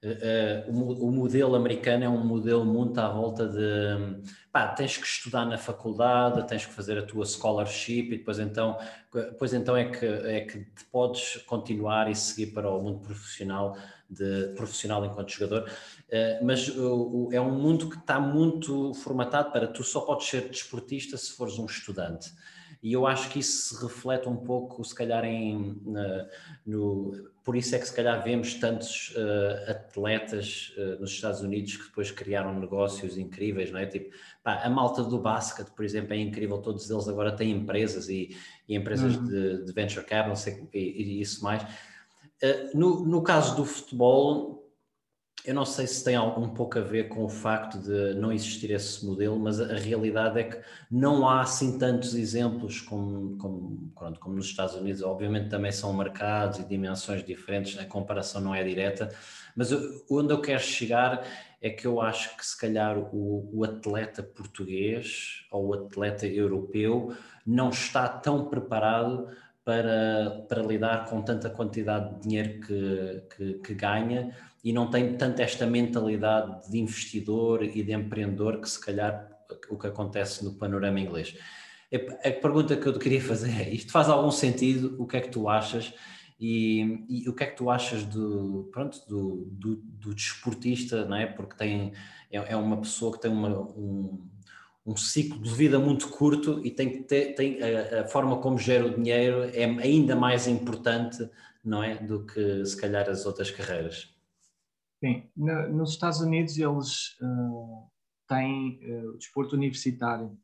uh, 0.04 0.70
o, 0.70 1.08
o, 1.08 1.10
modelo 1.10 1.56
americano 1.56 2.04
é 2.04 2.08
um 2.08 2.22
modelo 2.22 2.66
muito 2.66 3.00
à 3.00 3.08
volta 3.08 3.48
de 3.48 4.22
pá, 4.52 4.68
tens 4.68 4.98
que 4.98 5.06
estudar 5.06 5.46
na 5.46 5.56
faculdade, 5.56 6.46
tens 6.46 6.66
que 6.66 6.72
fazer 6.72 6.98
a 6.98 7.02
tua 7.02 7.24
scholarship 7.24 8.12
e 8.12 8.18
depois 8.18 8.38
então, 8.38 8.78
depois 9.12 9.54
então 9.54 9.74
é, 9.74 9.86
que, 9.86 10.04
é 10.04 10.42
que 10.42 10.66
podes 10.92 11.38
continuar 11.46 12.10
e 12.10 12.14
seguir 12.14 12.52
para 12.52 12.70
o 12.70 12.80
mundo 12.82 13.00
profissional 13.00 13.74
de 14.08 14.52
profissional 14.54 15.04
enquanto 15.04 15.32
jogador, 15.32 15.68
mas 16.42 16.68
uh, 16.68 17.28
é 17.32 17.40
um 17.40 17.58
mundo 17.58 17.88
que 17.88 17.96
está 17.96 18.20
muito 18.20 18.94
formatado 18.94 19.50
para 19.50 19.66
tu 19.66 19.82
só 19.82 20.00
podes 20.00 20.28
ser 20.28 20.48
desportista 20.48 21.16
se 21.16 21.32
fores 21.32 21.58
um 21.58 21.66
estudante. 21.66 22.32
E 22.84 22.92
eu 22.92 23.06
acho 23.06 23.30
que 23.30 23.38
isso 23.38 23.74
se 23.74 23.82
reflete 23.82 24.28
um 24.28 24.36
pouco, 24.36 24.84
se 24.84 24.94
calhar, 24.94 25.24
em, 25.24 25.70
uh, 25.70 26.28
no, 26.66 27.12
por 27.42 27.56
isso 27.56 27.74
é 27.74 27.78
que 27.78 27.86
se 27.86 27.96
calhar 27.96 28.22
vemos 28.22 28.54
tantos 28.54 29.14
uh, 29.16 29.70
atletas 29.70 30.74
uh, 30.76 31.00
nos 31.00 31.10
Estados 31.10 31.40
Unidos 31.40 31.78
que 31.78 31.84
depois 31.84 32.10
criaram 32.10 32.60
negócios 32.60 33.16
incríveis, 33.16 33.72
não 33.72 33.80
é? 33.80 33.86
Tipo, 33.86 34.14
pá, 34.42 34.62
a 34.62 34.68
malta 34.68 35.02
do 35.02 35.18
basquete, 35.18 35.70
por 35.70 35.82
exemplo, 35.82 36.12
é 36.12 36.18
incrível, 36.18 36.58
todos 36.58 36.90
eles 36.90 37.08
agora 37.08 37.34
têm 37.34 37.52
empresas 37.52 38.10
e, 38.10 38.36
e 38.68 38.76
empresas 38.76 39.16
uhum. 39.16 39.24
de, 39.24 39.64
de, 39.64 39.72
venture 39.72 40.04
capital 40.04 40.34
e, 40.74 40.78
e, 40.78 41.20
isso 41.22 41.42
mais. 41.42 41.66
Eh, 42.42 42.70
no, 42.74 43.04
no 43.06 43.22
caso 43.22 43.56
do 43.56 43.64
futebol, 43.64 44.63
eu 45.44 45.54
não 45.54 45.66
sei 45.66 45.86
se 45.86 46.02
tem 46.02 46.18
um 46.18 46.48
pouco 46.48 46.78
a 46.78 46.82
ver 46.82 47.08
com 47.08 47.22
o 47.22 47.28
facto 47.28 47.78
de 47.78 48.14
não 48.14 48.32
existir 48.32 48.70
esse 48.70 49.04
modelo, 49.04 49.38
mas 49.38 49.60
a, 49.60 49.74
realidade 49.74 50.40
é 50.40 50.44
que 50.44 50.58
não 50.90 51.28
há 51.28 51.42
assim 51.42 51.78
tantos 51.78 52.14
exemplos 52.14 52.80
como, 52.80 53.36
como, 53.36 53.92
pronto, 53.94 54.18
como 54.18 54.36
nos 54.36 54.46
Estados 54.46 54.74
Unidos. 54.74 55.02
Obviamente 55.02 55.50
também 55.50 55.70
são 55.70 55.92
mercados 55.92 56.60
e 56.60 56.64
dimensões 56.64 57.22
diferentes, 57.22 57.78
a 57.78 57.84
comparação 57.84 58.40
não 58.40 58.54
é 58.54 58.64
direta, 58.64 59.14
mas 59.54 59.70
onde 60.10 60.32
eu 60.32 60.40
quero 60.40 60.62
chegar 60.62 61.22
é 61.60 61.68
que 61.68 61.86
eu 61.86 62.00
acho 62.00 62.36
que 62.38 62.44
se 62.44 62.58
calhar 62.58 62.98
o, 62.98 63.50
o 63.52 63.64
atleta 63.64 64.22
português 64.22 65.46
ou 65.50 65.68
o 65.68 65.74
atleta 65.74 66.26
europeu 66.26 67.14
não 67.46 67.68
está 67.68 68.08
tão 68.08 68.46
preparado 68.46 69.28
para, 69.64 70.44
para 70.48 70.62
lidar 70.62 71.06
com 71.06 71.22
tanta 71.22 71.48
quantidade 71.48 72.14
de 72.14 72.20
dinheiro 72.20 72.60
que, 72.60 73.22
que, 73.34 73.54
que, 73.54 73.74
ganha 73.74 74.34
e 74.64 74.72
não 74.72 74.90
tem 74.90 75.14
tanto 75.14 75.42
esta 75.42 75.66
mentalidade 75.66 76.70
de 76.70 76.78
investidor 76.78 77.62
e 77.62 77.82
de 77.82 77.92
empreendedor 77.92 78.62
que 78.62 78.68
se 78.68 78.80
calhar 78.80 79.28
o 79.68 79.78
que 79.78 79.86
acontece 79.86 80.42
no 80.42 80.54
panorama 80.54 80.98
inglês. 80.98 81.36
A 81.92 82.30
pergunta 82.30 82.74
que 82.74 82.86
eu 82.86 82.92
te 82.94 82.98
queria 82.98 83.20
fazer 83.20 83.50
é, 83.60 83.68
isto 83.68 83.92
faz 83.92 84.08
algum 84.08 84.30
sentido? 84.30 84.96
O 84.98 85.06
que 85.06 85.18
é 85.18 85.20
que 85.20 85.28
tu 85.28 85.48
achas? 85.50 85.92
E, 86.40 87.04
e 87.08 87.28
o 87.28 87.34
que 87.34 87.44
é 87.44 87.46
que 87.46 87.56
tu 87.56 87.70
achas 87.70 88.04
do, 88.04 88.68
pronto, 88.72 88.98
do, 89.06 89.46
do, 89.52 89.76
do 89.76 90.14
desportista, 90.14 91.04
não 91.04 91.16
é? 91.16 91.26
Porque 91.26 91.54
tem, 91.54 91.92
é, 92.32 92.52
é 92.52 92.56
uma 92.56 92.78
pessoa 92.78 93.12
que 93.12 93.20
tem 93.20 93.30
uma, 93.30 93.60
um, 93.60 94.26
um 94.86 94.96
ciclo 94.96 95.40
de 95.40 95.50
vida 95.50 95.78
muito 95.78 96.08
curto 96.08 96.60
e 96.64 96.70
tem 96.70 96.90
que 96.90 96.98
ter, 97.02 97.34
tem, 97.34 97.58
a, 97.62 98.00
a, 98.00 98.08
forma 98.08 98.38
como 98.38 98.58
gera 98.58 98.86
o 98.86 98.94
dinheiro 98.94 99.44
é 99.52 99.64
ainda 99.64 100.16
mais 100.16 100.48
importante, 100.48 101.28
não 101.62 101.82
é, 101.82 101.96
do 101.96 102.24
que 102.24 102.64
se 102.64 102.76
calhar 102.76 103.08
as 103.08 103.24
outras 103.26 103.50
carreiras. 103.50 104.13
Sim, 105.00 105.28
no, 105.36 105.68
nos 105.72 105.90
Estados 105.90 106.20
Unidos 106.20 106.56
eles 106.56 107.16
uh, 107.20 107.90
têm 108.28 108.78
uh, 108.90 109.10
o 109.10 109.18
desporto 109.18 109.54
universitário 109.56 110.38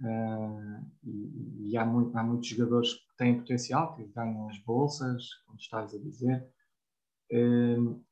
uh, 0.00 0.86
e, 1.02 1.70
e 1.70 1.76
há, 1.76 1.84
muito, 1.84 2.16
há, 2.16 2.22
muitos 2.22 2.48
jogadores 2.48 2.94
que 2.94 3.16
têm 3.16 3.38
potencial, 3.38 3.94
que 3.94 4.04
ganham 4.04 4.48
as 4.48 4.58
bolsas, 4.58 5.34
como 5.46 5.58
estás 5.58 5.94
a 5.94 5.98
dizer, 5.98 6.46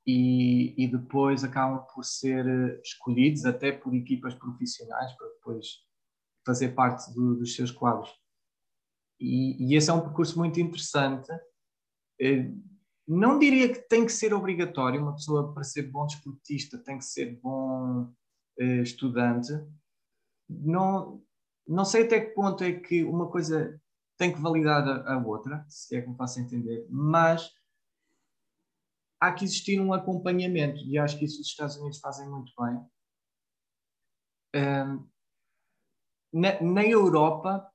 e, 0.07 0.75
e, 0.77 0.87
depois 0.87 1.43
acabam 1.43 1.85
por 1.93 2.05
ser 2.05 2.81
escolhidos 2.85 3.45
até 3.45 3.73
por 3.73 3.93
equipas 3.93 4.33
profissionais 4.33 5.13
para 5.17 5.27
depois 5.31 5.67
fazer 6.47 6.69
parte 6.69 7.13
do, 7.13 7.35
dos 7.35 7.57
seus 7.57 7.73
quadros. 7.73 8.09
E, 9.21 9.57
e, 9.61 9.77
esse 9.77 9.91
é 9.91 9.93
um 9.93 10.01
percurso 10.01 10.39
muito 10.39 10.61
interessante. 10.61 11.29
Não 13.09 13.39
diria 13.39 13.73
que 13.73 13.81
tem 13.89 14.05
que 14.05 14.13
ser 14.13 14.35
obrigatório, 14.35 15.01
uma 15.01 15.15
pessoa 15.15 15.55
para 15.55 15.65
ser 15.65 15.91
bom 15.91 16.07
desportista 16.07 16.77
tem 16.77 16.99
que 16.99 17.05
ser 17.07 17.41
bom 17.41 18.13
eh, 18.59 18.83
estudante. 18.83 19.51
Não, 20.47 21.25
não 21.67 21.87
sei 21.87 22.05
até 22.05 22.21
que 22.21 22.35
ponto 22.35 22.63
é 22.63 22.73
que 22.79 23.03
uma 23.05 23.31
coisa 23.31 23.81
tem 24.19 24.31
que 24.31 24.41
validar 24.41 24.87
a, 24.87 25.15
a 25.15 25.27
outra, 25.27 25.65
se 25.69 25.97
é 25.97 26.03
que 26.03 26.09
me 26.09 26.17
faço 26.17 26.39
entender, 26.39 26.87
mas 26.91 27.51
há 29.21 29.33
que 29.33 29.45
existir 29.45 29.81
um 29.81 29.93
acompanhamento 29.93 30.81
e 30.85 30.99
acho 30.99 31.19
que 31.19 31.25
isso 31.25 31.41
os 31.41 31.47
Estados 31.47 31.77
Unidos 31.77 32.01
fazem 32.01 32.29
muito 32.29 32.53
bem. 32.59 32.87
Um, 34.55 35.09
na, 36.33 36.61
na, 36.61 36.85
Europa, 36.85 37.73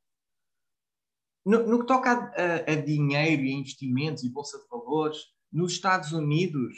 no, 1.46 1.68
no, 1.68 1.80
que 1.80 1.88
toca 1.88 2.12
a, 2.12 2.16
a, 2.16 2.74
a, 2.74 2.76
dinheiro 2.76 3.44
e 3.44 3.54
a 3.54 3.58
investimentos 3.58 4.24
e 4.24 4.30
bolsa 4.30 4.58
de 4.58 4.68
valores, 4.68 5.18
nos 5.52 5.74
Estados 5.74 6.12
Unidos 6.12 6.74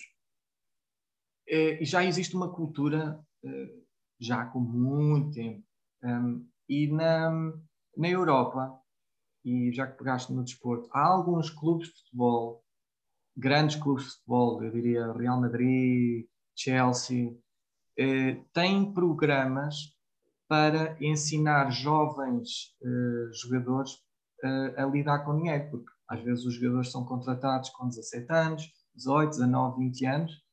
eh, 1.47 1.83
já 1.83 2.03
existe 2.03 2.35
uma 2.35 2.51
cultura 2.51 3.19
eh, 3.43 3.73
já 4.19 4.45
com 4.45 4.59
muito 4.59 5.31
tempo. 5.31 5.63
Um, 6.03 6.47
e 6.67 6.87
na, 6.91 7.31
na 7.95 8.09
Europa, 8.09 8.79
e 9.43 9.71
já 9.71 9.87
que 9.87 9.97
pegaste 9.97 10.33
no 10.33 10.43
desporto, 10.43 10.89
há 10.91 11.05
alguns 11.05 11.49
clubes 11.49 11.89
de 11.89 11.93
futebol 12.01 12.65
grandes 13.35 13.75
clubes 13.75 14.05
de 14.05 14.11
futebol, 14.11 14.63
eu 14.63 14.71
diria 14.71 15.11
Real 15.11 15.39
Madrid, 15.39 16.25
Chelsea, 16.55 17.37
eh, 17.97 18.41
têm 18.53 18.93
programas 18.93 19.93
para 20.47 20.95
ensinar 21.03 21.69
jovens 21.71 22.75
eh, 22.81 23.29
jogadores 23.33 23.91
eh, 24.43 24.75
a 24.77 24.85
lidar 24.85 25.19
com 25.19 25.37
dinheiro, 25.37 25.69
porque 25.69 25.91
às 26.07 26.21
vezes 26.21 26.45
os 26.45 26.55
jogadores 26.55 26.91
são 26.91 27.05
contratados 27.05 27.69
com 27.71 27.87
17 27.87 28.31
anos, 28.31 28.71
18, 28.95 29.29
19, 29.31 29.77
20 29.79 30.05
anos, 30.05 30.45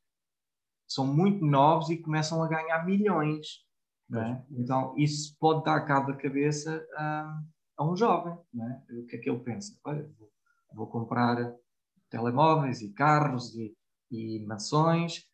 são 0.88 1.06
muito 1.06 1.44
novos 1.44 1.90
e 1.90 1.96
começam 1.96 2.42
a 2.42 2.48
ganhar 2.48 2.84
milhões. 2.84 3.46
É? 4.14 4.42
Então, 4.50 4.94
isso 4.98 5.34
pode 5.38 5.64
dar 5.64 5.80
cabo 5.86 6.12
da 6.12 6.18
cabeça 6.18 6.86
a, 6.96 7.40
a 7.78 7.90
um 7.90 7.96
jovem. 7.96 8.34
É? 8.34 8.94
O 9.00 9.06
que 9.06 9.16
é 9.16 9.18
que 9.18 9.30
ele 9.30 9.40
pensa? 9.40 9.74
Olha, 9.84 10.06
vou, 10.18 10.30
vou 10.74 10.86
comprar 10.86 11.54
telemóveis 12.10 12.82
e 12.82 12.92
carros 12.92 13.54
e, 13.54 13.74
e 14.10 14.44
mansões 14.46 15.24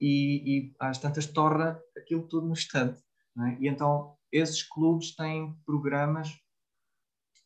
e, 0.00 0.70
e 0.70 0.74
às 0.80 0.98
tantas 0.98 1.26
torra 1.26 1.78
aquilo 1.96 2.26
tudo 2.26 2.46
no 2.46 2.52
instante. 2.52 3.02
É? 3.38 3.58
E 3.60 3.68
então 3.68 4.16
esses 4.32 4.62
clubes 4.62 5.14
têm 5.14 5.54
programas 5.66 6.34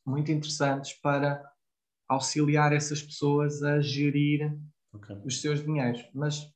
muito 0.08 0.32
interessantes 0.32 0.92
para 0.94 1.42
auxiliar 2.08 2.72
essas 2.72 3.02
pessoas 3.02 3.62
a 3.62 3.80
gerir 3.80 4.58
okay. 4.92 5.16
os 5.24 5.40
seus 5.40 5.62
dinheiros. 5.62 6.08
Mas 6.14 6.50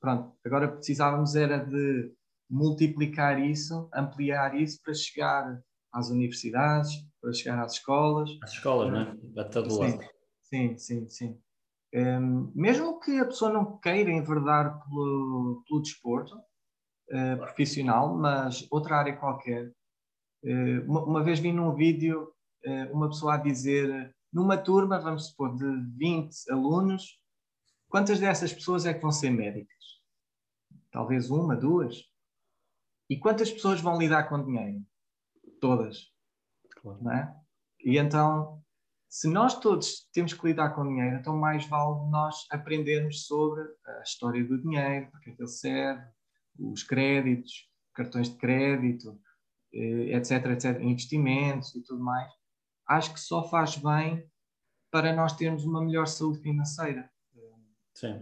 pronto, 0.00 0.36
agora 0.44 0.68
precisávamos 0.68 1.36
era 1.36 1.58
de 1.58 2.12
multiplicar 2.50 3.38
isso, 3.38 3.88
ampliar 3.94 4.60
isso 4.60 4.80
para 4.82 4.92
chegar 4.92 5.62
às 5.92 6.10
universidades, 6.10 6.90
para 7.20 7.32
chegar 7.32 7.62
às 7.62 7.74
escolas. 7.74 8.30
Às 8.42 8.52
escolas, 8.52 8.92
não 8.92 9.00
é? 9.00 9.40
A 9.40 9.44
todo 9.44 9.70
sim, 9.70 9.78
lado. 9.78 10.00
Sim, 10.42 10.76
sim, 10.76 11.08
sim. 11.08 11.40
Um, 11.94 12.52
mesmo 12.54 13.00
que 13.00 13.18
a 13.18 13.26
pessoa 13.26 13.52
não 13.52 13.78
queira 13.78 14.10
enverdar 14.10 14.80
pelo, 14.84 15.64
pelo 15.66 15.82
desporto 15.82 16.36
uh, 16.36 17.36
profissional, 17.38 18.16
mas 18.16 18.66
outra 18.70 18.96
área 18.96 19.16
qualquer. 19.16 19.72
Uh, 20.44 20.84
uma, 20.86 21.04
uma, 21.04 21.22
vez 21.22 21.40
vi 21.40 21.52
num 21.52 21.74
vídeo 21.74 22.32
uma 22.92 23.08
pessoa 23.08 23.34
a 23.34 23.38
dizer, 23.38 24.14
numa 24.32 24.56
turma, 24.56 24.98
vamos 24.98 25.28
supor, 25.28 25.56
de 25.56 25.66
20 25.96 26.50
alunos, 26.50 27.20
quantas 27.88 28.20
dessas 28.20 28.52
pessoas 28.52 28.86
é 28.86 28.94
que 28.94 29.02
vão 29.02 29.12
ser 29.12 29.30
médicas? 29.30 30.00
Talvez 30.90 31.30
uma, 31.30 31.56
duas? 31.56 32.04
E 33.08 33.16
quantas 33.18 33.50
pessoas 33.50 33.80
vão 33.80 33.98
lidar 33.98 34.28
com 34.28 34.44
dinheiro? 34.44 34.84
Todas. 35.60 36.06
Claro. 36.80 37.10
É? 37.10 37.34
E 37.84 37.98
então, 37.98 38.62
se 39.08 39.28
nós 39.28 39.58
todos 39.58 40.08
temos 40.12 40.32
que 40.32 40.46
lidar 40.46 40.70
com 40.70 40.86
dinheiro, 40.86 41.16
então 41.16 41.36
mais 41.36 41.66
vale 41.66 42.08
nós 42.10 42.46
aprendermos 42.50 43.26
sobre 43.26 43.62
a 43.84 44.02
história 44.02 44.44
do 44.44 44.60
dinheiro, 44.62 45.10
para 45.10 45.20
que 45.20 45.30
é 45.30 45.32
que 45.34 45.42
ele 45.42 45.48
serve, 45.48 46.04
os 46.58 46.82
créditos, 46.82 47.68
cartões 47.94 48.30
de 48.30 48.36
crédito, 48.36 49.20
etc, 49.72 50.30
eh, 50.46 50.52
etc, 50.52 50.80
investimentos 50.80 51.74
e 51.74 51.82
tudo 51.82 52.02
mais. 52.02 52.30
Acho 52.90 53.14
que 53.14 53.20
só 53.20 53.48
faz 53.48 53.76
bem 53.76 54.28
para 54.90 55.14
nós 55.14 55.32
termos 55.34 55.64
uma 55.64 55.80
melhor 55.80 56.08
saúde 56.08 56.40
financeira. 56.40 57.08
Sim. 57.94 58.18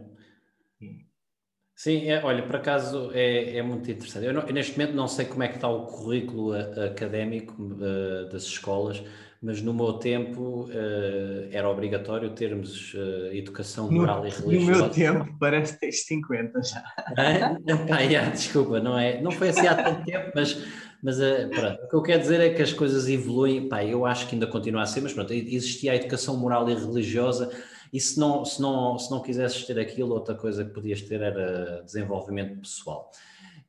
Sim, 1.74 2.10
é, 2.10 2.22
olha, 2.24 2.42
por 2.42 2.56
acaso 2.56 3.12
é, 3.14 3.56
é 3.56 3.62
muito 3.62 3.88
interessante. 3.88 4.26
Eu, 4.26 4.34
não, 4.34 4.42
eu, 4.42 4.52
neste 4.52 4.76
momento 4.76 4.96
não 4.96 5.06
sei 5.06 5.24
como 5.26 5.44
é 5.44 5.48
que 5.48 5.54
está 5.54 5.68
o 5.68 5.86
currículo 5.86 6.52
académico 6.52 7.54
uh, 7.62 8.28
das 8.30 8.42
escolas, 8.42 9.00
mas 9.40 9.62
no 9.62 9.72
meu 9.72 9.92
tempo 9.92 10.64
uh, 10.64 11.48
era 11.52 11.70
obrigatório 11.70 12.30
termos 12.34 12.92
uh, 12.94 13.32
educação 13.32 13.88
moral 13.92 14.22
no, 14.22 14.26
e 14.26 14.30
religiosa. 14.30 14.88
No 14.90 15.14
meu 15.14 15.24
tempo 15.24 15.36
parece 15.38 15.74
que 15.74 15.80
tens 15.80 16.04
50 16.04 16.62
já. 16.62 16.82
Ah, 17.16 18.00
yeah, 18.00 18.28
desculpa, 18.30 18.80
não, 18.80 18.98
é, 18.98 19.20
não 19.22 19.30
foi 19.30 19.50
assim 19.50 19.68
há 19.68 19.76
tanto 19.76 20.04
tempo, 20.04 20.32
mas, 20.34 20.54
mas 21.02 21.18
uh, 21.18 21.48
pronto, 21.50 21.84
o 21.84 21.88
que 21.88 21.94
eu 21.94 22.02
quero 22.02 22.20
dizer 22.20 22.40
é 22.40 22.54
que 22.54 22.62
as 22.62 22.72
coisas 22.72 23.08
evoluem, 23.08 23.68
pá, 23.68 23.84
eu 23.84 24.04
acho 24.04 24.26
que 24.26 24.34
ainda 24.34 24.46
continua 24.46 24.82
a 24.82 24.86
ser, 24.86 25.00
mas 25.00 25.12
pronto, 25.12 25.32
existia 25.32 25.92
a 25.92 25.96
educação 25.96 26.36
moral 26.36 26.68
e 26.68 26.74
religiosa 26.74 27.50
e 27.92 28.00
se 28.00 28.18
não, 28.18 28.44
se 28.44 28.60
não, 28.60 28.98
se 28.98 29.10
não 29.10 29.20
quisesses 29.22 29.64
ter 29.64 29.78
aquilo, 29.78 30.12
outra 30.12 30.34
coisa 30.34 30.64
que 30.64 30.70
podias 30.70 31.00
ter 31.02 31.20
era 31.20 31.82
desenvolvimento 31.82 32.60
pessoal. 32.60 33.10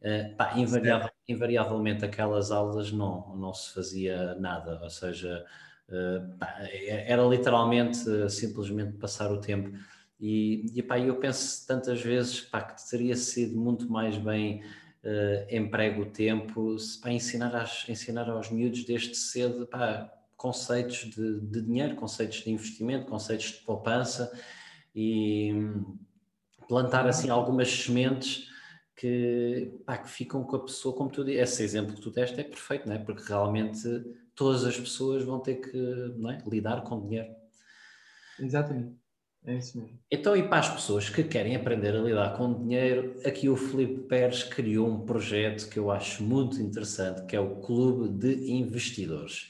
Uh, 0.01 0.35
pá, 0.35 0.57
invariável, 0.57 1.09
invariavelmente 1.27 2.05
aquelas 2.05 2.51
aulas 2.51 2.91
não, 2.91 3.35
não 3.35 3.53
se 3.53 3.73
fazia 3.73 4.35
nada, 4.35 4.79
ou 4.81 4.89
seja, 4.89 5.45
uh, 5.89 6.37
pá, 6.37 6.57
era 6.71 7.21
literalmente 7.23 8.09
uh, 8.09 8.29
simplesmente 8.29 8.93
passar 8.93 9.31
o 9.31 9.39
tempo. 9.39 9.71
E, 10.19 10.65
e 10.73 10.83
pá, 10.83 10.99
eu 10.99 11.15
penso 11.17 11.65
tantas 11.67 12.01
vezes 12.01 12.41
pá, 12.41 12.61
que 12.61 12.89
teria 12.89 13.15
sido 13.15 13.57
muito 13.57 13.89
mais 13.89 14.17
bem 14.17 14.61
emprego 15.49 16.01
o 16.01 16.05
tempo 16.05 16.75
para 17.01 17.11
ensinar, 17.13 17.55
às, 17.55 17.87
ensinar 17.87 18.29
aos 18.29 18.49
miúdos 18.49 18.83
desde 18.83 19.15
cedo 19.15 19.65
pá, 19.65 20.11
conceitos 20.35 21.09
de, 21.09 21.39
de 21.41 21.61
dinheiro, 21.61 21.95
conceitos 21.95 22.43
de 22.43 22.51
investimento, 22.51 23.05
conceitos 23.05 23.47
de 23.47 23.57
poupança 23.59 24.31
e 24.95 25.53
hum, 25.53 25.97
plantar 26.67 27.07
assim 27.07 27.29
algumas 27.29 27.69
sementes 27.69 28.49
que, 28.95 29.79
pá, 29.85 29.97
que 29.97 30.09
ficam 30.09 30.43
com 30.43 30.55
a 30.57 30.65
pessoa, 30.65 30.95
como 30.95 31.09
tu 31.09 31.23
disse, 31.23 31.39
esse 31.39 31.63
exemplo 31.63 31.95
que 31.95 32.01
tu 32.01 32.11
deste 32.11 32.39
é 32.39 32.43
perfeito, 32.43 32.87
não 32.87 32.95
é? 32.95 32.99
porque 32.99 33.23
realmente 33.23 33.81
todas 34.35 34.65
as 34.65 34.77
pessoas 34.77 35.23
vão 35.23 35.39
ter 35.39 35.55
que 35.55 35.77
é? 35.77 36.49
lidar 36.49 36.81
com 36.83 37.01
dinheiro. 37.01 37.33
Exatamente, 38.39 38.95
é 39.45 39.57
isso 39.57 39.79
mesmo. 39.79 39.99
Então, 40.11 40.35
e 40.35 40.43
para 40.43 40.59
as 40.59 40.69
pessoas 40.69 41.09
que 41.09 41.23
querem 41.23 41.55
aprender 41.55 41.95
a 41.95 42.01
lidar 42.01 42.37
com 42.37 42.53
dinheiro, 42.53 43.15
aqui 43.25 43.49
o 43.49 43.55
Felipe 43.55 44.03
Pérez 44.03 44.43
criou 44.43 44.87
um 44.87 45.05
projeto 45.05 45.69
que 45.69 45.79
eu 45.79 45.91
acho 45.91 46.23
muito 46.23 46.61
interessante, 46.61 47.25
que 47.25 47.35
é 47.35 47.39
o 47.39 47.57
Clube 47.57 48.09
de 48.09 48.51
Investidores. 48.51 49.49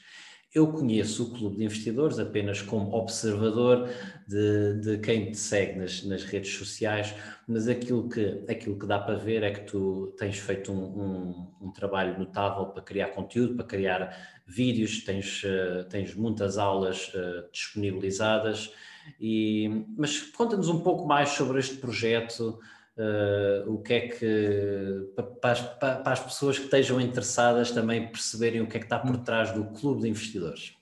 Eu 0.52 0.72
conheço 0.72 1.24
o 1.24 1.30
Clube 1.30 1.58
de 1.58 1.64
Investidores 1.64 2.18
apenas 2.18 2.60
como 2.60 2.92
observador 2.92 3.88
de, 4.26 4.80
de 4.80 4.98
quem 4.98 5.30
te 5.30 5.38
segue 5.38 5.78
nas, 5.78 6.02
nas, 6.02 6.24
redes 6.24 6.52
sociais, 6.52 7.14
mas 7.46 7.68
aquilo 7.68 8.08
que, 8.08 8.44
aquilo 8.48 8.76
que 8.76 8.84
dá 8.84 8.98
para 8.98 9.14
ver 9.14 9.44
é 9.44 9.52
que 9.52 9.60
tu 9.60 10.12
tens 10.18 10.38
feito 10.38 10.72
um, 10.72 10.82
um, 10.82 11.66
um 11.68 11.72
trabalho 11.72 12.18
notável 12.18 12.66
para 12.66 12.82
criar 12.82 13.08
conteúdo, 13.08 13.54
para 13.54 13.64
criar 13.64 14.39
vídeos, 14.50 15.04
tens, 15.04 15.42
uh, 15.44 15.84
tens 15.88 16.14
muitas 16.14 16.58
aulas 16.58 17.08
uh, 17.14 17.50
disponibilizadas. 17.52 18.72
E, 19.20 19.86
mas 19.96 20.20
conta-nos 20.20 20.68
um 20.68 20.80
pouco 20.80 21.06
mais 21.06 21.30
sobre 21.30 21.58
este 21.58 21.76
projeto, 21.76 22.58
uh, 22.96 23.72
o 23.72 23.80
que 23.80 23.94
é 23.94 24.08
que, 24.08 25.12
para 25.40 25.52
as, 25.52 25.60
para 25.78 26.12
as, 26.12 26.20
pessoas 26.20 26.58
que 26.58 26.64
estejam 26.64 27.00
interessadas 27.00 27.70
também 27.70 28.08
perceberem 28.08 28.60
o 28.60 28.66
que 28.66 28.76
é 28.76 28.80
que 28.80 28.86
está 28.86 28.98
por 28.98 29.18
trás 29.18 29.52
do 29.52 29.66
Clube 29.66 30.02
de 30.02 30.08
Investidores. 30.08 30.76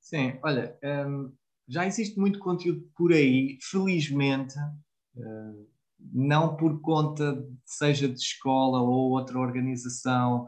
Sim, 0.00 0.38
olha, 0.42 0.74
ehm, 0.80 1.30
já 1.68 1.84
existe 1.86 2.18
muito 2.18 2.38
conteúdo 2.38 2.88
por 2.96 3.12
aí, 3.12 3.58
felizmente, 3.60 4.54
não 6.00 6.56
por 6.56 6.80
conta, 6.80 7.44
seja 7.66 8.08
de 8.08 8.18
escola 8.18 8.80
ou 8.80 9.10
outra 9.10 9.38
organização 9.38 10.46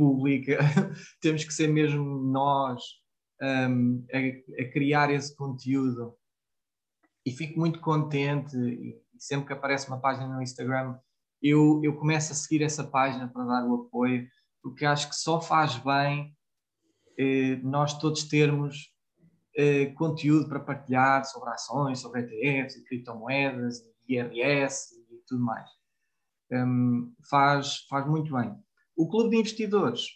pública, 0.00 0.58
temos 1.20 1.44
que 1.44 1.52
ser 1.52 1.68
mesmo 1.68 2.02
nós 2.32 2.82
um, 3.42 4.02
a, 4.10 4.62
a, 4.62 4.72
criar 4.72 5.10
esse 5.10 5.36
conteúdo. 5.36 6.16
E 7.26 7.30
fico 7.30 7.60
muito 7.60 7.80
contente 7.80 8.56
sempre 9.18 9.48
que 9.48 9.52
aparece 9.52 9.88
uma 9.88 10.00
página 10.00 10.26
no 10.34 10.42
Instagram, 10.42 10.98
eu, 11.42 11.80
eu 11.84 11.94
começo 11.96 12.32
a 12.32 12.34
seguir 12.34 12.62
essa 12.62 12.82
página 12.82 13.28
para 13.28 13.44
dar 13.44 13.66
o 13.66 13.82
apoio, 13.82 14.26
porque 14.62 14.86
acho 14.86 15.10
que 15.10 15.16
só 15.16 15.40
faz 15.40 15.76
bem 15.76 16.34
eh, 17.18 17.56
nós 17.62 17.98
todos 17.98 18.24
termos 18.24 18.94
eh, 19.54 19.86
conteúdo 19.96 20.48
para 20.48 20.60
partilhar 20.60 21.24
sobre 21.26 21.50
ações, 21.50 21.98
sobre 21.98 22.22
ETFs 22.22 22.76
e 22.76 22.84
criptomoedas, 22.84 23.82
e 24.08 24.16
IRS 24.16 24.94
e 25.10 25.18
tudo 25.26 25.44
mais. 25.44 25.68
Um, 26.52 27.14
faz, 27.28 27.86
faz 27.88 28.06
muito 28.06 28.32
bem. 28.34 28.56
O 29.00 29.08
Clube 29.08 29.30
de 29.30 29.36
Investidores 29.38 30.08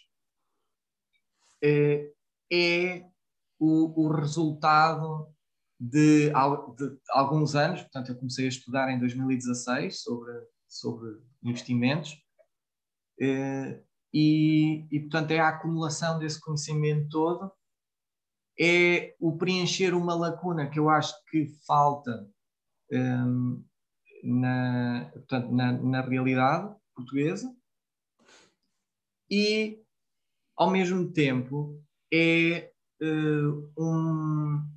eh, 1.63 2.13
é 2.53 3.03
o, 3.57 4.05
o 4.05 4.13
resultado 4.13 5.27
de, 5.79 6.29
de, 6.29 6.99
alguns 7.09 7.55
anos, 7.55 7.81
portanto, 7.81 8.11
eu 8.11 8.15
comecei 8.15 8.45
a 8.45 8.49
estudar 8.49 8.91
em 8.91 8.99
2016 8.99 10.03
sobre, 10.03 10.31
sobre 10.67 11.19
investimentos, 11.41 12.15
eh, 13.19 13.81
e, 14.13 14.85
e, 14.91 14.99
portanto, 14.99 15.31
é 15.31 15.39
a 15.39 15.49
acumulação 15.49 16.19
desse 16.19 16.39
conhecimento 16.39 17.09
todo, 17.09 17.51
é 18.59 19.15
o 19.19 19.35
preencher 19.35 19.95
uma 19.95 20.13
lacuna 20.13 20.69
que 20.69 20.77
eu 20.77 20.91
acho 20.91 21.11
que 21.31 21.47
falta 21.65 22.29
um, 22.91 23.65
na, 24.23 25.09
portanto, 25.11 25.51
na, 25.51 25.71
na 25.71 26.01
realidade 26.01 26.71
portuguesa, 26.95 27.51
e, 29.29 29.81
ao 30.57 30.69
mesmo 30.69 31.11
tempo, 31.11 31.81
é 32.13 32.71
uh, 33.01 33.71
um 33.77 34.75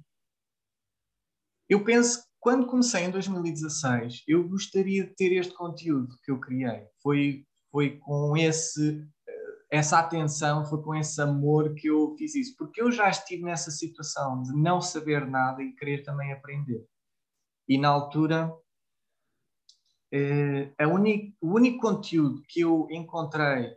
eu 1.68 1.84
penso 1.84 2.22
que 2.22 2.28
quando 2.40 2.66
comecei 2.66 3.04
em 3.04 3.10
2016, 3.10 4.22
eu 4.26 4.48
gostaria 4.48 5.04
de 5.04 5.14
ter 5.14 5.32
este 5.32 5.52
conteúdo 5.52 6.16
que 6.24 6.30
eu 6.30 6.40
criei. 6.40 6.86
Foi, 7.02 7.44
foi 7.70 7.98
com 7.98 8.36
esse, 8.36 9.06
eh, 9.28 9.58
essa 9.70 9.98
atenção, 9.98 10.64
foi 10.64 10.80
com 10.82 10.94
esse 10.94 11.20
amor 11.20 11.74
que 11.74 11.88
eu 11.88 12.14
fiz 12.16 12.34
isso. 12.34 12.54
Porque 12.56 12.80
eu 12.80 12.90
já 12.90 13.10
estive 13.10 13.42
nessa 13.42 13.70
situação 13.70 14.42
de 14.42 14.52
não 14.56 14.80
saber 14.80 15.26
nada 15.26 15.62
e 15.62 15.74
querer 15.74 16.02
também 16.04 16.32
aprender. 16.32 16.86
E 17.68 17.76
na 17.76 17.88
altura, 17.88 18.50
eh, 20.10 20.72
o 21.42 21.54
único 21.54 21.80
conteúdo 21.80 22.42
que 22.48 22.60
eu 22.60 22.86
encontrei, 22.90 23.76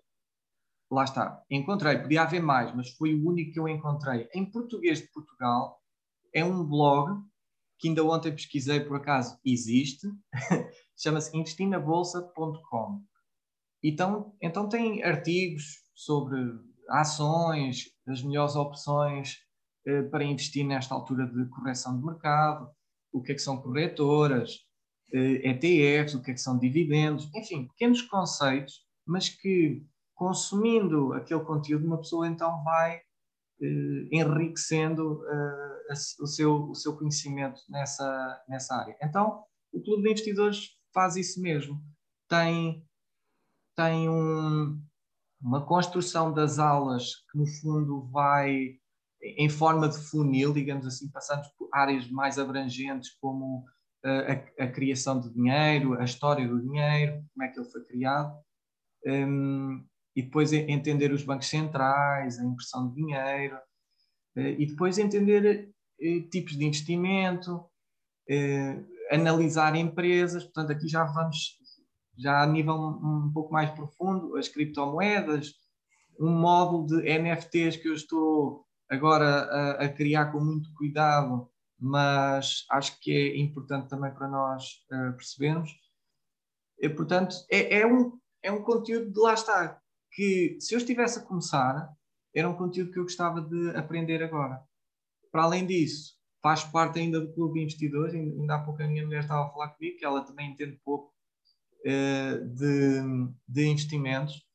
lá 0.92 1.06
está, 1.06 1.42
encontrei, 1.50 1.98
podia 1.98 2.24
haver 2.24 2.42
mais, 2.42 2.76
mas 2.76 2.90
foi 2.92 3.16
o 3.16 3.28
único 3.28 3.54
que 3.54 3.60
eu 3.60 3.68
encontrei. 3.68 4.28
Em 4.34 4.46
português 4.46 5.00
de 5.00 5.08
Portugal, 5.08 5.82
é 6.34 6.44
um 6.44 6.66
blog 6.66 7.22
que 7.80 7.88
ainda 7.88 8.04
ontem 8.04 8.32
pesquisei, 8.32 8.82
por 8.82 8.98
acaso 8.98 9.40
existe, 9.44 10.08
chama-se 10.96 11.36
investinabolsa.com. 11.36 13.04
Então, 13.84 14.36
então 14.42 14.70
tem 14.70 15.04
artigos 15.04 15.64
sobre 15.96 16.40
ações, 16.90 17.86
as 18.08 18.22
melhores 18.22 18.56
opções 18.56 19.38
eh, 19.88 20.04
para 20.04 20.24
investir 20.24 20.66
nesta 20.66 20.94
altura 20.94 21.26
de 21.26 21.46
correção 21.50 21.98
de 21.98 22.06
mercado, 22.06 22.70
o 23.12 23.22
que 23.22 23.32
é 23.32 23.36
que 23.36 23.42
são 23.42 23.62
corretoras, 23.62 24.60
eh, 25.14 25.50
ETFs, 25.50 26.16
o 26.16 26.22
que 26.22 26.32
é 26.32 26.34
que 26.34 26.42
são 26.42 26.60
dividendos, 26.60 27.30
enfim, 27.34 27.68
pequenos 27.70 28.02
conceitos, 28.04 28.86
mas 29.06 29.30
que 29.30 29.84
consumindo 30.22 31.14
aquele 31.14 31.40
conteúdo, 31.40 31.88
uma 31.88 31.98
pessoa 31.98 32.28
então 32.28 32.64
vai 32.64 32.98
eh, 33.60 34.08
enriquecendo 34.12 35.20
eh, 35.28 35.94
o, 36.20 36.28
seu, 36.28 36.70
o 36.70 36.76
seu 36.76 36.96
conhecimento 36.96 37.60
nessa, 37.68 38.44
nessa 38.48 38.76
área. 38.76 38.96
Então, 39.02 39.44
o 39.74 39.82
Clube 39.82 40.04
de 40.04 40.10
Investidores 40.10 40.78
faz 40.94 41.16
isso 41.16 41.42
mesmo. 41.42 41.84
Tem, 42.30 42.86
tem 43.76 44.08
um, 44.08 44.80
uma 45.42 45.66
construção 45.66 46.32
das 46.32 46.60
aulas 46.60 47.16
que, 47.32 47.40
no 47.40 47.48
fundo, 47.48 48.08
vai 48.12 48.78
em 49.24 49.50
forma 49.50 49.90
de 49.90 49.98
funil, 49.98 50.54
digamos 50.54 50.86
assim, 50.86 51.10
passando 51.10 51.50
por 51.58 51.68
áreas 51.74 52.08
mais 52.12 52.38
abrangentes 52.38 53.10
como 53.20 53.66
eh, 54.06 54.46
a, 54.60 54.66
a, 54.66 54.72
criação 54.72 55.20
de 55.20 55.34
dinheiro, 55.34 56.00
a 56.00 56.04
história 56.04 56.48
do 56.48 56.62
dinheiro, 56.62 57.24
como 57.34 57.44
é 57.44 57.48
que 57.48 57.60
ele 57.60 57.72
foi 57.72 57.84
criado. 57.86 58.40
Um, 59.04 59.84
e 60.16 60.22
depois 60.22 60.52
entender 60.54 61.12
os 61.12 61.24
bancos 61.24 61.48
centrais, 61.48 62.38
a 62.40 62.44
impressão 62.44 62.90
de 62.90 62.96
dinheiro. 62.96 63.58
e 64.36 64.66
depois 64.66 64.98
entender 64.98 65.70
tipos 66.30 66.58
de 66.58 66.66
investimento, 66.66 67.66
analisar 69.10 69.76
empresas, 69.76 70.44
portanto 70.44 70.72
aqui 70.72 70.88
já 70.88 71.04
vamos 71.04 71.60
já 72.18 72.44
a 72.44 72.46
nível 72.46 72.76
um 72.76 73.32
pouco 73.34 73.52
mais 73.52 73.72
profundo, 73.72 74.38
as 74.38 74.48
criptomoedas, 74.48 75.54
um 76.20 76.30
módulo 76.30 76.86
de 76.88 77.18
NFTs 77.18 77.78
que 77.78 77.88
eu 77.88 77.94
estou 77.94 78.66
agora 78.90 79.26
a, 79.26 79.86
a, 79.86 79.90
criar 79.90 80.32
com 80.32 80.40
muito 80.40 80.72
cuidado, 80.74 81.50
mas 81.80 82.66
acho 82.70 83.00
que 83.00 83.12
é 83.12 83.38
importante 83.38 83.90
também 83.90 84.14
para 84.14 84.28
nós 84.28 84.86
percebermos. 85.18 85.72
E, 86.80 86.90
portanto, 86.90 87.36
é, 87.50 87.80
é, 87.80 87.88
um, 87.88 88.20
é 88.44 88.52
um 88.52 88.62
conteúdo 88.62 89.12
de 89.12 89.20
lá 89.20 89.34
está, 89.34 89.81
que 90.12 90.58
se 90.60 90.74
eu 90.74 90.78
estivesse 90.78 91.20
a 91.20 91.24
começar, 91.24 91.90
era 92.36 92.50
um 92.50 92.56
conteúdo 92.56 92.92
que 92.92 93.00
eu 93.00 93.04
gostava 93.04 93.42
de 93.42 93.70
aprender 93.76 94.24
agora. 94.24 94.62
Para 95.32 95.44
além 95.44 95.66
disso, 95.66 96.16
faz 96.42 96.64
parte 96.64 97.00
ainda 97.00 97.20
do 97.20 97.34
Clube 97.34 97.60
de 97.60 97.66
Investidores, 97.66 98.14
ainda 98.14 98.56
há 98.56 98.60
pouco 98.60 98.82
a 98.82 98.88
minha 98.88 99.06
mulher 99.06 99.22
estava 99.22 99.46
a 99.46 99.50
falar 99.50 99.70
comigo, 99.70 99.98
que 99.98 100.06
ela 100.06 100.24
também 100.26 100.52
entende 100.52 100.80
pouco 100.84 101.14
uh, 101.86 102.46
de, 102.56 103.02
de 103.48 103.68
investimentos, 103.68 104.46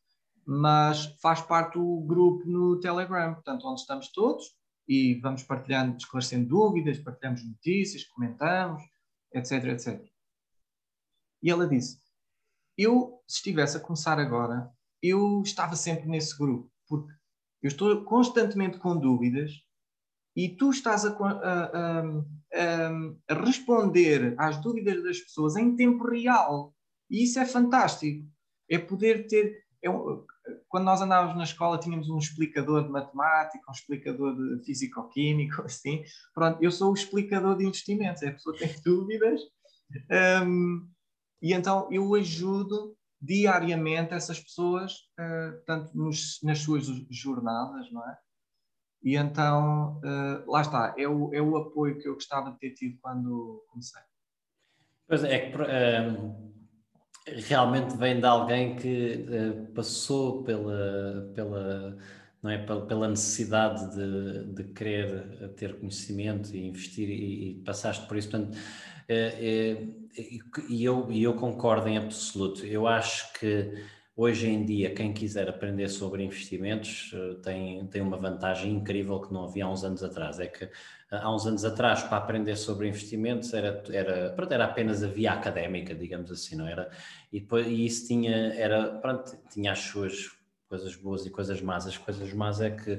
mas 0.46 1.06
faz 1.20 1.40
parte 1.40 1.74
do 1.74 2.04
grupo 2.06 2.46
no 2.46 2.78
Telegram, 2.78 3.34
portanto, 3.34 3.66
onde 3.66 3.80
estamos 3.80 4.08
todos 4.12 4.56
e 4.88 5.14
vamos 5.20 5.42
partilhando, 5.42 5.96
esclarecendo 5.96 6.48
dúvidas, 6.48 6.98
partilhamos 6.98 7.44
notícias, 7.44 8.04
comentamos, 8.04 8.82
etc, 9.32 9.64
etc. 9.64 10.06
E 11.42 11.50
ela 11.50 11.66
disse: 11.66 12.00
Eu, 12.78 13.20
se 13.26 13.38
estivesse 13.38 13.76
a 13.76 13.80
começar 13.80 14.18
agora, 14.18 14.70
eu 15.02 15.42
estava 15.42 15.76
sempre 15.76 16.08
nesse 16.08 16.36
grupo, 16.36 16.70
porque 16.88 17.12
eu 17.62 17.68
estou 17.68 18.04
constantemente 18.04 18.78
com 18.78 18.96
dúvidas 18.96 19.52
e 20.36 20.50
tu 20.50 20.70
estás 20.70 21.04
a, 21.06 21.10
a, 21.10 22.00
a, 22.54 22.90
a 23.30 23.34
responder 23.44 24.34
às 24.38 24.58
dúvidas 24.58 25.02
das 25.02 25.18
pessoas 25.18 25.56
em 25.56 25.74
tempo 25.74 26.06
real. 26.08 26.74
E 27.10 27.24
isso 27.24 27.38
é 27.38 27.46
fantástico. 27.46 28.26
É 28.70 28.78
poder 28.78 29.26
ter. 29.26 29.64
É, 29.82 29.88
quando 30.68 30.84
nós 30.84 31.00
andávamos 31.00 31.36
na 31.36 31.44
escola, 31.44 31.78
tínhamos 31.78 32.10
um 32.10 32.18
explicador 32.18 32.84
de 32.84 32.90
matemática, 32.90 33.64
um 33.68 33.72
explicador 33.72 34.36
de 34.36 34.64
físico-químico, 34.64 35.62
assim. 35.66 36.02
Pronto, 36.34 36.62
eu 36.62 36.70
sou 36.70 36.90
o 36.90 36.94
explicador 36.94 37.56
de 37.56 37.64
investimentos. 37.64 38.22
É 38.22 38.28
a 38.28 38.32
pessoa 38.32 38.54
que 38.56 38.66
tem 38.66 38.76
dúvidas. 38.84 39.40
Um, 40.44 40.86
e 41.40 41.54
então 41.54 41.88
eu 41.92 42.14
ajudo 42.14 42.95
diariamente 43.20 44.14
essas 44.14 44.40
pessoas, 44.40 44.92
uh, 45.18 45.62
tanto 45.66 45.96
nos, 45.96 46.40
nas 46.42 46.58
suas 46.58 46.86
jornadas, 47.10 47.90
não 47.90 48.08
é? 48.08 48.18
E 49.02 49.16
então, 49.16 49.98
uh, 49.98 50.50
lá 50.50 50.62
está, 50.62 50.94
é 50.98 51.06
o, 51.06 51.32
é 51.32 51.40
o 51.40 51.56
apoio 51.56 51.98
que 51.98 52.08
eu 52.08 52.14
gostava 52.14 52.50
de 52.50 52.58
ter 52.58 52.70
tido 52.72 52.98
quando 53.00 53.64
comecei. 53.68 54.02
Pois 55.06 55.22
é, 55.22 55.34
é 55.34 55.50
que 55.50 55.56
uh, 55.56 56.52
realmente 57.46 57.96
vem 57.96 58.18
de 58.18 58.26
alguém 58.26 58.74
que 58.74 59.26
uh, 59.28 59.72
passou 59.72 60.42
pela, 60.42 61.30
pela, 61.34 61.96
não 62.42 62.50
é, 62.50 62.58
pela, 62.58 63.08
necessidade 63.08 63.94
de, 63.94 64.54
de 64.54 64.64
querer 64.72 65.38
eh, 65.40 65.48
ter 65.48 65.78
conhecimento 65.78 66.54
e 66.54 66.66
investir 66.66 67.08
e, 67.08 67.50
e 67.50 67.54
passaste 67.64 68.06
por 68.06 68.16
isso. 68.16 68.30
Portanto, 68.30 68.56
e 69.08 70.84
eu, 70.84 71.10
eu 71.12 71.34
concordo 71.34 71.88
em 71.88 71.96
absoluto. 71.96 72.64
Eu 72.66 72.86
acho 72.86 73.32
que 73.34 73.72
Hoje 74.18 74.48
em 74.48 74.64
dia, 74.64 74.94
quem 74.94 75.12
quiser 75.12 75.46
aprender 75.46 75.90
sobre 75.90 76.24
investimentos 76.24 77.14
tem, 77.42 77.86
tem 77.88 78.00
uma 78.00 78.16
vantagem 78.16 78.72
incrível 78.72 79.20
que 79.20 79.30
não 79.30 79.44
havia 79.44 79.66
há 79.66 79.70
uns 79.70 79.84
anos 79.84 80.02
atrás. 80.02 80.40
É 80.40 80.46
que 80.46 80.70
há 81.10 81.34
uns 81.34 81.46
anos 81.46 81.66
atrás, 81.66 82.02
para 82.02 82.16
aprender 82.16 82.56
sobre 82.56 82.88
investimentos, 82.88 83.52
era, 83.52 83.84
era, 83.90 84.34
era 84.50 84.64
apenas 84.64 85.02
a 85.02 85.06
via 85.06 85.32
académica, 85.32 85.94
digamos 85.94 86.32
assim, 86.32 86.56
não 86.56 86.66
era? 86.66 86.90
E, 87.30 87.40
depois, 87.40 87.66
e 87.66 87.84
isso 87.84 88.06
tinha, 88.06 88.54
era, 88.54 88.98
pronto, 89.00 89.36
tinha 89.50 89.72
as 89.72 89.80
suas 89.80 90.30
coisas 90.66 90.96
boas 90.96 91.26
e 91.26 91.30
coisas 91.30 91.60
más. 91.60 91.86
As 91.86 91.98
coisas 91.98 92.32
más 92.32 92.62
é 92.62 92.70
que, 92.70 92.98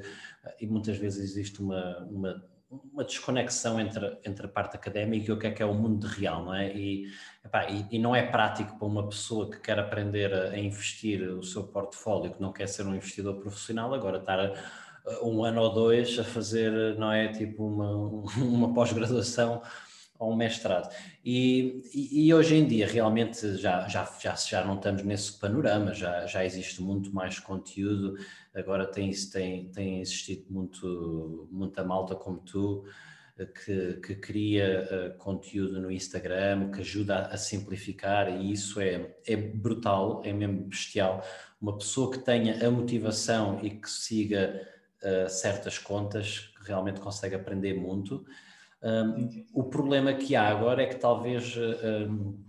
e 0.62 0.68
muitas 0.68 0.98
vezes 0.98 1.32
existe 1.32 1.60
uma, 1.64 1.98
uma, 2.12 2.46
uma 2.70 3.04
desconexão 3.04 3.80
entre, 3.80 4.18
entre 4.26 4.46
a 4.46 4.50
parte 4.50 4.76
académica 4.76 5.30
e 5.30 5.34
o 5.34 5.40
que 5.40 5.48
é 5.48 5.52
que 5.52 5.64
é 5.64 5.66
o 5.66 5.74
mundo 5.74 6.06
real, 6.06 6.44
não 6.44 6.54
é? 6.54 6.76
E, 6.76 7.08
epá, 7.46 7.70
e, 7.70 7.86
e, 7.92 8.00
não 8.00 8.16
é 8.16 8.24
prático 8.24 8.78
para 8.78 8.88
uma 8.88 9.08
pessoa 9.08 9.50
que 9.50 9.60
quer 9.60 9.80
aprender 9.80 10.34
a, 10.34 10.50
a 10.52 10.60
investir 10.60 11.22
o 11.30 11.44
seu 11.44 11.64
portfólio, 11.64 12.34
que 12.34 12.42
não 12.42 12.52
quer 12.52 12.68
ser 12.68 12.86
um 12.86 12.94
investidor 12.94 13.36
profissional, 13.40 13.94
agora 13.94 14.18
estar 14.18 14.40
a 14.40 14.54
um 15.24 15.44
ano 15.44 15.62
ou 15.62 15.74
dois 15.74 16.20
a 16.20 16.24
fazer, 16.24 16.98
não 16.98 17.12
é, 17.12 17.30
tipo 17.30 17.66
uma, 17.66 17.96
uma 18.44 18.74
pós-graduação 18.74 19.62
ou 20.20 20.34
um 20.34 20.36
mestrado. 20.36 20.92
E, 21.24 21.84
e, 21.94 22.34
hoje 22.34 22.56
em 22.56 22.66
dia 22.68 22.88
realmente 22.88 23.56
já, 23.58 23.88
já, 23.88 24.10
já, 24.20 24.36
já 24.36 24.66
não 24.66 24.76
estamos 24.76 25.04
nesse 25.04 25.34
panorama, 25.34 25.94
já, 25.94 26.26
já 26.26 26.44
existe 26.44 26.82
muito 26.82 27.14
mais 27.14 27.40
conteúdo, 27.40 28.16
agora 28.60 28.86
tem, 28.86 29.12
tem, 29.32 29.70
tem 29.70 30.02
existido 30.02 30.46
muito, 30.50 31.48
muita 31.52 31.84
malta 31.84 32.16
como 32.16 32.40
tu, 32.40 32.84
que, 33.46 33.94
que 34.02 34.16
cria 34.16 34.88
uh, 34.90 35.18
conteúdo 35.18 35.80
no 35.80 35.92
Instagram, 35.92 36.72
que 36.72 36.82
ajuda 36.82 37.18
a, 37.18 37.34
a, 37.34 37.38
simplificar, 37.38 38.30
e 38.30 38.52
isso 38.52 38.80
é, 38.82 39.16
é 39.28 39.36
brutal, 39.36 40.22
é 40.26 40.34
mesmo 40.34 40.64
bestial. 40.64 41.24
Uma 41.62 41.78
pessoa 41.78 42.12
que 42.12 42.20
tenha 42.20 42.66
a 42.66 42.72
motivação 42.72 43.60
e 43.64 43.70
que 43.70 43.90
siga 43.90 44.68
uh, 45.04 45.30
certas 45.30 45.78
contas, 45.78 46.52
realmente 46.66 47.00
consegue 47.00 47.36
aprender 47.36 47.76
muito. 47.76 48.26
Um, 48.82 49.46
o 49.54 49.64
problema 49.64 50.14
que 50.14 50.36
há 50.36 50.48
agora 50.48 50.84
é 50.84 50.88
que 50.88 50.96
talvez 50.96 51.56
um, 51.58 52.47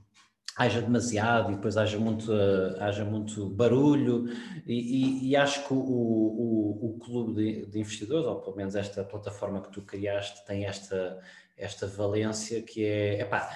haja 0.58 0.82
demasiado 0.82 1.52
e 1.52 1.54
depois 1.54 1.76
haja 1.76 1.96
muito, 1.98 2.32
uh, 2.32 2.82
haja 2.82 3.04
muito 3.04 3.48
barulho. 3.48 4.24
E, 4.66 4.74
e, 4.74 5.28
e 5.28 5.36
acho 5.36 5.64
que 5.64 5.72
o, 5.72 5.76
o, 5.76 6.88
o 6.88 6.98
clube 6.98 7.34
de, 7.34 7.66
de, 7.66 7.78
investidores, 7.78 8.26
ou 8.26 8.40
pelo 8.40 8.56
menos 8.56 8.74
esta 8.74 9.04
plataforma 9.04 9.62
que 9.62 9.70
tu 9.70 9.82
criaste, 9.82 10.44
tem 10.44 10.66
esta, 10.66 11.20
esta 11.56 11.86
valência 11.86 12.60
que 12.60 12.84
é, 12.84 13.20
epá, 13.20 13.48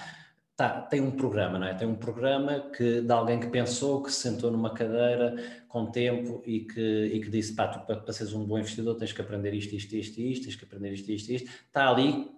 Tá, 0.63 0.79
tem 0.79 1.01
um 1.01 1.11
programa, 1.11 1.59
não 1.59 1.67
é? 1.67 1.73
Tem 1.73 1.85
um 1.85 1.95
programa 1.95 2.61
que, 2.73 3.01
de 3.01 3.11
alguém 3.11 3.37
que 3.37 3.47
pensou, 3.47 4.01
que 4.01 4.09
se 4.09 4.21
sentou 4.21 4.49
numa 4.49 4.73
cadeira 4.73 5.35
com 5.67 5.87
tempo 5.87 6.41
e 6.45 6.61
que, 6.61 7.05
e 7.07 7.19
que 7.19 7.29
disse: 7.29 7.53
pá, 7.53 7.67
tu 7.67 7.85
para, 7.85 8.13
seres 8.13 8.31
um 8.31 8.45
bom 8.45 8.57
investidor 8.57 8.95
tens 8.95 9.11
que 9.11 9.19
aprender 9.19 9.53
isto, 9.53 9.75
isto, 9.75 9.93
isto, 9.93 10.21
isto, 10.21 10.43
tens 10.45 10.55
que 10.55 10.63
aprender 10.63 10.93
isto, 10.93 11.11
isto, 11.11 11.33
isto. 11.33 11.51
Está 11.67 11.89
ali 11.89 12.31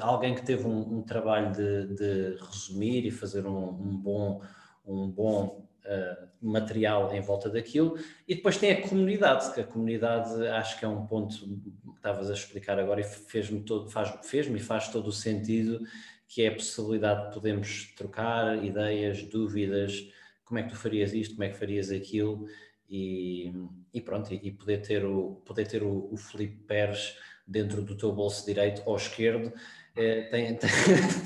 alguém 0.00 0.34
que 0.34 0.44
teve 0.44 0.66
um, 0.66 0.98
um 0.98 1.02
trabalho 1.02 1.52
de, 1.52 1.94
de, 1.94 2.36
resumir 2.42 3.06
e 3.06 3.12
fazer 3.12 3.46
um, 3.46 3.68
um 3.68 3.96
bom, 3.96 4.42
um 4.84 5.08
bom 5.08 5.64
uh, 5.84 6.28
material 6.42 7.14
em 7.14 7.20
volta 7.20 7.48
daquilo. 7.48 7.96
E 8.26 8.34
depois 8.34 8.56
tem 8.56 8.72
a 8.72 8.82
comunidade, 8.88 9.54
que 9.54 9.60
a 9.60 9.64
comunidade 9.64 10.48
acho 10.48 10.80
que 10.80 10.84
é 10.84 10.88
um 10.88 11.06
ponto 11.06 11.46
que 11.46 11.90
estavas 11.94 12.28
a 12.28 12.34
explicar 12.34 12.76
agora 12.76 13.02
e 13.02 13.04
fez-me 13.04 13.60
todo, 13.60 13.88
faz, 13.88 14.12
fez-me 14.24 14.56
e 14.56 14.60
faz 14.60 14.88
todo 14.88 15.06
o 15.06 15.12
sentido 15.12 15.80
que 16.28 16.42
é 16.42 16.48
a 16.48 16.54
possibilidade 16.54 17.28
de 17.28 17.34
podermos 17.34 17.92
trocar 17.96 18.62
ideias, 18.62 19.22
dúvidas, 19.22 20.08
como 20.44 20.60
é 20.60 20.62
que 20.62 20.68
tu 20.68 20.76
farias 20.76 21.12
isto, 21.12 21.34
como 21.34 21.44
é 21.44 21.48
que 21.48 21.58
farias 21.58 21.90
aquilo, 21.90 22.46
e, 22.88 23.52
e 23.92 24.00
pronto, 24.00 24.32
e, 24.32 24.50
poder 24.52 24.82
ter 24.82 25.04
o, 25.04 25.42
poder 25.44 25.66
ter 25.66 25.82
o, 25.82 26.08
o 26.12 26.16
Felipe 26.16 26.56
Pérez 26.64 27.16
dentro 27.46 27.82
do 27.82 27.96
teu 27.96 28.12
bolso 28.12 28.44
direito 28.46 28.82
ou 28.84 28.96
esquerdo 28.96 29.52
é, 29.96 30.22
tem, 30.22 30.54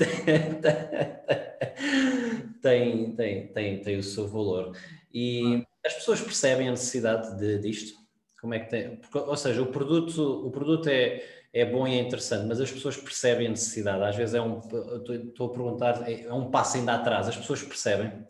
tem, 2.63 3.13
tem, 3.15 3.15
tem, 3.15 3.47
tem, 3.49 3.81
tem, 3.83 3.99
o 3.99 4.03
seu 4.03 4.27
valor. 4.27 4.75
E 5.13 5.67
as 5.85 5.95
pessoas 5.95 6.21
percebem 6.21 6.69
a 6.69 6.71
necessidade 6.71 7.39
de, 7.39 7.59
disto? 7.59 8.01
Como 8.41 8.55
é 8.55 8.61
que 8.61 8.71
tem? 8.71 8.97
Porque, 8.97 9.19
ou 9.19 9.37
seja, 9.37 9.63
o 9.63 9.67
produto, 9.67 10.47
o 10.47 10.51
produto 10.51 10.89
é 10.89 11.23
é 11.53 11.65
bom 11.65 11.87
e 11.87 11.95
é 11.95 12.01
interessante, 12.01 12.47
mas 12.47 12.61
as 12.61 12.71
pessoas 12.71 12.97
percebem 12.97 13.47
a 13.47 13.51
necessidade. 13.51 14.03
Às 14.03 14.17
vezes 14.17 14.35
é 14.35 14.41
um, 14.41 14.59
estou 14.59 15.49
a 15.49 15.53
perguntar, 15.53 16.09
é, 16.09 16.23
é 16.23 16.33
um 16.33 16.51
passo 16.51 16.79
ainda 16.79 16.95
atrás, 16.95 17.29
as 17.29 17.37
pessoas 17.37 17.63
percebem? 17.63 18.27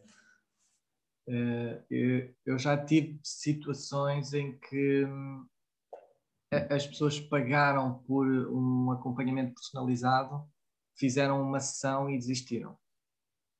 Eh, 1.28 2.34
eu 2.44 2.58
já 2.58 2.76
tive 2.84 3.20
situações 3.22 4.32
em 4.32 4.58
que 4.58 5.04
hum, 5.04 5.46
as 6.68 6.86
pessoas 6.86 7.20
pagaram 7.20 8.02
por 8.06 8.26
um 8.26 8.90
acompanhamento 8.90 9.54
personalizado, 9.54 10.44
fizeram 10.98 11.40
uma 11.40 11.60
sessão 11.60 12.10
e 12.10 12.18
desistiram. 12.18 12.76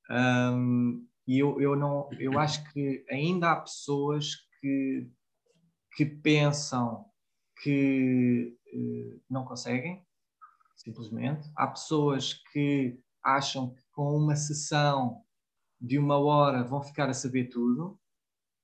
Um, 0.09 1.07
e 1.25 1.39
eu, 1.39 1.59
eu, 1.61 1.75
não, 1.75 2.09
eu 2.19 2.37
acho 2.37 2.69
que 2.73 3.05
ainda 3.09 3.51
há 3.51 3.61
pessoas 3.61 4.35
que, 4.59 5.09
que 5.95 6.05
pensam 6.05 7.05
que 7.61 8.57
não 9.29 9.45
conseguem, 9.45 10.05
simplesmente. 10.75 11.49
Há 11.55 11.67
pessoas 11.67 12.33
que 12.51 12.99
acham 13.23 13.73
que 13.73 13.83
com 13.91 14.15
uma 14.17 14.35
sessão 14.35 15.23
de 15.79 15.97
uma 15.97 16.17
hora 16.17 16.63
vão 16.63 16.81
ficar 16.81 17.09
a 17.09 17.13
saber 17.13 17.45
tudo. 17.45 17.99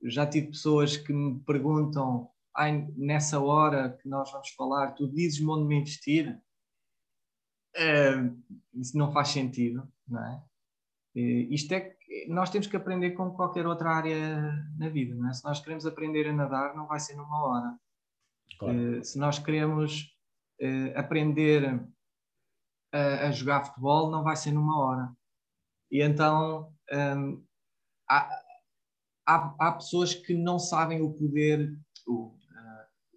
Já 0.03 0.25
tive 0.25 0.47
pessoas 0.47 0.95
que 0.95 1.11
me 1.11 1.39
perguntam 1.41 2.29
nessa 2.95 3.39
hora 3.39 3.97
que 4.01 4.07
nós 4.07 4.31
vamos 4.31 4.49
falar, 4.49 4.91
tu 4.91 5.07
dizes 5.07 5.45
onde 5.45 5.67
me 5.67 5.77
investir, 5.77 6.41
uh, 7.77 8.57
isso 8.73 8.97
não 8.97 9.11
faz 9.11 9.29
sentido, 9.29 9.87
não 10.07 10.25
é? 10.25 10.43
Uh, 11.15 11.53
isto 11.53 11.71
é 11.73 11.81
que 11.81 12.27
nós 12.27 12.49
temos 12.49 12.67
que 12.67 12.75
aprender 12.75 13.11
como 13.11 13.35
qualquer 13.35 13.65
outra 13.65 13.91
área 13.91 14.41
na 14.77 14.89
vida, 14.89 15.15
não 15.15 15.29
é? 15.29 15.33
Se 15.33 15.43
nós 15.43 15.59
queremos 15.59 15.85
aprender 15.85 16.27
a 16.27 16.33
nadar, 16.33 16.75
não 16.75 16.87
vai 16.87 16.99
ser 16.99 17.15
numa 17.15 17.45
hora. 17.45 17.79
Claro. 18.57 18.99
Uh, 18.99 19.03
se 19.03 19.17
nós 19.17 19.39
queremos 19.39 20.15
aprender 20.93 21.81
a, 22.91 23.27
a, 23.27 23.31
jogar 23.31 23.63
futebol, 23.63 24.11
não 24.11 24.23
vai 24.23 24.35
ser 24.35 24.51
numa 24.51 24.77
hora. 24.77 25.09
E 25.91 26.01
então 26.03 26.71
um, 26.91 27.43
há, 28.09 28.43
há, 29.25 29.55
há, 29.59 29.71
pessoas 29.73 30.13
que 30.13 30.33
não 30.33 30.59
sabem 30.59 31.01
o 31.01 31.13
poder, 31.13 31.73
o, 32.07 32.35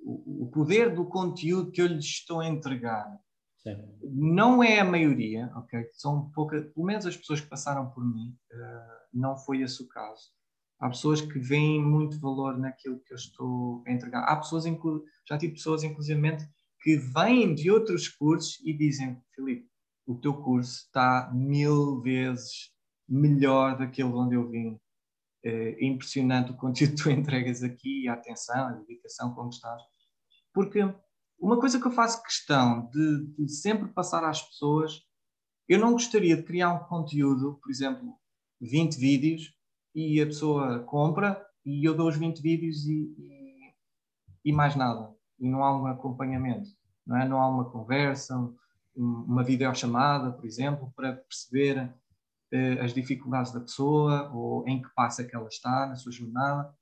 o, 0.04 0.50
poder 0.52 0.94
do 0.94 1.04
conteúdo 1.04 1.70
que 1.70 1.80
eu 1.80 1.86
lhes 1.86 2.04
estou 2.04 2.40
a 2.40 2.48
entregar. 2.48 3.18
Sim. 3.58 3.76
Não 4.02 4.62
é 4.62 4.80
a 4.80 4.84
maioria, 4.84 5.52
ok? 5.54 5.88
São 5.92 6.30
poucas, 6.30 6.66
pelo 6.72 6.86
menos 6.86 7.06
as 7.06 7.16
pessoas 7.16 7.40
que 7.40 7.48
passaram 7.48 7.90
por 7.90 8.04
mim, 8.04 8.36
uh, 8.52 9.06
não 9.12 9.36
foi 9.36 9.62
esse 9.62 9.82
o 9.82 9.88
caso. 9.88 10.32
Há 10.82 10.88
pessoas 10.88 11.20
que 11.20 11.38
veem 11.38 11.80
muito 11.80 12.18
valor 12.18 12.58
naquilo 12.58 12.98
que 13.06 13.12
eu 13.12 13.16
estou 13.16 13.84
a 13.86 13.92
entregar. 13.92 14.24
Há 14.24 14.34
pessoas, 14.34 14.64
já 15.28 15.38
tive 15.38 15.52
pessoas, 15.52 15.84
inclusivamente, 15.84 16.44
que 16.82 16.96
vêm 16.96 17.54
de 17.54 17.70
outros 17.70 18.08
cursos 18.08 18.60
e 18.64 18.76
dizem: 18.76 19.16
Filipe, 19.32 19.70
o 20.04 20.16
teu 20.16 20.34
curso 20.34 20.84
está 20.84 21.30
mil 21.32 22.00
vezes 22.00 22.72
melhor 23.08 23.78
daquele 23.78 24.08
onde 24.08 24.34
eu 24.34 24.50
vim. 24.50 24.76
É 25.44 25.86
impressionante 25.86 26.50
o 26.50 26.56
conteúdo 26.56 26.96
que 26.96 27.02
tu 27.04 27.10
entregas 27.14 27.62
aqui, 27.62 28.08
a 28.08 28.14
atenção, 28.14 28.66
a 28.66 28.72
dedicação, 28.72 29.32
como 29.36 29.50
estás. 29.50 29.80
Porque 30.52 30.80
uma 31.38 31.60
coisa 31.60 31.80
que 31.80 31.86
eu 31.86 31.92
faço 31.92 32.24
questão 32.24 32.90
de, 32.90 33.26
de, 33.38 33.52
sempre 33.52 33.88
passar 33.92 34.24
às 34.24 34.42
pessoas, 34.42 35.00
eu 35.68 35.78
não 35.78 35.92
gostaria 35.92 36.36
de 36.36 36.42
criar 36.42 36.72
um 36.72 36.84
conteúdo, 36.88 37.60
por 37.62 37.70
exemplo, 37.70 38.16
20 38.60 38.96
vídeos, 38.96 39.61
e 39.94 40.20
a 40.20 40.26
pessoa 40.26 40.80
compra 40.80 41.44
e 41.64 41.86
eu 41.86 41.94
dou 41.94 42.08
os 42.08 42.16
20 42.16 42.40
vídeos 42.40 42.86
e, 42.86 43.14
e, 43.18 43.74
e 44.44 44.52
mais 44.52 44.74
nada. 44.74 45.10
E 45.38 45.48
não 45.48 45.64
há 45.64 45.76
um 45.76 45.86
acompanhamento, 45.86 46.70
não, 47.06 47.16
é? 47.16 47.28
não 47.28 47.40
há 47.40 47.48
uma 47.48 47.70
conversa, 47.70 48.36
uma 48.94 49.42
videochamada, 49.42 50.32
por 50.32 50.44
exemplo, 50.44 50.92
para 50.94 51.14
perceber 51.14 51.92
eh, 52.52 52.78
as 52.80 52.92
dificuldades 52.92 53.50
da 53.50 53.60
pessoa 53.60 54.30
ou 54.32 54.68
em 54.68 54.82
que 54.82 54.88
passo 54.94 55.22
é 55.22 55.24
que 55.24 55.34
ela 55.34 55.48
está 55.48 55.86
na 55.86 55.96
sua 55.96 56.12
jornada. 56.12 56.72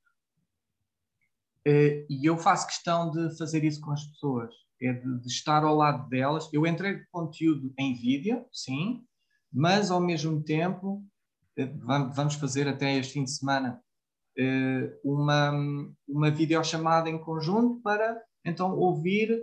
Uh, 1.67 2.03
e 2.09 2.25
eu 2.25 2.39
faço 2.39 2.67
questão 2.67 3.11
de 3.11 3.37
fazer 3.37 3.63
isso 3.63 3.81
com 3.83 3.93
as 3.93 4.03
pessoas, 4.05 4.53
é 4.81 4.95
de, 4.95 5.21
de, 5.21 5.29
estar 5.29 5.63
ao 5.63 5.77
lado 5.77 6.09
delas. 6.09 6.49
Eu 6.53 6.67
entrego 6.67 7.05
conteúdo 7.13 7.73
em 7.79 7.95
vídeo, 7.95 8.47
sim, 8.51 9.07
mas 9.53 9.91
ao 9.91 10.01
mesmo 10.01 10.43
tempo 10.43 11.05
vamos 11.67 12.35
fazer 12.35 12.69
até 12.69 12.97
este 12.97 13.15
fim 13.15 13.25
de 13.25 13.31
semana 13.31 13.83
uh, 14.39 15.01
uma, 15.05 15.53
uma 16.09 16.31
videochamada 16.31 17.09
em 17.09 17.19
conjunto 17.19 17.81
para 17.83 18.21
então 18.45 18.77
ouvir 18.77 19.43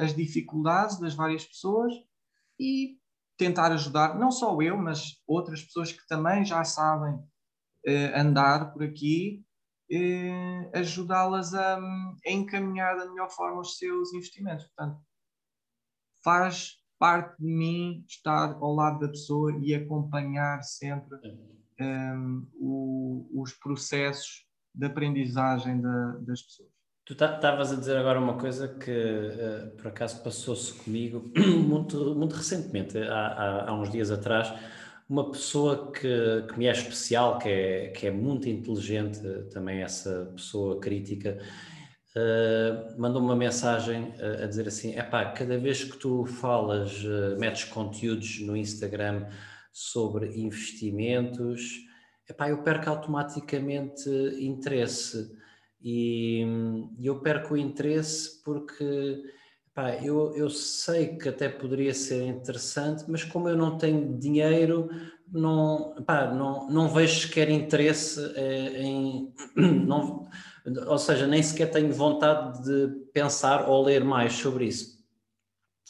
as 0.00 0.16
dificuldades 0.16 0.98
das 0.98 1.14
várias 1.14 1.44
pessoas 1.44 1.92
e 2.58 2.96
tentar 3.36 3.70
ajudar, 3.72 4.18
não 4.18 4.30
só 4.30 4.58
eu, 4.62 4.78
mas 4.78 5.20
outras 5.26 5.62
pessoas 5.62 5.92
que 5.92 6.06
também 6.06 6.42
já 6.42 6.64
sabem 6.64 7.18
andar 8.14 8.72
por 8.72 8.82
aqui 8.82 9.44
eh, 9.90 10.70
ajudá-las 10.74 11.54
a, 11.54 11.78
a, 11.78 12.30
encaminhar 12.30 12.94
da 12.96 13.06
melhor 13.06 13.30
forma 13.30 13.60
os 13.60 13.78
seus 13.78 14.12
investimentos. 14.12 14.66
Portanto, 14.66 15.00
faz 16.22 16.77
parte 16.98 17.38
de 17.38 17.46
mim 17.46 18.04
estar 18.06 18.56
ao 18.60 18.74
lado 18.74 19.00
da 19.00 19.08
pessoa 19.08 19.56
e 19.62 19.74
acompanhar 19.74 20.62
sempre 20.62 21.16
um, 21.16 21.84
ehm, 21.84 22.46
o, 22.54 23.30
os 23.34 23.52
processos 23.52 24.46
de 24.74 24.86
aprendizagem 24.86 25.80
da, 25.80 26.12
das 26.20 26.42
pessoas. 26.42 26.68
Tu 27.04 27.14
estavas 27.14 27.72
a 27.72 27.76
dizer 27.76 27.96
agora 27.96 28.20
uma 28.20 28.36
coisa 28.36 28.68
que 28.68 28.90
uh, 28.90 29.70
por 29.76 29.86
acaso 29.86 30.22
passou-se 30.22 30.74
comigo 30.74 31.32
muito, 31.66 32.14
muito 32.14 32.34
recentemente, 32.34 32.98
há, 32.98 33.26
há, 33.26 33.70
há 33.70 33.74
uns 33.74 33.90
dias 33.90 34.10
atrás 34.10 34.52
uma 35.08 35.30
pessoa 35.30 35.90
que, 35.90 36.44
que 36.48 36.58
me 36.58 36.66
é 36.66 36.72
especial, 36.72 37.38
que 37.38 37.48
é, 37.48 37.88
que 37.88 38.06
é 38.06 38.10
muito 38.10 38.46
inteligente, 38.48 39.20
também 39.50 39.80
essa 39.80 40.30
pessoa 40.36 40.78
crítica, 40.78 41.38
uh, 42.18 43.00
mandou 43.00 43.22
uma 43.22 43.36
mensagem 43.36 44.12
a, 44.20 44.44
a 44.44 44.46
dizer 44.46 44.68
assim: 44.68 44.94
é 44.94 45.02
pá, 45.02 45.26
cada 45.26 45.58
vez 45.58 45.84
que 45.84 45.96
tu 45.96 46.24
falas, 46.26 47.04
uh, 47.04 47.38
metes 47.38 47.64
conteúdos 47.64 48.40
no 48.40 48.56
Instagram 48.56 49.26
sobre 49.72 50.38
investimentos, 50.38 51.78
epá, 52.28 52.50
eu 52.50 52.62
perco 52.62 52.90
automaticamente 52.90 54.08
interesse. 54.38 55.36
E, 55.80 56.44
e 56.98 57.06
eu 57.06 57.20
perco 57.20 57.54
o 57.54 57.56
interesse 57.56 58.42
porque 58.42 59.22
Pá, 59.78 59.94
eu, 60.02 60.34
eu 60.34 60.50
sei 60.50 61.16
que 61.16 61.28
até 61.28 61.48
poderia 61.48 61.94
ser 61.94 62.26
interessante, 62.26 63.04
mas 63.06 63.22
como 63.22 63.48
eu 63.48 63.56
não 63.56 63.78
tenho 63.78 64.18
dinheiro, 64.18 64.88
não, 65.30 65.94
pá, 66.04 66.34
não, 66.34 66.68
não 66.68 66.88
vejo 66.88 67.20
sequer 67.20 67.48
interesse 67.48 68.20
eh, 68.34 68.82
em. 68.82 69.32
Não, 69.56 70.28
ou 70.86 70.98
seja, 70.98 71.26
nem 71.26 71.42
sequer 71.42 71.70
tenho 71.70 71.92
vontade 71.92 72.62
de 72.64 72.88
pensar 73.12 73.68
ou 73.68 73.84
ler 73.84 74.04
mais 74.04 74.34
sobre 74.34 74.66
isso. 74.66 74.98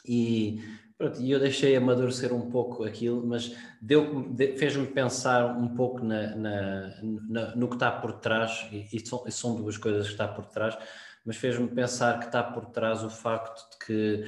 E 0.05 0.61
pronto, 0.97 1.21
eu 1.21 1.39
deixei 1.39 1.75
amadurecer 1.75 2.33
um 2.33 2.49
pouco 2.49 2.83
aquilo, 2.83 3.25
mas 3.25 3.55
deu, 3.81 4.33
fez-me 4.57 4.87
pensar 4.87 5.57
um 5.57 5.75
pouco 5.75 6.03
na, 6.03 6.35
na, 6.35 7.01
na, 7.01 7.55
no 7.55 7.67
que 7.67 7.75
está 7.75 7.91
por 7.91 8.13
trás, 8.13 8.67
e, 8.71 8.87
e 8.93 9.05
são, 9.05 9.23
e 9.27 9.31
são 9.31 9.55
duas 9.55 9.77
coisas 9.77 10.07
que 10.07 10.13
está 10.13 10.27
por 10.27 10.45
trás 10.45 10.77
mas 11.25 11.37
fez-me 11.37 11.67
pensar 11.67 12.19
que 12.19 12.25
está 12.25 12.41
por 12.41 12.65
trás 12.67 13.03
o 13.03 13.09
facto 13.09 13.69
de 13.71 13.85
que 13.85 14.25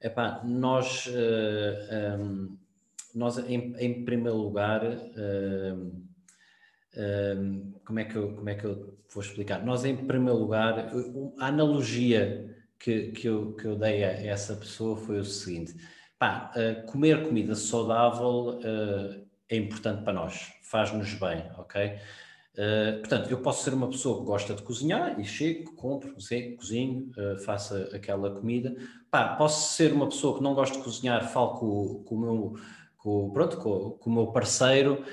epá, 0.00 0.42
nós, 0.44 1.06
uh, 1.06 1.10
eh, 1.10 2.16
um, 2.18 2.22
ehm, 2.22 2.58
nós 3.14 3.38
em, 3.38 3.74
em, 3.78 4.04
primeiro 4.04 4.36
lugar, 4.36 4.84
uh, 4.84 5.92
como, 7.84 7.98
é 7.98 8.04
que 8.04 8.16
eu, 8.16 8.34
como 8.34 8.48
é 8.48 8.54
que 8.54 8.64
eu 8.64 8.98
vou 9.12 9.22
explicar? 9.22 9.64
Nós, 9.64 9.84
em 9.84 9.96
primeiro 9.96 10.38
lugar, 10.38 10.90
a 11.38 11.46
analogia 11.46 12.56
que, 12.78 13.12
que, 13.12 13.26
eu, 13.28 13.52
que 13.54 13.66
eu 13.66 13.76
dei 13.76 14.04
a 14.04 14.12
essa 14.26 14.54
pessoa 14.54 14.96
foi 14.96 15.18
o 15.18 15.24
seguinte: 15.24 15.74
pá, 16.18 16.52
comer 16.86 17.22
comida 17.22 17.54
saudável 17.54 18.58
é 19.48 19.56
importante 19.56 20.02
para 20.02 20.12
nós, 20.12 20.52
faz-nos 20.62 21.14
bem, 21.14 21.44
ok? 21.58 21.98
Uh, 22.56 23.00
portanto, 23.00 23.30
eu 23.30 23.38
posso 23.42 23.62
ser 23.62 23.74
uma 23.74 23.86
pessoa 23.86 24.18
que 24.18 24.24
gosta 24.24 24.54
de 24.54 24.62
cozinhar 24.62 25.20
e 25.20 25.24
chego, 25.24 25.74
compro, 25.74 26.14
cozinho, 26.14 27.10
uh, 27.18 27.38
faço 27.44 27.74
aquela 27.94 28.30
comida. 28.30 28.74
Pá, 29.10 29.36
posso 29.36 29.74
ser 29.74 29.92
uma 29.92 30.08
pessoa 30.08 30.38
que 30.38 30.42
não 30.42 30.54
gosta 30.54 30.78
de 30.78 30.82
cozinhar, 30.82 31.30
falo 31.30 31.58
com, 31.58 32.04
com 32.04 32.14
o 32.14 32.18
meu, 32.18 32.56
com, 32.96 33.30
pronto, 33.30 33.58
com, 33.58 33.90
com 33.90 34.10
o 34.10 34.12
meu 34.12 34.26
parceiro, 34.28 35.04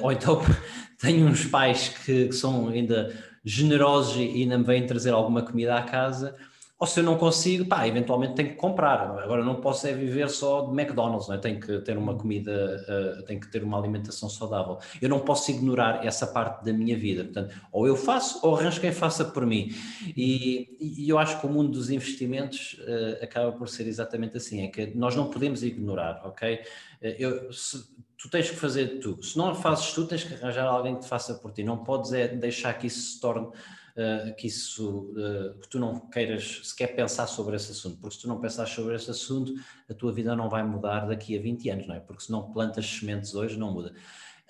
ou 0.00 0.12
então 0.12 0.40
tenho 1.00 1.26
uns 1.26 1.44
pais 1.44 1.88
que, 1.88 2.28
que, 2.28 2.34
são 2.34 2.68
ainda 2.68 3.14
generosos 3.44 4.16
e 4.16 4.42
ainda 4.42 4.58
me 4.58 4.64
vêm 4.64 4.86
trazer 4.86 5.10
alguma 5.10 5.42
comida 5.42 5.76
à 5.76 5.82
casa 5.82 6.34
ou 6.78 6.86
se 6.86 7.00
eu 7.00 7.04
não 7.04 7.18
consigo, 7.18 7.64
pá, 7.64 7.88
eventualmente 7.88 8.34
tenho 8.34 8.50
que 8.50 8.54
comprar. 8.54 9.00
Agora 9.18 9.44
não 9.44 9.56
posso 9.60 9.88
é 9.88 9.92
viver 9.92 10.30
só 10.30 10.60
de 10.60 10.70
McDonald's, 10.80 11.26
não 11.26 11.34
é? 11.34 11.38
tenho 11.38 11.58
que 11.58 11.80
ter 11.80 11.98
uma 11.98 12.16
comida, 12.16 12.86
uh, 13.18 13.24
tenho 13.24 13.40
que 13.40 13.50
ter 13.50 13.64
uma 13.64 13.76
alimentação 13.76 14.28
saudável. 14.28 14.78
Eu 15.02 15.08
não 15.08 15.18
posso 15.18 15.50
ignorar 15.50 16.06
essa 16.06 16.24
parte 16.24 16.64
da 16.64 16.72
minha 16.72 16.96
vida. 16.96 17.24
Portanto, 17.24 17.52
ou 17.72 17.84
eu 17.84 17.96
faço 17.96 18.38
ou 18.46 18.56
arranjo 18.56 18.80
quem 18.80 18.92
faça 18.92 19.24
por 19.24 19.44
mim. 19.44 19.74
E, 20.16 20.76
e 20.80 21.08
eu 21.08 21.18
acho 21.18 21.40
que 21.40 21.46
o 21.46 21.50
mundo 21.50 21.72
dos 21.72 21.90
investimentos 21.90 22.74
uh, 22.74 23.24
acaba 23.24 23.50
por 23.50 23.68
ser 23.68 23.88
exatamente 23.88 24.36
assim, 24.36 24.62
é 24.62 24.68
que 24.68 24.96
nós 24.96 25.16
não 25.16 25.28
podemos 25.30 25.64
ignorar, 25.64 26.22
ok? 26.24 26.60
Eu, 27.00 27.52
se, 27.52 27.84
tu 28.18 28.28
tens 28.28 28.50
que 28.50 28.56
fazer 28.56 28.98
tu. 28.98 29.22
Se 29.22 29.38
não 29.38 29.54
fazes 29.54 29.92
tu, 29.92 30.04
tens 30.04 30.24
que 30.24 30.34
arranjar 30.34 30.66
alguém 30.66 30.96
que 30.96 31.02
te 31.02 31.08
faça 31.08 31.34
por 31.34 31.52
ti. 31.52 31.62
Não 31.62 31.78
podes 31.78 32.12
é 32.12 32.28
deixar 32.28 32.74
que 32.74 32.88
isso 32.88 33.12
se 33.12 33.20
torne 33.20 33.46
uh, 33.46 34.34
que 34.36 34.48
isso 34.48 35.12
uh, 35.12 35.58
que 35.60 35.68
tu 35.68 35.78
não 35.78 36.00
queiras 36.00 36.60
sequer 36.64 36.94
pensar 36.96 37.28
sobre 37.28 37.54
esse 37.54 37.70
assunto, 37.70 37.98
porque 38.00 38.16
se 38.16 38.22
tu 38.22 38.28
não 38.28 38.40
pensares 38.40 38.72
sobre 38.72 38.96
esse 38.96 39.10
assunto, 39.10 39.54
a 39.88 39.94
tua 39.94 40.12
vida 40.12 40.34
não 40.34 40.48
vai 40.48 40.64
mudar 40.64 41.06
daqui 41.06 41.38
a 41.38 41.40
20 41.40 41.70
anos, 41.70 41.86
não 41.86 41.94
é? 41.94 42.00
Porque 42.00 42.24
se 42.24 42.32
não 42.32 42.50
plantas 42.52 42.86
sementes 42.86 43.34
hoje, 43.34 43.56
não 43.56 43.72
muda. 43.72 43.94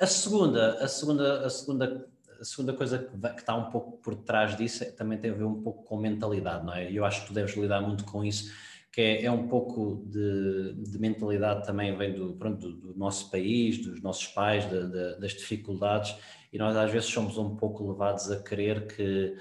A 0.01 0.07
segunda, 0.07 0.83
a 0.83 0.89
segunda, 0.89 1.47
a 1.47 1.51
segunda, 1.51 2.09
a 2.41 2.45
segunda 2.45 2.73
coisa 2.73 2.99
que, 2.99 3.41
está 3.41 3.55
um 3.55 3.69
pouco 3.71 3.99
por 3.99 4.14
trás 4.14 4.57
disso 4.57 4.85
é, 4.85 4.87
também 4.87 5.19
tem 5.19 5.31
a 5.31 5.35
ver 5.35 5.45
um 5.45 5.61
pouco 5.61 5.83
com 5.83 5.99
mentalidade, 5.99 6.64
não 6.64 6.73
é? 6.73 6.91
Eu 6.91 7.05
acho 7.05 7.23
que 7.23 7.29
tu 7.29 7.35
deves 7.35 7.57
lidar 7.57 7.81
muito 7.83 8.05
com 8.05 8.25
isso 8.25 8.51
que 8.93 9.01
é, 9.01 9.24
é, 9.24 9.30
um 9.30 9.47
pouco 9.49 10.05
de, 10.07 10.74
de, 10.74 10.99
mentalidade 10.99 11.66
também 11.66 11.97
vem 11.97 12.14
do, 12.14 12.34
pronto, 12.34 12.59
do, 12.59 12.72
do, 12.72 12.99
nosso 12.99 13.30
país, 13.30 13.78
dos 13.78 14.03
nossos 14.03 14.26
pais, 14.28 14.68
de, 14.68 14.86
de, 14.86 15.20
das 15.20 15.32
dificuldades 15.32 16.16
e 16.53 16.59
nós 16.59 16.76
às 16.76 16.91
vezes 16.91 17.09
somos 17.09 17.36
um 17.36 17.57
pouco 17.57 17.86
levados 17.91 18.30
a 18.30 18.43
crer 18.43 18.86
que, 18.86 19.36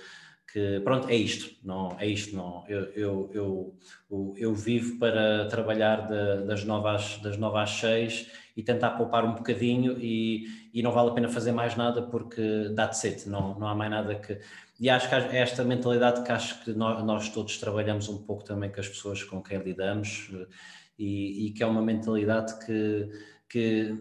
que 0.51 0.79
pronto, 0.81 1.09
é 1.09 1.15
isto, 1.15 1.55
não, 1.63 1.97
é 1.99 2.07
isto, 2.07 2.35
não. 2.35 2.65
Eu, 2.67 2.83
eu, 2.91 3.31
eu, 3.33 4.35
eu, 4.35 4.53
vivo 4.53 4.97
para 4.99 5.45
trabalhar 5.47 6.07
das, 6.45 6.63
novas 6.63 7.17
das 7.19 7.37
novas 7.37 7.69
seis 7.71 8.29
e 8.55 8.63
tentar 8.63 8.91
poupar 8.91 9.23
um 9.23 9.35
bocadinho 9.35 9.97
e, 9.99 10.45
e 10.77 10.83
não 10.83 10.91
vale 10.91 11.09
a 11.09 11.13
pena 11.13 11.27
fazer 11.27 11.51
mais 11.51 11.75
nada 11.75 12.03
porque 12.03 12.69
dá-te 12.75 12.97
sete, 12.97 13.27
não, 13.27 13.57
não 13.57 13.67
há 13.67 13.73
mais 13.73 13.89
nada 13.89 14.13
que. 14.13 14.39
E 14.79 14.91
acho 14.91 15.09
que 15.09 15.15
é 15.15 15.39
esta 15.39 15.63
mentalidade 15.63 16.21
que 16.21 16.31
acho 16.31 16.63
que 16.63 16.71
nós, 16.71 17.03
nós 17.03 17.29
todos 17.29 17.57
trabalhamos 17.57 18.07
um 18.09 18.21
pouco 18.21 18.43
também 18.43 18.71
com 18.71 18.79
as 18.79 18.87
pessoas 18.87 19.23
com 19.23 19.41
quem 19.41 19.57
lidamos 19.57 20.29
e, 20.99 21.47
e 21.47 21.51
que 21.51 21.63
é 21.63 21.65
uma 21.65 21.81
mentalidade 21.81 22.63
que, 22.63 23.09
que 23.49 23.95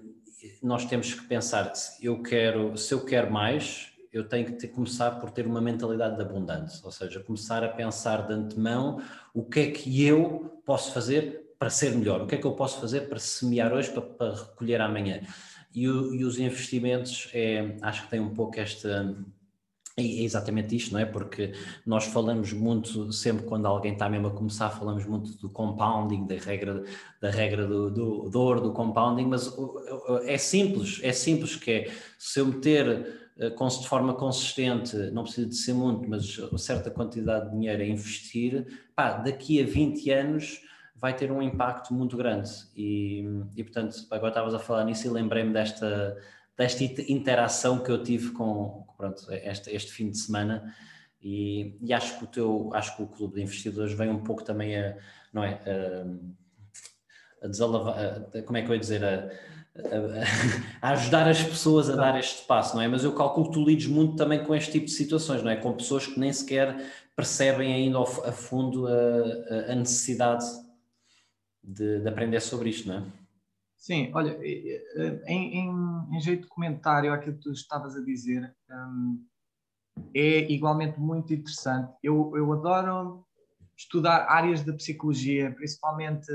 nós 0.63 0.85
temos 0.85 1.15
que 1.15 1.27
pensar, 1.27 1.73
eu 2.03 2.23
quero, 2.23 2.77
se 2.77 2.93
eu 2.93 3.03
quero 3.07 3.33
mais, 3.33 3.93
eu 4.13 4.29
tenho 4.29 4.45
que 4.45 4.53
ter, 4.53 4.69
começar 4.69 5.13
por 5.13 5.31
ter 5.31 5.47
uma 5.47 5.63
mentalidade 5.63 6.17
de 6.17 6.21
abundância, 6.21 6.85
ou 6.85 6.93
seja, 6.93 7.21
começar 7.21 7.65
a 7.65 7.69
pensar 7.69 8.27
de 8.27 8.35
antemão 8.35 9.01
o 9.33 9.43
que 9.43 9.61
é 9.61 9.71
que 9.71 10.07
eu 10.07 10.61
posso 10.67 10.93
fazer 10.93 11.55
para 11.59 11.71
ser 11.71 11.97
melhor, 11.97 12.21
o 12.21 12.27
que 12.27 12.35
é 12.35 12.39
que 12.39 12.47
eu 12.47 12.53
posso 12.53 12.79
fazer 12.79 13.09
para 13.09 13.19
semear 13.19 13.73
hoje, 13.73 13.91
para, 13.91 14.03
para 14.03 14.35
recolher 14.35 14.83
amanhã. 14.83 15.23
E, 15.77 15.87
o, 15.91 16.15
e, 16.15 16.25
os 16.25 16.39
investimentos, 16.39 17.29
é, 17.35 17.77
acho 17.83 18.05
que 18.05 18.11
tem 18.11 18.19
um 18.19 18.33
pouco 18.33 18.59
esta. 18.59 19.15
É 19.99 20.03
exatamente 20.03 20.75
isto, 20.75 20.93
não 20.93 21.01
é? 21.01 21.05
Porque 21.05 21.53
nós 21.87 22.05
falamos 22.07 22.53
muito, 22.53 23.13
sempre 23.13 23.45
quando 23.47 23.67
alguém 23.67 23.93
está 23.93 24.09
mesmo 24.09 24.29
a 24.29 24.31
começar, 24.31 24.71
falamos 24.71 25.05
muito 25.07 25.33
do 25.39 25.51
compounding, 25.51 26.27
da 26.27 26.37
regra, 26.37 26.83
da 27.21 27.31
regra 27.31 27.67
do, 27.67 27.91
do, 27.91 28.29
do 28.29 28.41
ouro, 28.41 28.61
do 28.61 28.73
compounding, 28.73 29.27
mas 29.27 29.55
é 30.25 30.37
simples, 30.37 31.01
é 31.03 31.13
simples 31.13 31.57
que 31.57 31.71
é, 31.71 31.93
se 32.19 32.41
eu 32.41 32.47
meter 32.47 33.31
eh, 33.39 33.51
de 33.51 33.89
forma 33.89 34.15
consistente, 34.15 34.97
não 35.13 35.23
precisa 35.23 35.47
de 35.47 35.55
ser 35.55 35.75
muito, 35.75 36.09
mas 36.09 36.39
certa 36.59 36.91
quantidade 36.91 37.47
de 37.47 37.53
dinheiro 37.53 37.83
a 37.83 37.87
investir, 37.87 38.67
pá, 38.95 39.13
daqui 39.13 39.63
a 39.63 39.67
20 39.67 40.11
anos 40.11 40.61
vai 40.99 41.15
ter 41.15 41.31
um 41.31 41.43
impacto 41.43 41.93
muito 41.93 42.17
grande. 42.17 42.51
E, 42.75 43.25
e 43.55 43.63
portanto, 43.63 43.97
agora 44.11 44.29
estavas 44.29 44.55
a 44.55 44.59
falar 44.59 44.85
nisso 44.85 45.07
e 45.07 45.11
lembrei-me 45.11 45.53
desta, 45.53 46.17
desta 46.57 46.85
interação 46.85 47.79
que 47.79 47.91
eu 47.91 48.03
tive 48.03 48.31
com 48.33 48.87
pronto, 48.97 49.31
este, 49.31 49.71
este 49.75 49.93
fim 49.93 50.11
de 50.11 50.19
semana. 50.19 50.75
E, 51.23 51.77
e, 51.81 51.93
acho 51.93 52.19
que 52.19 52.25
o 52.25 52.27
teu, 52.27 52.71
acho 52.73 52.97
que 52.97 53.03
o 53.03 53.07
clube 53.07 53.35
de 53.35 53.43
investidores 53.43 53.93
vem 53.93 54.11
um 54.11 54.23
pouco 54.23 54.45
também 54.45 54.79
a, 54.79 54.97
não 55.33 55.43
é, 55.43 55.61
a, 55.67 57.45
a 57.45 57.49
desalavar, 57.49 58.29
a, 58.35 58.43
como 58.43 58.57
é 58.59 58.63
que 58.63 58.69
eu 58.69 58.75
ia 58.75 58.81
dizer, 58.81 59.05
a, 59.05 59.29
a, 60.81 60.91
ajudar 60.93 61.29
as 61.29 61.43
pessoas 61.43 61.91
a 61.91 61.97
dar 61.97 62.19
este 62.19 62.47
passo, 62.47 62.77
não 62.77 62.83
é? 62.83 62.89
Mas 62.89 63.03
eu 63.03 63.13
calculo 63.13 63.49
que 63.49 63.55
tu 63.55 63.65
lides 63.65 63.87
muito 63.87 64.17
também 64.17 64.45
com 64.45 64.55
este 64.55 64.73
tipo 64.73 64.87
de 64.87 64.93
situações, 64.93 65.43
não 65.43 65.51
é? 65.51 65.57
Com 65.57 65.73
pessoas 65.73 66.07
que 66.07 66.19
nem 66.19 66.33
sequer 66.33 66.77
percebem 67.17 67.73
ainda 67.73 67.99
a 67.99 68.33
fundo 68.33 68.87
a, 68.87 69.73
a 69.73 69.75
necessidade 69.75 70.45
de, 71.67 72.01
de, 72.01 72.09
aprender 72.09 72.41
sobre 72.41 72.71
isto, 72.71 72.89
não 72.89 72.99
é? 72.99 73.13
Sim, 73.77 74.11
olha, 74.15 74.39
em, 75.27 75.59
em, 75.59 76.17
em 76.17 76.21
jeito 76.21 76.43
de 76.43 76.49
comentário 76.49 77.13
àquilo 77.13 77.37
que 77.37 77.43
tu 77.43 77.53
estavas 77.53 77.95
a 77.95 78.03
dizer, 78.03 78.55
hum, 78.71 79.25
é 80.15 80.51
igualmente 80.51 80.99
muito 80.99 81.33
interessante. 81.35 81.93
Eu, 82.03 82.33
eu 82.37 82.53
adoro 82.53 83.27
estudar 83.77 84.27
áreas 84.29 84.63
da 84.63 84.73
psicologia, 84.73 85.53
principalmente 85.53 86.27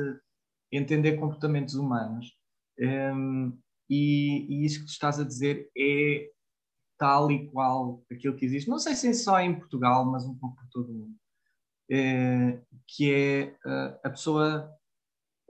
entender 0.72 1.18
comportamentos 1.18 1.76
humanos. 1.76 2.34
Um, 2.80 3.58
e, 3.90 4.46
e, 4.50 4.66
isso 4.66 4.80
que 4.80 4.86
tu 4.86 4.92
estás 4.92 5.20
a 5.20 5.24
dizer 5.24 5.70
é 5.78 6.30
tal 6.98 7.32
e 7.32 7.48
qual 7.50 8.04
aquilo 8.12 8.36
que 8.36 8.46
existe, 8.46 8.70
não 8.70 8.80
sei 8.80 8.96
se 8.96 9.08
é 9.08 9.14
só 9.14 9.40
em 9.40 9.56
Portugal, 9.56 10.06
mas 10.06 10.24
um 10.24 10.36
pouco 10.36 10.56
por 10.56 10.68
todo 10.70 10.92
o 10.92 10.94
mundo, 10.94 11.16
é, 11.90 12.62
que 12.88 13.12
é 13.12 13.56
uh, 13.66 14.00
a 14.04 14.10
pessoa 14.10 14.72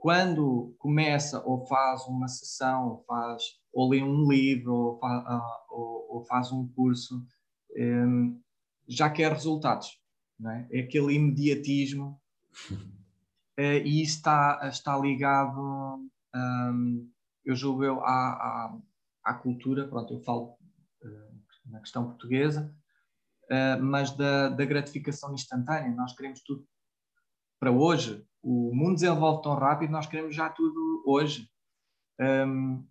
quando 0.02 0.74
começa 0.80 1.40
ou 1.46 1.64
faz 1.64 2.08
uma 2.08 2.26
sessão, 2.26 2.88
ou, 2.88 3.04
faz, 3.04 3.42
ou 3.72 3.88
lê 3.88 4.02
um 4.02 4.28
livro, 4.28 4.74
ou, 4.74 4.98
fa, 4.98 5.06
uh, 5.06 5.74
ou, 5.74 6.16
ou 6.16 6.24
faz 6.24 6.50
um 6.50 6.66
curso, 6.66 7.24
um, 7.78 8.42
já 8.88 9.08
quer 9.08 9.30
resultados. 9.30 10.00
É? 10.44 10.78
é 10.78 10.80
aquele 10.80 11.14
imediatismo 11.14 12.20
uh, 12.68 13.62
e 13.84 14.02
isso 14.02 14.16
está, 14.16 14.58
está 14.64 14.98
ligado 14.98 16.00
um, 16.34 17.08
eu 17.44 17.54
julgo 17.54 17.84
eu, 17.84 18.00
à, 18.00 18.32
à, 18.32 18.78
à 19.22 19.34
cultura, 19.34 19.86
pronto, 19.86 20.14
eu 20.14 20.20
falo 20.24 20.56
uh, 21.04 21.70
na 21.70 21.78
questão 21.78 22.06
portuguesa, 22.06 22.74
uh, 23.44 23.80
mas 23.80 24.10
da, 24.16 24.48
da, 24.48 24.64
gratificação 24.64 25.32
instantânea. 25.32 25.94
Nós 25.94 26.12
queremos 26.16 26.42
tudo 26.42 26.66
para 27.60 27.70
hoje. 27.70 28.26
O 28.42 28.74
mundo 28.74 28.94
desenvolve 28.94 29.42
tão 29.42 29.54
rápido, 29.54 29.90
nós 29.90 30.06
queremos 30.06 30.34
já 30.34 30.50
tudo 30.50 31.04
hoje. 31.06 31.48
Um, 32.20 32.84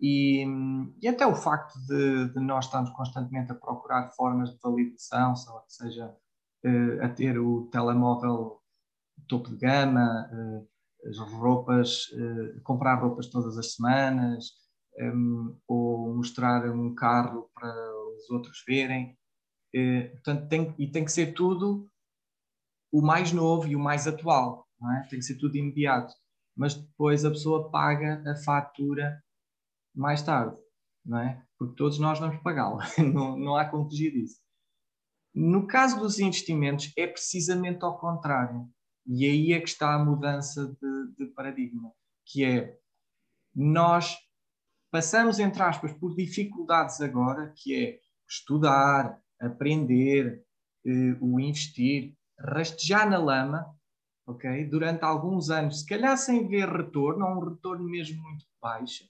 e, 0.00 0.44
e, 1.00 1.08
até 1.08 1.26
o 1.26 1.34
facto 1.34 1.74
de, 1.86 2.32
de, 2.32 2.40
nós 2.40 2.64
estarmos 2.64 2.90
constantemente 2.90 3.52
a 3.52 3.54
procurar 3.54 4.10
formas 4.10 4.50
de 4.50 4.58
validação, 4.62 5.34
seja 5.68 6.08
uh, 6.08 7.04
a 7.04 7.08
ter 7.08 7.38
o 7.38 7.68
telemóvel 7.70 8.60
topo 9.28 9.50
de 9.50 9.56
gama, 9.56 10.28
uh, 10.32 11.08
as 11.08 11.18
roupas, 11.18 12.08
uh, 12.12 12.60
comprar 12.62 12.96
roupas 12.96 13.28
todas 13.28 13.56
as 13.56 13.74
semanas, 13.74 14.52
um, 15.00 15.56
ou 15.68 16.16
mostrar 16.16 16.68
um 16.70 16.94
carro 16.94 17.50
para 17.54 17.68
os 18.16 18.30
outros 18.30 18.62
verem. 18.66 19.16
Portanto, 20.12 20.48
tem, 20.48 20.72
e 20.78 20.88
tem 20.88 21.04
que 21.04 21.10
ser 21.10 21.34
tudo 21.34 21.88
o 22.92 23.02
mais 23.02 23.32
novo 23.32 23.66
e 23.66 23.74
o 23.74 23.80
mais 23.80 24.06
atual, 24.06 24.63
é? 24.92 25.06
tem 25.08 25.18
que 25.18 25.24
ser 25.24 25.36
tudo 25.36 25.56
imediato. 25.56 26.14
Mas 26.56 26.74
depois 26.74 27.24
a 27.24 27.30
pessoa 27.30 27.70
paga 27.70 28.22
a 28.30 28.36
fatura 28.36 29.22
mais 29.94 30.22
tarde, 30.22 30.56
não 31.04 31.18
é? 31.18 31.42
Porque 31.58 31.74
todos 31.74 31.98
nós 31.98 32.18
vamos 32.18 32.40
pagá-la, 32.42 32.84
não, 32.98 33.36
não 33.36 33.56
há 33.56 33.64
como 33.64 33.88
fugir 33.88 34.12
disso. 34.12 34.40
No 35.34 35.66
caso 35.66 35.98
dos 35.98 36.20
investimentos, 36.20 36.92
é 36.96 37.06
precisamente 37.06 37.84
ao 37.84 37.98
contrário. 37.98 38.68
E 39.06 39.26
aí 39.26 39.52
é 39.52 39.60
que 39.60 39.68
está 39.68 39.94
a 39.94 40.04
mudança 40.04 40.66
de, 40.80 41.14
de 41.18 41.26
paradigma, 41.32 41.92
que 42.24 42.44
é 42.44 42.78
nós 43.54 44.16
passamos, 44.90 45.38
entre 45.38 45.62
aspas, 45.62 45.92
por 45.92 46.14
dificuldades 46.14 47.00
agora, 47.00 47.52
que 47.56 47.74
é 47.74 48.00
estudar, 48.28 49.20
aprender, 49.40 50.44
eh, 50.86 51.16
o 51.20 51.38
investir, 51.38 52.16
rastejar 52.38 53.08
na 53.08 53.18
lama, 53.18 53.66
ok? 54.26 54.64
Durante 54.66 55.04
alguns 55.04 55.50
anos, 55.50 55.80
se 55.80 55.86
calhar 55.86 56.16
sem 56.16 56.46
ver 56.48 56.68
retorno, 56.68 57.26
ou 57.26 57.36
um 57.36 57.50
retorno 57.50 57.84
mesmo 57.84 58.22
muito 58.22 58.44
baixo, 58.60 59.04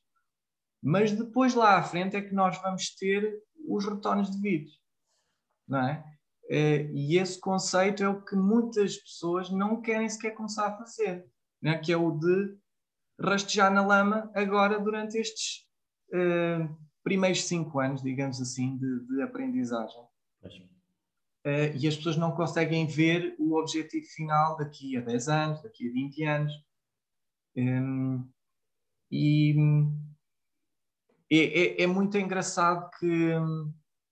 mas 0.82 1.12
depois 1.12 1.54
lá 1.54 1.78
à 1.78 1.82
frente 1.82 2.16
é 2.16 2.22
que 2.22 2.34
nós 2.34 2.60
vamos 2.60 2.94
ter 2.94 3.42
os 3.66 3.86
retornos 3.86 4.30
devidos, 4.30 4.72
não 5.66 5.88
é? 5.88 6.04
Eh, 6.50 6.90
e 6.92 7.18
esse 7.18 7.40
conceito 7.40 8.02
é 8.02 8.08
o 8.08 8.22
que 8.22 8.36
muitas 8.36 8.98
pessoas 8.98 9.50
não 9.50 9.80
querem 9.80 10.08
sequer 10.08 10.32
começar 10.32 10.66
a 10.66 10.76
fazer, 10.76 11.26
né? 11.62 11.78
que 11.78 11.90
é 11.92 11.96
o 11.96 12.10
de 12.10 12.58
rastejar 13.18 13.72
na 13.72 13.84
lama 13.84 14.30
agora 14.34 14.78
durante 14.78 15.16
estes 15.16 15.66
uh, 16.12 16.76
primeiros 17.02 17.44
cinco 17.44 17.78
anos, 17.80 18.02
digamos 18.02 18.40
assim, 18.40 18.76
de, 18.76 19.06
de 19.06 19.22
aprendizagem. 19.22 20.02
Uh, 21.44 21.76
e 21.78 21.86
as 21.86 21.96
pessoas 21.96 22.16
não 22.16 22.32
conseguem 22.32 22.86
ver 22.86 23.36
o 23.38 23.58
objetivo 23.58 24.06
final 24.06 24.56
daqui 24.56 24.96
a 24.96 25.00
10 25.02 25.28
anos, 25.28 25.62
daqui 25.62 25.88
a 25.88 25.92
20 25.92 26.24
anos. 26.24 26.52
Um, 27.56 28.26
e 29.10 29.54
é, 31.30 31.36
é, 31.36 31.82
é, 31.82 31.86
muito 31.86 32.16
engraçado 32.16 32.88
que 32.98 33.32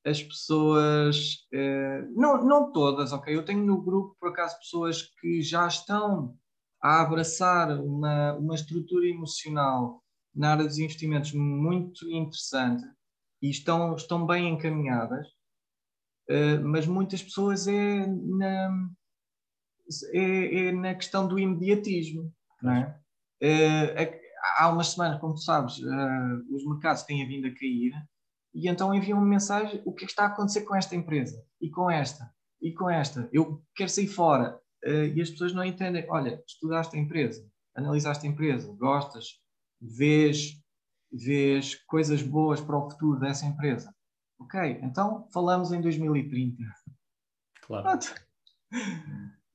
as 0.04 0.22
pessoas, 0.22 1.46
eh, 1.52 2.02
não, 2.14 2.44
não 2.44 2.72
todas, 2.72 3.12
ok? 3.12 3.34
Eu 3.34 3.44
tenho 3.44 3.64
no 3.64 3.80
grupo, 3.80 4.16
por 4.18 4.30
acaso, 4.30 4.58
pessoas 4.58 5.02
que 5.02 5.42
já 5.42 5.66
estão 5.66 6.36
a 6.82 7.02
abraçar 7.02 7.80
uma, 7.80 8.34
uma 8.34 8.54
estrutura 8.54 9.06
emocional 9.06 10.02
na 10.34 10.52
área 10.52 10.64
dos 10.64 10.78
investimentos 10.78 11.32
muito 11.32 12.10
interessante 12.10 12.84
e 13.40 13.50
estão, 13.50 13.94
estão 13.94 14.26
bem 14.26 14.48
encaminhadas, 14.48 15.28
eh, 16.28 16.58
mas 16.58 16.86
muitas 16.86 17.22
pessoas 17.22 17.66
é 17.66 18.06
na, 18.06 18.88
é, 20.12 20.66
é 20.66 20.72
na 20.72 20.94
questão 20.94 21.26
do 21.26 21.38
imediatismo, 21.38 22.32
é? 22.64 22.94
Eh, 23.40 24.20
há 24.56 24.68
umas 24.68 24.88
semanas, 24.88 25.20
como 25.20 25.34
tu 25.34 25.40
sabes, 25.40 25.78
os 26.50 26.64
mercados 26.66 27.02
têm 27.02 27.26
vindo 27.26 27.46
a 27.46 27.54
cair 27.54 27.92
e 28.54 28.68
então 28.68 28.94
enviam 28.94 29.18
uma 29.18 29.26
mensagem: 29.26 29.82
o 29.84 29.92
que, 29.92 30.04
é 30.04 30.06
que 30.06 30.12
está 30.12 30.24
a 30.24 30.28
acontecer 30.28 30.62
com 30.62 30.74
esta 30.74 30.94
empresa? 30.94 31.42
E 31.60 31.70
com 31.70 31.90
esta? 31.90 32.30
E 32.60 32.72
com 32.72 32.88
esta? 32.88 33.28
Eu 33.32 33.62
quero 33.74 33.90
sair 33.90 34.08
fora. 34.08 34.60
Uh, 34.84 35.06
e 35.14 35.20
as 35.20 35.30
pessoas 35.30 35.52
não 35.52 35.64
entendem: 35.64 36.06
olha, 36.08 36.42
estudaste 36.46 36.96
a 36.96 37.00
empresa, 37.00 37.46
analisaste 37.74 38.26
a 38.26 38.30
empresa, 38.30 38.72
gostas, 38.78 39.40
vês, 39.80 40.60
vês 41.10 41.74
coisas 41.86 42.22
boas 42.22 42.60
para 42.60 42.76
o 42.76 42.90
futuro 42.90 43.18
dessa 43.18 43.46
empresa. 43.46 43.94
Ok, 44.42 44.80
então 44.82 45.28
falamos 45.32 45.72
em 45.72 45.80
2030. 45.80 46.62
Claro. 47.62 47.98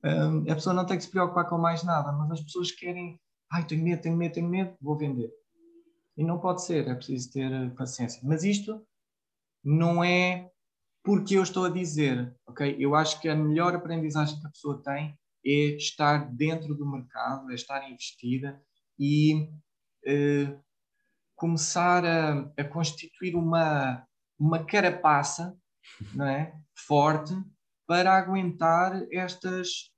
Um, 0.04 0.50
a 0.50 0.54
pessoa 0.54 0.74
não 0.74 0.86
tem 0.86 0.96
que 0.96 1.04
se 1.04 1.10
preocupar 1.10 1.48
com 1.48 1.58
mais 1.58 1.82
nada, 1.82 2.12
mas 2.12 2.30
as 2.32 2.40
pessoas 2.40 2.70
querem, 2.70 3.20
ai, 3.50 3.66
tenho 3.66 3.82
medo, 3.82 4.00
tenho 4.00 4.16
medo, 4.16 4.32
tenho 4.32 4.48
medo, 4.48 4.76
vou 4.80 4.96
vender. 4.96 5.30
E 6.16 6.24
não 6.24 6.38
pode 6.38 6.64
ser, 6.64 6.86
é 6.88 6.94
preciso 6.94 7.32
ter 7.32 7.50
eh, 7.52 7.70
paciência. 7.70 8.20
Mas 8.24 8.44
isto 8.44 8.84
não 9.62 10.02
é 10.02 10.50
porque 11.04 11.36
eu 11.36 11.42
estou 11.42 11.64
a 11.64 11.70
dizer, 11.70 12.34
ok? 12.46 12.76
Eu 12.78 12.94
acho 12.94 13.20
que 13.20 13.28
a 13.28 13.34
melhor 13.34 13.74
aprendizagem 13.74 14.38
que 14.40 14.46
a 14.46 14.50
pessoa 14.50 14.82
tem 14.82 15.18
é 15.44 15.76
estar 15.76 16.30
dentro 16.34 16.74
do 16.74 16.90
mercado, 16.90 17.50
é 17.50 17.54
estar 17.54 17.88
investida 17.90 18.60
e 18.98 19.48
uh, 20.06 20.60
começar 21.36 22.04
a, 22.04 22.52
a, 22.56 22.64
constituir 22.64 23.36
uma, 23.36 24.04
uma 24.38 24.64
carapaça 24.64 25.56
não 26.14 26.26
é? 26.26 26.54
forte 26.74 27.34
para 27.86 28.16
aguentar 28.16 29.02
estas 29.10 29.90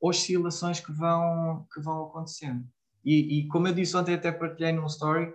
oscilações 0.00 0.80
que 0.80 0.92
vão, 0.92 1.66
que 1.72 1.80
vão 1.80 2.04
acontecendo. 2.04 2.64
E, 3.04 3.38
e, 3.40 3.48
como 3.48 3.66
eu 3.66 3.74
disse 3.74 3.96
ontem, 3.96 4.14
até 4.14 4.30
partilhei 4.30 4.72
num 4.72 4.86
story, 4.86 5.34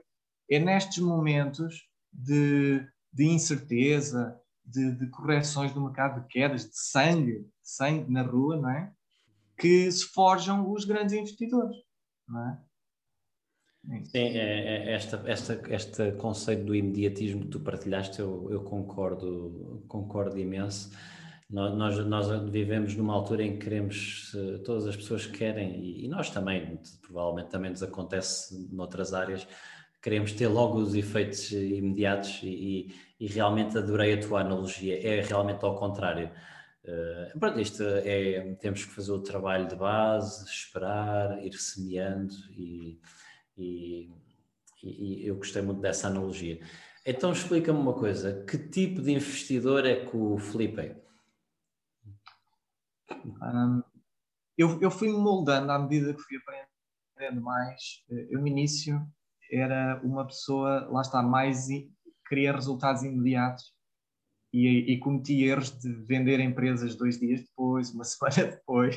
é 0.50 0.60
nestes 0.60 1.00
momentos 1.00 1.88
de, 2.12 2.86
de 3.12 3.26
incerteza, 3.26 4.40
de, 4.64 4.92
de, 4.92 5.08
correções 5.08 5.74
do 5.74 5.82
mercado, 5.82 6.22
de 6.22 6.28
quedas, 6.28 6.70
de 6.70 6.78
sangue, 6.78 7.40
de 7.42 7.50
sangue 7.62 8.10
na 8.12 8.22
rua, 8.22 8.58
não 8.58 8.70
é? 8.70 8.94
Que 9.58 9.92
se 9.92 10.06
forjam 10.06 10.72
os 10.72 10.86
grandes 10.86 11.14
investidores, 11.14 11.76
não 12.28 12.50
é? 12.50 12.62
É 13.90 14.04
Sim, 14.06 14.38
é, 14.38 14.90
é, 14.90 14.94
esta, 14.94 15.22
esta, 15.26 15.62
este 15.70 16.12
conceito 16.14 16.64
do 16.64 16.76
imediatismo 16.76 17.42
que 17.42 17.48
tu 17.48 17.60
partilhaste, 17.60 18.20
eu, 18.20 18.48
eu 18.50 18.64
concordo, 18.64 19.84
concordo 19.88 20.40
imenso. 20.40 20.92
Nós, 21.50 22.04
nós, 22.08 22.50
vivemos 22.50 22.96
numa 22.96 23.14
altura 23.14 23.44
em 23.44 23.54
que 23.54 23.66
queremos, 23.66 24.36
todas 24.66 24.88
as 24.88 24.96
pessoas 24.96 25.28
querem, 25.28 25.80
e, 25.80 26.06
e 26.06 26.08
nós 26.08 26.30
também, 26.32 26.80
provavelmente 27.02 27.50
também 27.50 27.70
nos 27.70 27.84
acontece 27.84 28.68
noutras 28.72 29.14
áreas, 29.14 29.48
queremos 30.02 30.32
ter 30.32 30.48
logo 30.48 30.80
os 30.80 30.96
efeitos 30.96 31.52
imediatos 31.52 32.40
e, 32.42 32.48
e, 33.20 33.26
e 33.26 33.28
realmente 33.28 33.78
adorei 33.78 34.16
a 34.16 34.20
tua 34.20 34.42
analogia, 34.42 35.00
é 35.06 35.22
realmente 35.22 35.64
ao 35.64 35.76
contrário. 35.76 36.32
Uh, 36.84 37.40
pronto, 37.40 37.60
isto 37.60 37.84
é, 37.84 38.56
temos 38.60 38.84
que 38.84 38.92
fazer 38.92 39.12
o 39.12 39.20
trabalho 39.20 39.68
de 39.68 39.76
base, 39.76 40.46
esperar, 40.46 41.42
ir 41.46 41.54
semeando 41.54 42.34
e, 42.52 43.00
e, 43.58 44.10
e 44.82 45.28
eu 45.28 45.36
gostei 45.36 45.62
muito 45.62 45.82
dessa 45.82 46.08
analogia. 46.08 46.60
Então 47.06 47.32
explica-me 47.32 47.80
uma 47.80 47.94
coisa, 47.94 48.44
que 48.46 48.58
tipo 48.58 49.02
de 49.02 49.12
investidor 49.12 49.86
é 49.86 50.06
que 50.06 50.16
o 50.16 50.38
Felipe 50.38 50.82
é? 50.82 51.04
Um, 53.42 53.84
eu, 54.58 54.80
eu 54.82 54.90
fui 54.92 55.10
me 55.10 55.18
moldando 55.18 55.72
à 55.72 55.80
medida 55.80 56.14
que 56.14 56.22
fui 56.22 56.38
aprendendo 56.38 57.42
mais. 57.42 58.04
Eu, 58.30 58.40
no 58.40 58.48
início, 58.48 59.06
era 59.52 60.02
uma 60.04 60.26
pessoa, 60.26 60.88
lá 60.90 61.02
está, 61.02 61.22
mais 61.22 61.68
queria 62.28 62.54
resultados 62.54 63.04
imediatos 63.04 63.74
e, 64.52 64.94
e 64.94 65.00
cometi 65.00 65.44
erros 65.44 65.72
de 65.78 65.92
vender 66.06 66.40
empresas 66.40 66.96
dois 66.96 67.20
dias 67.20 67.42
depois, 67.42 67.92
uma 67.92 68.04
semana 68.06 68.52
depois. 68.52 68.96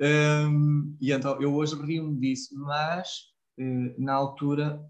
Um, 0.00 0.96
e 1.00 1.12
então 1.12 1.40
eu 1.40 1.54
hoje 1.54 1.74
rio-me 1.80 2.18
disso, 2.18 2.54
mas 2.58 3.32
uh, 3.58 4.02
na 4.02 4.14
altura 4.14 4.84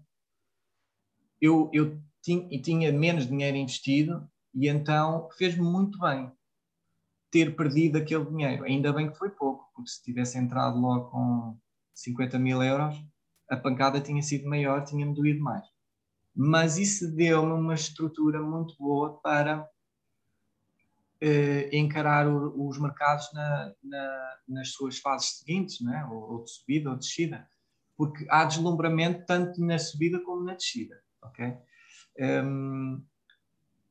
eu, 1.39 1.69
eu 1.73 1.99
tinha, 2.21 2.61
tinha 2.61 2.91
menos 2.91 3.27
dinheiro 3.27 3.57
investido 3.57 4.27
e 4.53 4.67
então 4.67 5.29
fez-me 5.37 5.63
muito 5.63 5.99
bem 5.99 6.31
ter 7.29 7.55
perdido 7.55 7.97
aquele 7.97 8.25
dinheiro. 8.25 8.63
Ainda 8.63 8.93
bem 8.93 9.11
que 9.11 9.17
foi 9.17 9.29
pouco, 9.29 9.69
porque 9.73 9.89
se 9.89 10.01
tivesse 10.01 10.37
entrado 10.37 10.79
logo 10.79 11.09
com 11.11 11.57
50 11.93 12.39
mil 12.39 12.63
euros, 12.63 12.95
a 13.49 13.57
pancada 13.57 13.99
tinha 13.99 14.21
sido 14.21 14.49
maior, 14.49 14.83
tinha-me 14.85 15.13
doído 15.13 15.41
mais. 15.41 15.65
Mas 16.33 16.77
isso 16.77 17.13
deu-me 17.13 17.51
uma 17.51 17.73
estrutura 17.73 18.41
muito 18.41 18.75
boa 18.77 19.19
para 19.21 19.69
eh, 21.27 21.69
encarar 21.75 22.27
o, 22.27 22.67
os 22.67 22.79
mercados 22.79 23.33
na, 23.33 23.73
na, 23.83 24.37
nas 24.47 24.73
suas 24.73 24.99
fases 24.99 25.39
seguintes, 25.39 25.81
né? 25.81 26.07
ou, 26.11 26.33
ou 26.33 26.43
de 26.43 26.51
subida 26.51 26.91
ou 26.91 26.95
de 26.95 27.01
descida, 27.01 27.49
porque 27.97 28.27
há 28.29 28.45
deslumbramento 28.45 29.25
tanto 29.25 29.59
na 29.59 29.79
subida 29.79 30.19
como 30.19 30.43
na 30.43 30.53
descida. 30.53 31.01
Okay? 31.23 31.57
Um, 32.19 33.03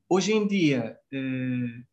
hoje 0.08 0.32
em 0.32 0.46
dia, 0.46 0.96
uh, 1.12 1.84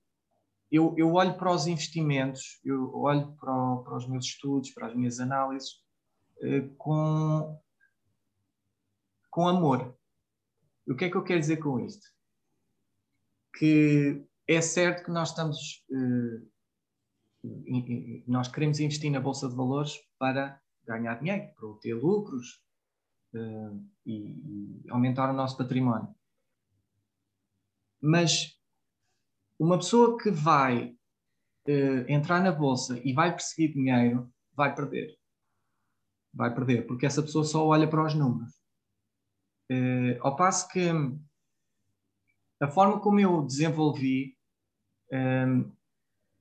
eu, 0.71 0.93
eu 0.95 1.11
olho 1.11 1.35
para 1.35 1.51
os 1.51 1.65
investimentos, 1.65 2.61
eu 2.63 2.95
olho 2.95 3.31
para, 3.39 3.51
o, 3.51 3.83
para 3.83 3.97
os 3.97 4.07
meus 4.07 4.25
estudos, 4.25 4.69
para 4.69 4.87
as 4.87 4.95
minhas 4.95 5.19
análises, 5.19 5.83
eh, 6.43 6.69
com, 6.77 7.59
com 9.29 9.47
amor. 9.47 9.97
O 10.87 10.95
que 10.95 11.05
é 11.05 11.09
que 11.09 11.17
eu 11.17 11.23
quero 11.23 11.39
dizer 11.39 11.57
com 11.57 11.79
isto? 11.79 12.07
Que 13.57 14.23
é 14.47 14.61
certo 14.61 15.05
que 15.05 15.11
nós 15.11 15.29
estamos. 15.29 15.83
Eh, 15.91 16.51
nós 18.27 18.47
queremos 18.47 18.79
investir 18.79 19.11
na 19.11 19.19
Bolsa 19.19 19.49
de 19.49 19.55
Valores 19.55 19.93
para 20.19 20.61
ganhar 20.85 21.15
dinheiro, 21.15 21.53
para 21.55 21.67
obter 21.67 21.95
lucros 21.95 22.61
eh, 23.33 23.71
e 24.05 24.83
aumentar 24.89 25.29
o 25.29 25.33
nosso 25.33 25.57
património. 25.57 26.13
Mas 27.99 28.57
uma 29.59 29.77
pessoa 29.77 30.17
que 30.17 30.31
vai 30.31 30.87
uh, 31.67 32.05
entrar 32.11 32.41
na 32.41 32.51
bolsa 32.51 32.99
e 33.03 33.13
vai 33.13 33.31
perseguir 33.31 33.73
dinheiro 33.73 34.27
vai 34.55 34.73
perder. 34.73 35.15
Vai 36.33 36.51
perder, 36.51 36.87
porque 36.87 37.05
essa 37.05 37.21
pessoa 37.21 37.43
só 37.43 37.63
olha 37.67 37.87
para 37.87 38.03
os 38.03 38.15
números. 38.15 38.59
Ao 40.21 40.35
passo 40.35 40.67
que 40.67 40.89
a 42.62 42.68
forma 42.68 42.99
como 42.99 43.20
eu 43.20 43.41
desenvolvi, 43.45 44.36
um, 45.12 45.72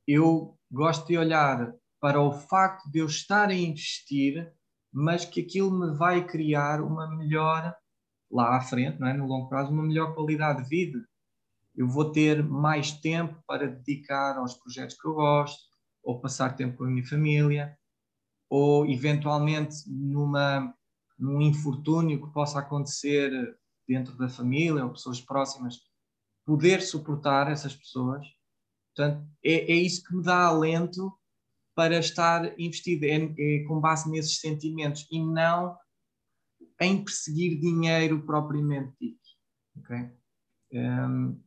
eu 0.07 0.57
gosto 0.71 1.07
de 1.07 1.19
olhar 1.19 1.75
para 2.01 2.21
o 2.21 2.33
facto 2.33 2.91
de 2.91 3.01
eu 3.01 3.07
estar 3.07 3.49
a 3.49 3.55
investir, 3.55 4.53
mas 4.93 5.25
que 5.25 5.41
aquilo 5.41 5.71
me 5.71 5.97
vai 5.97 6.27
criar 6.27 6.81
uma 6.81 7.09
melhor, 7.17 7.75
lá 8.31 8.57
à 8.57 8.61
frente, 8.61 8.99
não 9.01 9.09
é? 9.09 9.13
no 9.13 9.27
longo 9.27 9.49
prazo, 9.49 9.73
uma 9.73 9.83
melhor 9.83 10.15
qualidade 10.15 10.63
de 10.63 10.69
vida 10.69 10.99
eu 11.81 11.89
vou 11.89 12.11
ter 12.11 12.43
mais 12.43 12.93
tempo 12.93 13.43
para 13.47 13.67
dedicar 13.67 14.37
aos 14.37 14.55
projetos 14.55 14.97
que 15.01 15.07
eu 15.07 15.15
gosto, 15.15 15.59
ou 16.03 16.21
passar 16.21 16.57
tempo 16.57 16.79
com 16.79 16.85
a 16.85 16.89
minha 16.89 17.07
família, 17.07 17.77
ou 18.49 18.87
eventualmente 18.87 19.77
numa, 19.87 20.75
num 21.19 21.41
infortúnio 21.41 22.21
que 22.21 22.33
possa 22.33 22.59
acontecer 22.59 23.31
dentro 23.87 24.17
da 24.17 24.29
família 24.29 24.85
ou 24.85 24.93
pessoas 24.93 25.21
próximas, 25.21 25.79
poder 26.45 26.83
suportar 26.83 27.51
essas 27.51 27.75
pessoas. 27.75 28.27
Portanto, 28.95 29.27
é, 29.45 29.73
é 29.73 29.75
isso 29.75 30.03
que 30.05 30.15
me 30.15 30.23
dá 30.23 30.47
alento 30.47 31.13
para 31.75 31.99
estar 31.99 32.59
investido, 32.59 33.05
é, 33.07 33.17
é 33.39 33.65
com 33.65 33.81
base 33.81 34.11
nesses 34.11 34.41
sentimentos 34.41 35.07
e 35.11 35.23
não 35.23 35.77
em 36.81 37.05
perseguir 37.05 37.61
dinheiro 37.61 38.25
propriamente 38.25 38.93
dito. 39.01 39.21
Okay? 39.79 40.11
Um, 40.73 41.41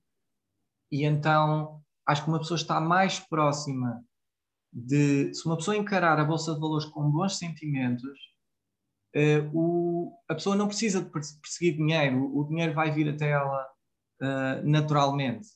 e 0.92 1.06
então 1.06 1.82
acho 2.06 2.24
que 2.24 2.30
uma 2.30 2.40
pessoa 2.40 2.58
está 2.58 2.80
mais 2.80 3.20
próxima 3.20 4.04
de. 4.72 5.34
Se 5.34 5.46
uma 5.46 5.58
pessoa 5.58 5.78
encarar 5.78 6.20
a 6.20 6.26
Bolsa 6.26 6.54
de 6.54 6.60
Valores 6.60 6.86
com 6.86 7.10
bons 7.10 7.38
sentimentos, 7.38 8.18
uh, 9.16 9.50
o, 9.54 10.18
a 10.30 10.36
pessoa 10.36 10.56
não 10.56 10.68
precisa 10.68 11.02
de 11.02 11.10
perseguir 11.10 11.78
dinheiro, 11.78 12.36
o, 12.36 12.48
dinheiro 12.48 12.74
vai 12.74 12.92
vir 12.92 13.10
até 13.10 13.32
ela 13.32 13.73
uh, 14.24 14.66
naturalmente. 14.68 15.48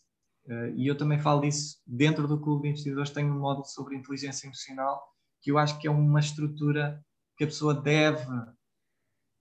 Uh, 0.45 0.70
e 0.76 0.88
eu 0.88 0.97
também 0.97 1.20
falo 1.20 1.41
disso 1.41 1.82
dentro 1.88 2.28
do 2.28 2.39
Clube 2.39 2.63
de 2.63 2.70
Investidores. 2.70 3.09
Tenho 3.09 3.34
um 3.34 3.39
módulo 3.39 3.65
sobre 3.65 3.95
inteligência 3.95 4.47
emocional 4.47 5.01
que 5.41 5.51
eu 5.51 5.57
acho 5.57 5.80
que 5.80 5.88
é 5.88 5.91
uma 5.91 6.20
estrutura 6.20 7.03
que 7.38 7.43
a 7.43 7.47
pessoa 7.47 7.74
deve 7.74 8.26
um, 8.28 8.53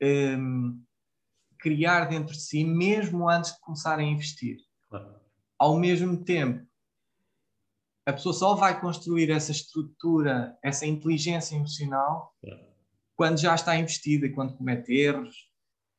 ehm, 0.00 0.82
criar 1.58 2.04
dentro 2.04 2.34
de 2.34 2.40
si, 2.40 2.62
mesmo 2.62 3.28
antes 3.28 3.54
de 3.54 3.60
começar 3.60 3.98
a 3.98 4.02
investir. 4.02 4.58
Claro 4.88 5.26
ao 5.58 5.78
mesmo 5.78 6.22
tempo, 6.22 6.66
a 8.06 8.12
pessoa 8.12 8.32
só 8.32 8.54
vai 8.54 8.80
construir 8.80 9.30
essa 9.30 9.50
estrutura, 9.50 10.56
essa 10.62 10.86
inteligência 10.86 11.56
emocional, 11.56 12.32
quando 13.16 13.38
já 13.38 13.54
está 13.54 13.76
investida, 13.76 14.30
quando 14.30 14.56
comete 14.56 14.92
erros 14.92 15.34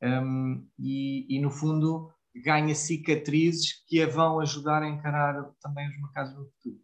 um, 0.01 0.65
e, 0.79 1.25
e, 1.35 1.39
no 1.39 1.49
fundo, 1.49 2.13
ganha 2.35 2.73
cicatrizes 2.75 3.83
que 3.87 4.01
a 4.01 4.07
vão 4.07 4.39
ajudar 4.39 4.83
a 4.83 4.89
encarar 4.89 5.49
também 5.61 5.87
os 5.87 6.01
mercados 6.01 6.35
no 6.35 6.45
futuro. 6.45 6.77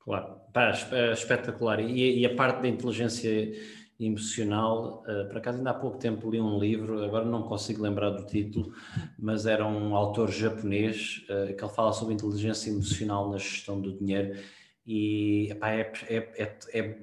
Claro, 0.00 0.40
Pá, 0.52 0.70
espetacular. 1.12 1.80
E, 1.80 2.20
e, 2.20 2.26
a 2.26 2.34
parte 2.34 2.62
da 2.62 2.68
inteligência 2.68 3.52
emocional. 3.98 5.02
Uh, 5.06 5.28
por 5.28 5.38
acaso, 5.38 5.58
ainda 5.58 5.70
há 5.70 5.74
pouco 5.74 5.98
tempo 5.98 6.30
li 6.30 6.40
um 6.40 6.58
livro, 6.58 7.02
agora 7.02 7.24
não 7.24 7.42
consigo 7.42 7.82
lembrar 7.82 8.10
do 8.10 8.26
título, 8.26 8.72
mas 9.18 9.46
era 9.46 9.66
um 9.66 9.94
autor 9.94 10.30
japonês 10.30 11.24
uh, 11.28 11.54
que 11.54 11.64
ele 11.64 11.72
fala 11.72 11.92
sobre 11.92 12.14
inteligência 12.14 12.70
emocional 12.70 13.30
na 13.30 13.38
gestão 13.38 13.80
do 13.80 13.96
dinheiro. 13.96 14.38
E 14.86 15.48
epá, 15.50 15.70
é, 15.70 15.92
é, 16.08 16.16
é, 16.36 16.80
é, 16.80 16.98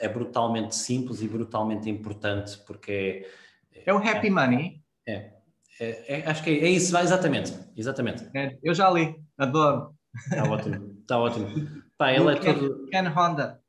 é 0.00 0.08
brutalmente 0.08 0.76
simples 0.76 1.20
e 1.22 1.26
brutalmente 1.26 1.90
importante, 1.90 2.58
porque 2.66 3.26
é. 3.72 3.82
É 3.86 3.92
o 3.92 3.98
Happy 3.98 4.30
Money? 4.30 4.82
É, 5.06 5.32
é, 5.80 6.20
é, 6.20 6.26
acho 6.26 6.42
que 6.42 6.50
é, 6.50 6.64
é, 6.64 6.68
isso, 6.68 6.96
exatamente. 6.96 7.52
exatamente. 7.76 8.28
É, 8.34 8.56
eu 8.62 8.74
já 8.74 8.90
li, 8.90 9.16
adoro. 9.36 9.94
Está 10.14 10.44
ótimo, 10.44 10.96
está 11.00 11.18
ótimo. 11.18 11.84
Pá, 11.98 12.12
ele 12.12 12.32
é 12.32 12.36
todo. 12.36 12.86
Ken 12.90 13.08
Honda. 13.08 13.60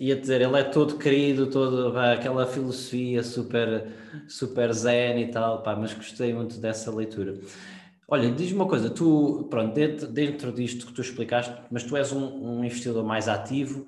Ia 0.00 0.14
dizer, 0.14 0.40
ele 0.40 0.60
é 0.60 0.62
todo 0.62 0.98
querido, 0.98 1.48
todo 1.48 1.92
pá, 1.92 2.12
aquela 2.12 2.46
filosofia 2.46 3.22
super, 3.22 3.88
super 4.28 4.72
zen 4.72 5.22
e 5.22 5.30
tal, 5.30 5.62
pá, 5.62 5.74
mas 5.74 5.92
gostei 5.92 6.32
muito 6.32 6.58
dessa 6.60 6.94
leitura. 6.94 7.38
Olha, 8.06 8.30
diz-me 8.30 8.56
uma 8.56 8.68
coisa, 8.68 8.88
tu, 8.88 9.46
pronto, 9.50 9.74
dentro, 9.74 10.06
dentro 10.06 10.52
disto 10.52 10.86
que 10.86 10.92
tu 10.92 11.00
explicaste, 11.00 11.54
mas 11.70 11.82
tu 11.82 11.96
és 11.96 12.12
um, 12.12 12.58
um 12.58 12.64
investidor 12.64 13.04
mais 13.04 13.28
ativo 13.28 13.86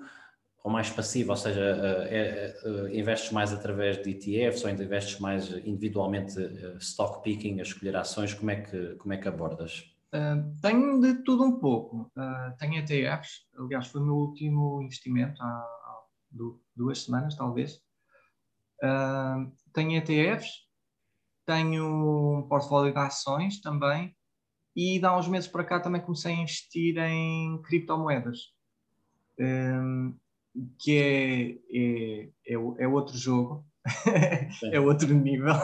ou 0.62 0.70
mais 0.70 0.90
passivo, 0.90 1.30
ou 1.30 1.36
seja, 1.36 1.60
é, 2.08 2.54
é, 2.62 2.98
investes 2.98 3.32
mais 3.32 3.52
através 3.52 4.02
de 4.02 4.10
ETFs 4.10 4.64
ou 4.64 4.70
investes 4.70 5.18
mais 5.18 5.50
individualmente 5.66 6.38
stock 6.78 7.22
picking, 7.22 7.60
a 7.60 7.62
escolher 7.62 7.96
ações, 7.96 8.34
como 8.34 8.50
é 8.50 8.56
que, 8.56 8.94
como 8.96 9.14
é 9.14 9.16
que 9.16 9.26
abordas? 9.26 9.90
Uh, 10.12 10.60
tenho 10.60 11.00
de 11.00 11.22
tudo 11.22 11.44
um 11.44 11.58
pouco. 11.58 12.10
Uh, 12.16 12.56
tenho 12.58 12.74
ETFs, 12.74 13.46
aliás, 13.58 13.86
foi 13.86 14.00
o 14.00 14.04
meu 14.04 14.14
último 14.16 14.82
investimento 14.82 15.40
há, 15.42 15.46
há 15.46 16.02
duas 16.76 17.04
semanas, 17.04 17.36
talvez. 17.36 17.76
Uh, 18.82 19.50
tenho 19.72 19.92
ETFs, 19.92 20.66
tenho 21.46 22.38
um 22.38 22.42
portfólio 22.48 22.92
de 22.92 22.98
ações 22.98 23.60
também, 23.60 24.14
e 24.76 25.02
há 25.02 25.16
uns 25.16 25.28
meses 25.28 25.48
para 25.48 25.64
cá 25.64 25.80
também 25.80 26.00
comecei 26.00 26.34
a 26.34 26.36
investir 26.36 26.98
em 26.98 27.60
criptomoedas 27.62 28.52
que 30.78 30.96
é, 30.96 31.50
é, 31.70 32.24
é, 32.46 32.54
é 32.54 32.88
outro 32.88 33.16
jogo, 33.16 33.64
é 34.72 34.80
outro 34.80 35.12
nível, 35.14 35.54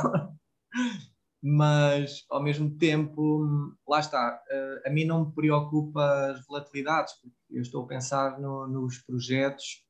mas 1.42 2.24
ao 2.30 2.42
mesmo 2.42 2.76
tempo, 2.76 3.72
lá 3.86 4.01
está, 4.01 4.42
eh, 4.51 4.82
a 4.86 4.90
mim 4.90 5.05
não 5.05 5.26
me 5.26 5.32
preocupa 5.32 6.30
as 6.30 6.44
volatilidades, 6.47 7.14
porque 7.20 7.36
eu 7.51 7.62
estou 7.62 7.84
a 7.84 7.86
pensar 7.86 8.40
no, 8.40 8.66
nos 8.66 8.99
projetos 8.99 9.84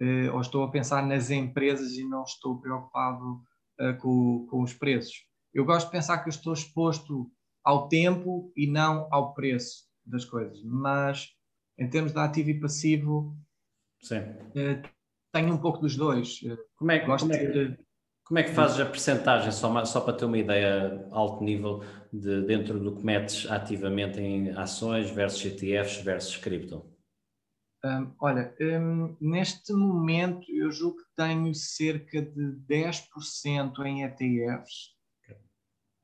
eh, 0.00 0.30
ou 0.30 0.40
estou 0.40 0.64
a 0.64 0.70
pensar 0.70 1.06
nas 1.06 1.30
empresas 1.30 1.92
e 1.92 2.04
não 2.04 2.24
estou 2.24 2.60
preocupado 2.60 3.40
eh, 3.80 3.92
com, 3.94 4.46
com 4.50 4.62
os 4.62 4.74
preços. 4.74 5.14
Eu 5.52 5.64
gosto 5.64 5.86
de 5.86 5.92
pensar 5.92 6.18
que 6.18 6.28
eu 6.28 6.32
estou 6.32 6.52
exposto 6.52 7.30
ao 7.64 7.88
tempo 7.88 8.52
e 8.56 8.66
não 8.66 9.08
ao 9.10 9.32
preço 9.32 9.84
das 10.04 10.24
coisas, 10.24 10.62
mas 10.64 11.30
em 11.78 11.88
termos 11.88 12.12
de 12.12 12.18
ativo 12.18 12.50
e 12.50 12.60
passivo, 12.60 13.36
Sim. 14.04 14.18
Uh, 14.18 14.82
tenho 15.32 15.54
um 15.54 15.58
pouco 15.58 15.78
dos 15.78 15.96
dois. 15.96 16.40
Como 16.76 16.92
é, 16.92 16.98
Gosto 17.00 17.26
como 17.26 17.34
é, 17.34 17.46
de... 17.46 17.78
como 18.22 18.38
é 18.38 18.42
que 18.42 18.52
fazes 18.52 18.78
a 18.78 18.86
percentagem, 18.86 19.50
só, 19.50 19.84
só 19.86 20.00
para 20.02 20.12
ter 20.12 20.26
uma 20.26 20.38
ideia 20.38 21.08
alto 21.10 21.42
nível, 21.42 21.82
de, 22.12 22.42
dentro 22.42 22.78
do 22.78 22.94
que 22.94 23.04
metes 23.04 23.50
ativamente 23.50 24.20
em 24.20 24.50
ações 24.50 25.10
versus 25.10 25.44
ETFs 25.44 26.02
versus 26.02 26.36
cripto? 26.36 26.84
Um, 27.82 28.14
olha, 28.20 28.54
um, 28.60 29.16
neste 29.20 29.72
momento 29.72 30.50
eu 30.50 30.70
julgo 30.70 30.98
que 30.98 31.16
tenho 31.16 31.54
cerca 31.54 32.22
de 32.22 32.56
10% 32.68 33.84
em 33.86 34.04
ETFs. 34.04 34.94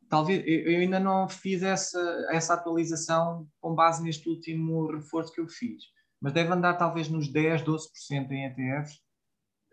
Talvez 0.09 0.43
eu 0.45 0.81
ainda 0.81 0.99
não 0.99 1.29
fiz 1.29 1.63
essa, 1.63 2.27
essa 2.33 2.55
atualização 2.55 3.47
com 3.61 3.75
base 3.75 4.03
neste 4.03 4.29
último 4.29 4.91
reforço 4.91 5.33
que 5.33 5.41
eu 5.41 5.47
fiz 5.47 5.85
mas 6.21 6.33
deve 6.33 6.53
andar 6.53 6.75
talvez 6.75 7.09
nos 7.09 7.29
10, 7.29 7.63
12% 7.63 8.31
em 8.31 8.47
ETFs. 8.47 9.01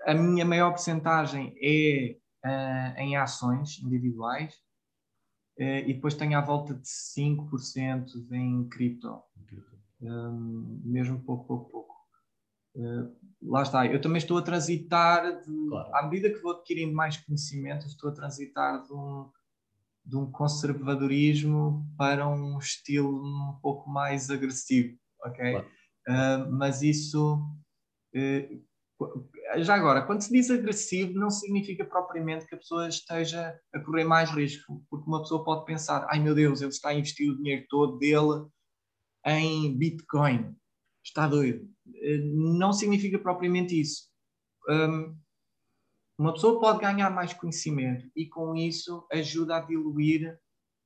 A 0.05 0.13
minha 0.13 0.45
maior 0.45 0.69
porcentagem 0.71 1.53
é 1.61 2.17
uh, 2.45 2.99
em 2.99 3.17
ações 3.17 3.79
individuais 3.79 4.53
uh, 5.59 5.83
e 5.85 5.93
depois 5.93 6.15
tenho 6.15 6.37
à 6.37 6.41
volta 6.41 6.73
de 6.73 6.87
5% 6.87 8.31
em 8.31 8.67
cripto, 8.69 9.21
um, 10.01 10.81
mesmo 10.85 11.19
pouco, 11.21 11.45
pouco, 11.45 11.71
pouco. 11.71 11.97
Uh, 12.75 13.11
lá 13.41 13.63
está, 13.63 13.85
eu 13.85 13.99
também 13.99 14.19
estou 14.19 14.37
a 14.37 14.41
transitar, 14.41 15.41
de, 15.41 15.69
claro. 15.69 15.95
à 15.95 16.03
medida 16.03 16.29
que 16.29 16.41
vou 16.41 16.53
adquirindo 16.53 16.93
mais 16.93 17.17
conhecimento, 17.17 17.87
estou 17.87 18.11
a 18.11 18.13
transitar 18.13 18.83
de 18.83 18.93
um, 18.93 19.29
de 20.05 20.15
um 20.15 20.31
conservadorismo 20.31 21.85
para 21.97 22.27
um 22.27 22.57
estilo 22.59 23.25
um 23.25 23.59
pouco 23.61 23.89
mais 23.89 24.29
agressivo, 24.29 24.95
ok? 25.25 25.51
Claro. 25.51 25.76
Uh, 26.07 26.51
mas 26.51 26.81
isso. 26.81 27.37
Uh, 28.15 28.67
já 29.57 29.75
agora, 29.75 30.05
quando 30.05 30.21
se 30.21 30.31
diz 30.31 30.49
agressivo, 30.49 31.13
não 31.13 31.29
significa 31.29 31.85
propriamente 31.85 32.47
que 32.47 32.55
a 32.55 32.57
pessoa 32.57 32.87
esteja 32.87 33.59
a 33.73 33.79
correr 33.79 34.03
mais 34.03 34.31
risco, 34.31 34.83
porque 34.89 35.07
uma 35.07 35.21
pessoa 35.21 35.43
pode 35.43 35.65
pensar: 35.65 36.07
ai 36.09 36.19
meu 36.19 36.33
Deus, 36.33 36.61
ele 36.61 36.71
está 36.71 36.89
a 36.89 36.93
investir 36.93 37.29
o 37.29 37.37
dinheiro 37.37 37.65
todo 37.69 37.97
dele 37.97 38.47
em 39.25 39.77
Bitcoin, 39.77 40.55
está 41.03 41.27
doido. 41.27 41.65
Uh, 41.85 42.57
não 42.57 42.71
significa 42.71 43.19
propriamente 43.19 43.79
isso. 43.79 44.07
Um, 44.69 45.17
uma 46.17 46.33
pessoa 46.33 46.59
pode 46.59 46.79
ganhar 46.79 47.09
mais 47.09 47.33
conhecimento 47.33 48.09
e 48.15 48.27
com 48.27 48.55
isso 48.55 49.05
ajuda 49.11 49.57
a 49.57 49.59
diluir 49.59 50.37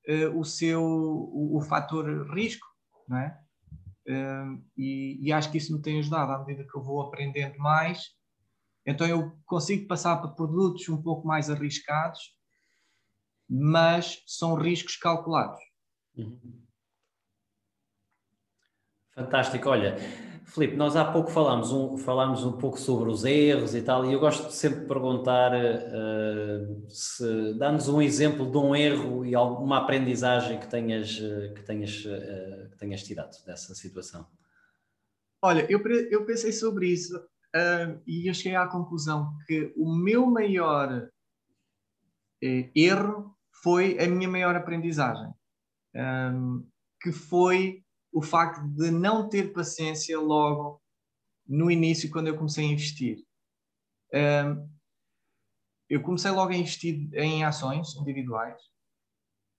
uh, 0.07 0.37
o 0.37 0.43
seu 0.43 0.83
o, 0.83 1.57
o 1.57 1.61
fator 1.61 2.05
risco, 2.33 2.67
não 3.07 3.17
é? 3.17 3.39
E, 4.77 5.19
e, 5.21 5.31
acho 5.31 5.51
que 5.51 5.57
isso 5.57 5.73
me 5.73 5.81
tem 5.81 5.99
ajudado 5.99 6.31
à 6.31 6.39
medida 6.39 6.67
que 6.67 6.77
eu 6.77 6.83
vou 6.83 7.01
aprendendo 7.01 7.57
mais. 7.57 8.09
Então 8.85 9.05
eu 9.07 9.31
consigo 9.45 9.87
passar 9.87 10.17
para 10.17 10.31
produtos 10.31 10.87
um 10.89 11.01
pouco 11.01 11.27
mais 11.27 11.49
arriscados, 11.49 12.35
mas 13.47 14.23
são 14.25 14.55
riscos 14.55 14.95
calculados. 14.95 15.59
Uhum. 16.15 16.61
Fantástico. 19.13 19.69
Olha, 19.69 19.97
Filipe, 20.45 20.75
nós 20.75 20.95
há 20.95 21.05
pouco 21.05 21.31
falámos 21.31 21.71
um, 21.71 21.97
falámos 21.97 22.43
um 22.43 22.53
pouco 22.53 22.79
sobre 22.79 23.09
os 23.09 23.23
erros 23.23 23.73
e 23.75 23.81
tal, 23.81 24.05
e 24.05 24.13
eu 24.13 24.19
gosto 24.19 24.47
de 24.47 24.53
sempre 24.53 24.85
perguntar 24.85 25.51
uh, 25.53 26.89
se 26.89 27.53
dá-nos 27.53 27.87
um 27.87 28.01
exemplo 28.01 28.49
de 28.49 28.57
um 28.57 28.75
erro 28.75 29.25
e 29.25 29.35
alguma 29.35 29.77
aprendizagem 29.77 30.59
que 30.59 30.67
tenhas, 30.67 31.19
eh, 31.21 31.53
que 31.53 31.63
tenhas, 31.63 32.03
uh, 32.05 32.69
que 32.71 32.77
tenhas 32.77 33.03
tirado 33.03 33.31
dessa 33.45 33.73
situação. 33.75 34.27
Olha, 35.41 35.65
eu, 35.69 35.79
eu 36.09 36.25
pensei 36.25 36.51
sobre 36.51 36.87
isso 36.87 37.17
uh, 37.17 38.01
e 38.05 38.27
eu 38.27 38.33
cheguei 38.33 38.55
à 38.55 38.67
conclusão 38.67 39.33
que 39.47 39.71
o 39.77 39.95
meu 39.95 40.25
maior 40.25 41.09
erro 42.41 43.37
foi 43.63 43.99
a 43.99 44.07
minha 44.07 44.27
maior 44.27 44.55
aprendizagem, 44.55 45.31
um, 45.95 46.67
que 46.99 47.11
foi 47.11 47.83
o 48.11 48.21
facto 48.21 48.61
de 48.67 48.91
não 48.91 49.29
ter 49.29 49.53
paciência 49.53 50.19
logo 50.19 50.81
no 51.47 51.71
início, 51.71 52.09
quando 52.09 52.27
eu 52.27 52.37
comecei 52.37 52.65
a 52.65 52.71
investir. 52.71 53.25
Um, 54.13 54.69
eu 55.89 56.01
comecei 56.01 56.31
logo 56.31 56.51
a 56.51 56.55
investir 56.55 57.09
em 57.13 57.43
ações 57.43 57.95
individuais, 57.95 58.61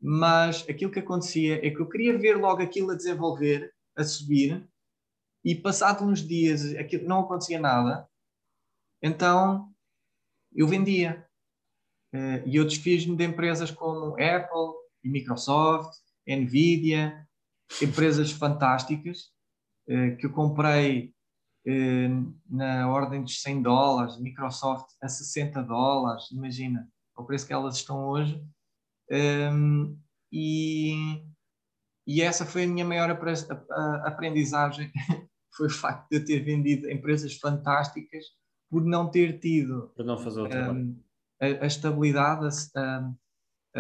mas 0.00 0.66
aquilo 0.68 0.90
que 0.90 1.00
acontecia 1.00 1.66
é 1.66 1.70
que 1.70 1.80
eu 1.80 1.88
queria 1.88 2.18
ver 2.18 2.36
logo 2.36 2.62
aquilo 2.62 2.90
a 2.90 2.96
desenvolver, 2.96 3.72
a 3.96 4.05
subir, 4.05 4.66
e 5.44 5.55
passado 5.55 6.05
uns 6.05 6.26
dias 6.26 6.74
aquilo, 6.76 7.07
não 7.07 7.20
acontecia 7.20 7.59
nada, 7.59 8.09
então 9.03 9.72
eu 10.55 10.66
vendia. 10.68 11.26
Uh, 12.14 12.46
e 12.46 12.57
eu 12.57 12.64
desfiz-me 12.64 13.16
de 13.16 13.24
empresas 13.24 13.70
como 13.70 14.14
Apple 14.14 14.74
Microsoft, 15.03 15.98
Nvidia, 16.26 17.26
empresas 17.80 18.32
fantásticas 18.32 19.30
eh, 19.88 20.12
que 20.16 20.26
eu 20.26 20.32
comprei 20.32 21.14
eh, 21.66 22.08
na 22.48 22.90
ordem 22.90 23.22
dos 23.22 23.40
100 23.40 23.62
dólares, 23.62 24.18
Microsoft 24.18 24.86
a 25.00 25.08
60 25.08 25.62
dólares, 25.62 26.30
imagina 26.30 26.88
o 27.16 27.24
preço 27.24 27.46
que 27.46 27.52
elas 27.52 27.76
estão 27.76 28.04
hoje. 28.06 28.42
Um, 29.10 29.98
e, 30.32 31.22
e 32.06 32.22
essa 32.22 32.46
foi 32.46 32.64
a 32.64 32.66
minha 32.66 32.84
maior 32.84 33.10
aprendizagem, 34.04 34.90
foi 35.54 35.66
o 35.66 35.70
facto 35.70 36.08
de 36.08 36.16
eu 36.16 36.24
ter 36.24 36.40
vendido 36.40 36.90
empresas 36.90 37.36
fantásticas 37.36 38.24
por 38.70 38.82
não 38.82 39.10
ter 39.10 39.38
tido 39.38 39.92
não 39.98 40.16
um, 40.16 40.98
a, 41.40 41.46
a, 41.46 41.66
estabilidade, 41.66 42.48
a, 42.74 43.12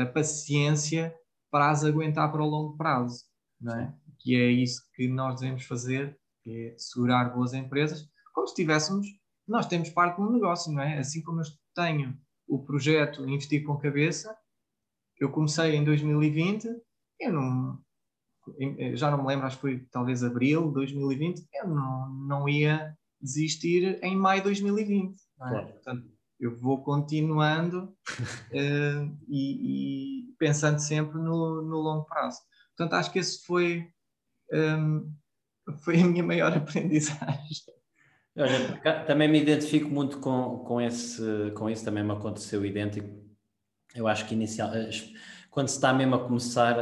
a 0.02 0.06
paciência 0.06 1.14
para 1.50 1.70
as 1.70 1.82
aguentar 1.84 2.30
para 2.30 2.42
o 2.42 2.48
longo 2.48 2.76
prazo 2.76 3.31
é? 3.70 3.92
que 4.18 4.36
é 4.36 4.50
isso 4.50 4.82
que 4.94 5.08
nós 5.08 5.40
devemos 5.40 5.64
fazer, 5.64 6.18
que 6.42 6.50
é 6.50 6.74
segurar 6.78 7.34
boas 7.34 7.52
empresas, 7.52 8.08
como 8.32 8.46
se 8.46 8.52
estivéssemos 8.52 9.06
nós 9.46 9.66
temos 9.66 9.90
parte 9.90 10.20
do 10.20 10.30
negócio, 10.30 10.72
não 10.72 10.82
é? 10.82 10.98
Assim 10.98 11.22
como 11.22 11.40
eu 11.40 11.44
tenho 11.74 12.16
o 12.46 12.62
projeto 12.62 13.28
Investir 13.28 13.64
com 13.64 13.76
Cabeça, 13.76 14.34
eu 15.18 15.30
comecei 15.30 15.74
em 15.74 15.84
2020, 15.84 16.68
eu 17.20 17.32
não, 17.32 17.78
já 18.94 19.10
não 19.10 19.18
me 19.22 19.28
lembro, 19.28 19.46
acho 19.46 19.56
que 19.56 19.62
foi 19.62 19.86
talvez 19.90 20.24
abril 20.24 20.68
de 20.68 20.74
2020, 20.74 21.46
eu 21.54 21.68
não, 21.68 22.08
não 22.26 22.48
ia 22.48 22.96
desistir 23.20 23.98
em 24.02 24.16
maio 24.16 24.40
de 24.40 24.44
2020. 24.44 25.14
É? 25.14 25.18
Claro. 25.36 25.66
Portanto, 25.68 26.10
eu 26.40 26.58
vou 26.58 26.82
continuando 26.82 27.84
uh, 27.84 29.18
e, 29.28 30.24
e, 30.28 30.34
pensando 30.38 30.80
sempre 30.80 31.18
no, 31.18 31.62
no, 31.62 31.76
longo 31.76 32.04
prazo. 32.04 32.40
Portanto, 32.82 32.98
acho 32.98 33.12
que 33.12 33.18
esse 33.20 33.44
foi, 33.44 33.88
um, 34.52 35.12
foi 35.84 36.00
a 36.00 36.04
minha 36.04 36.22
maior 36.22 36.52
aprendizagem. 36.56 37.72
Olha, 38.36 39.04
também 39.06 39.28
me 39.28 39.40
identifico 39.40 39.88
muito 39.88 40.18
com, 40.18 40.58
com, 40.60 40.80
esse, 40.80 41.52
com 41.54 41.70
isso, 41.70 41.84
também 41.84 42.02
me 42.02 42.12
aconteceu 42.12 42.64
idêntico. 42.64 43.08
Eu 43.94 44.08
acho 44.08 44.26
que 44.26 44.34
inicial, 44.34 44.70
quando 45.50 45.68
se 45.68 45.76
está 45.76 45.92
mesmo 45.92 46.14
a 46.14 46.24
começar, 46.26 46.76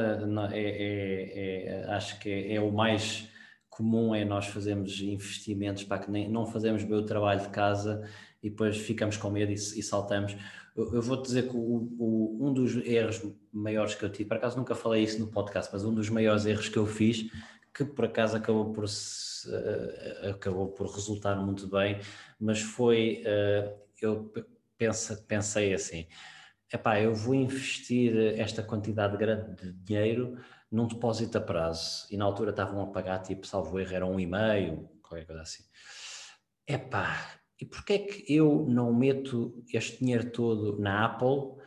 é, 0.53 0.59
é, 0.59 1.67
é, 1.67 1.85
acho 1.93 2.19
que 2.21 2.31
é, 2.31 2.55
é, 2.55 2.61
o 2.61 2.73
mais 2.73 3.29
comum 3.69 4.15
é 4.15 4.25
nós 4.25 4.47
fazermos 4.47 5.01
investimentos 5.01 5.85
para 5.85 5.99
que 5.99 6.11
nem, 6.11 6.31
não 6.31 6.47
fazemos 6.47 6.85
bem 6.85 6.97
o 6.97 7.05
trabalho 7.05 7.41
de 7.41 7.49
casa 7.49 8.09
e 8.43 8.49
depois 8.49 8.77
ficamos 8.77 9.17
com 9.17 9.29
medo 9.29 9.51
e, 9.51 9.55
e 9.55 9.83
saltamos. 9.83 10.35
Eu, 10.77 11.03
vou-te 11.03 11.27
dizer 11.27 11.49
que 11.49 11.57
o, 11.57 11.93
o, 11.99 12.39
um 12.41 12.53
dos 12.53 12.77
erros 12.77 13.23
maiores 13.53 13.95
que 13.95 14.05
eu 14.05 14.11
tive, 14.11 14.29
por 14.29 14.37
acaso 14.37 14.57
nunca 14.57 14.75
falei 14.75 15.03
isso 15.03 15.19
no 15.19 15.27
podcast, 15.27 15.71
mas 15.73 15.85
um 15.85 15.95
dos 15.95 16.09
maiores 16.09 16.47
erros 16.47 16.69
que 16.69 16.77
eu 16.77 16.87
fiz, 16.87 17.31
que 17.75 17.85
por 17.85 18.05
acaso 18.05 18.37
acabou 18.37 18.73
por 18.73 18.85
uh, 18.85 20.31
acabou 20.31 20.69
por 20.69 20.87
resultar 20.87 21.37
muito 21.37 21.69
bem, 21.69 22.01
mas 22.39 22.61
foi, 22.61 23.23
uh, 23.27 23.79
eu 24.01 24.33
pensa, 24.79 25.25
pensei 25.29 25.75
assim, 25.75 26.07
epá, 26.73 27.01
eu 27.01 27.15
vou 27.15 27.35
investir 27.35 28.17
esta 28.39 28.63
quantidade 28.63 29.17
grande 29.17 29.55
de 29.57 29.73
dinheiro 29.73 30.39
num 30.71 30.87
depósito 30.87 31.37
a 31.37 31.41
prazo, 31.41 32.07
e 32.11 32.17
na 32.17 32.25
altura 32.25 32.51
estavam 32.51 32.81
a 32.83 32.87
pagar, 32.87 33.19
tipo, 33.21 33.47
salvo 33.47 33.79
erro, 33.79 33.95
era 33.95 34.07
um 34.07 34.21
e-mail, 34.21 34.89
qualquer 35.03 35.27
coisa 35.27 35.43
assim. 35.43 35.65
Epá, 36.67 37.40
e 37.61 37.65
porquê 37.65 37.93
é 37.93 37.99
que 37.99 38.35
eu 38.35 38.65
não 38.69 38.93
meto 38.95 39.55
este 39.73 39.99
dinheiro 39.99 40.31
todo 40.31 40.79
na 40.79 41.05
Apple 41.05 41.61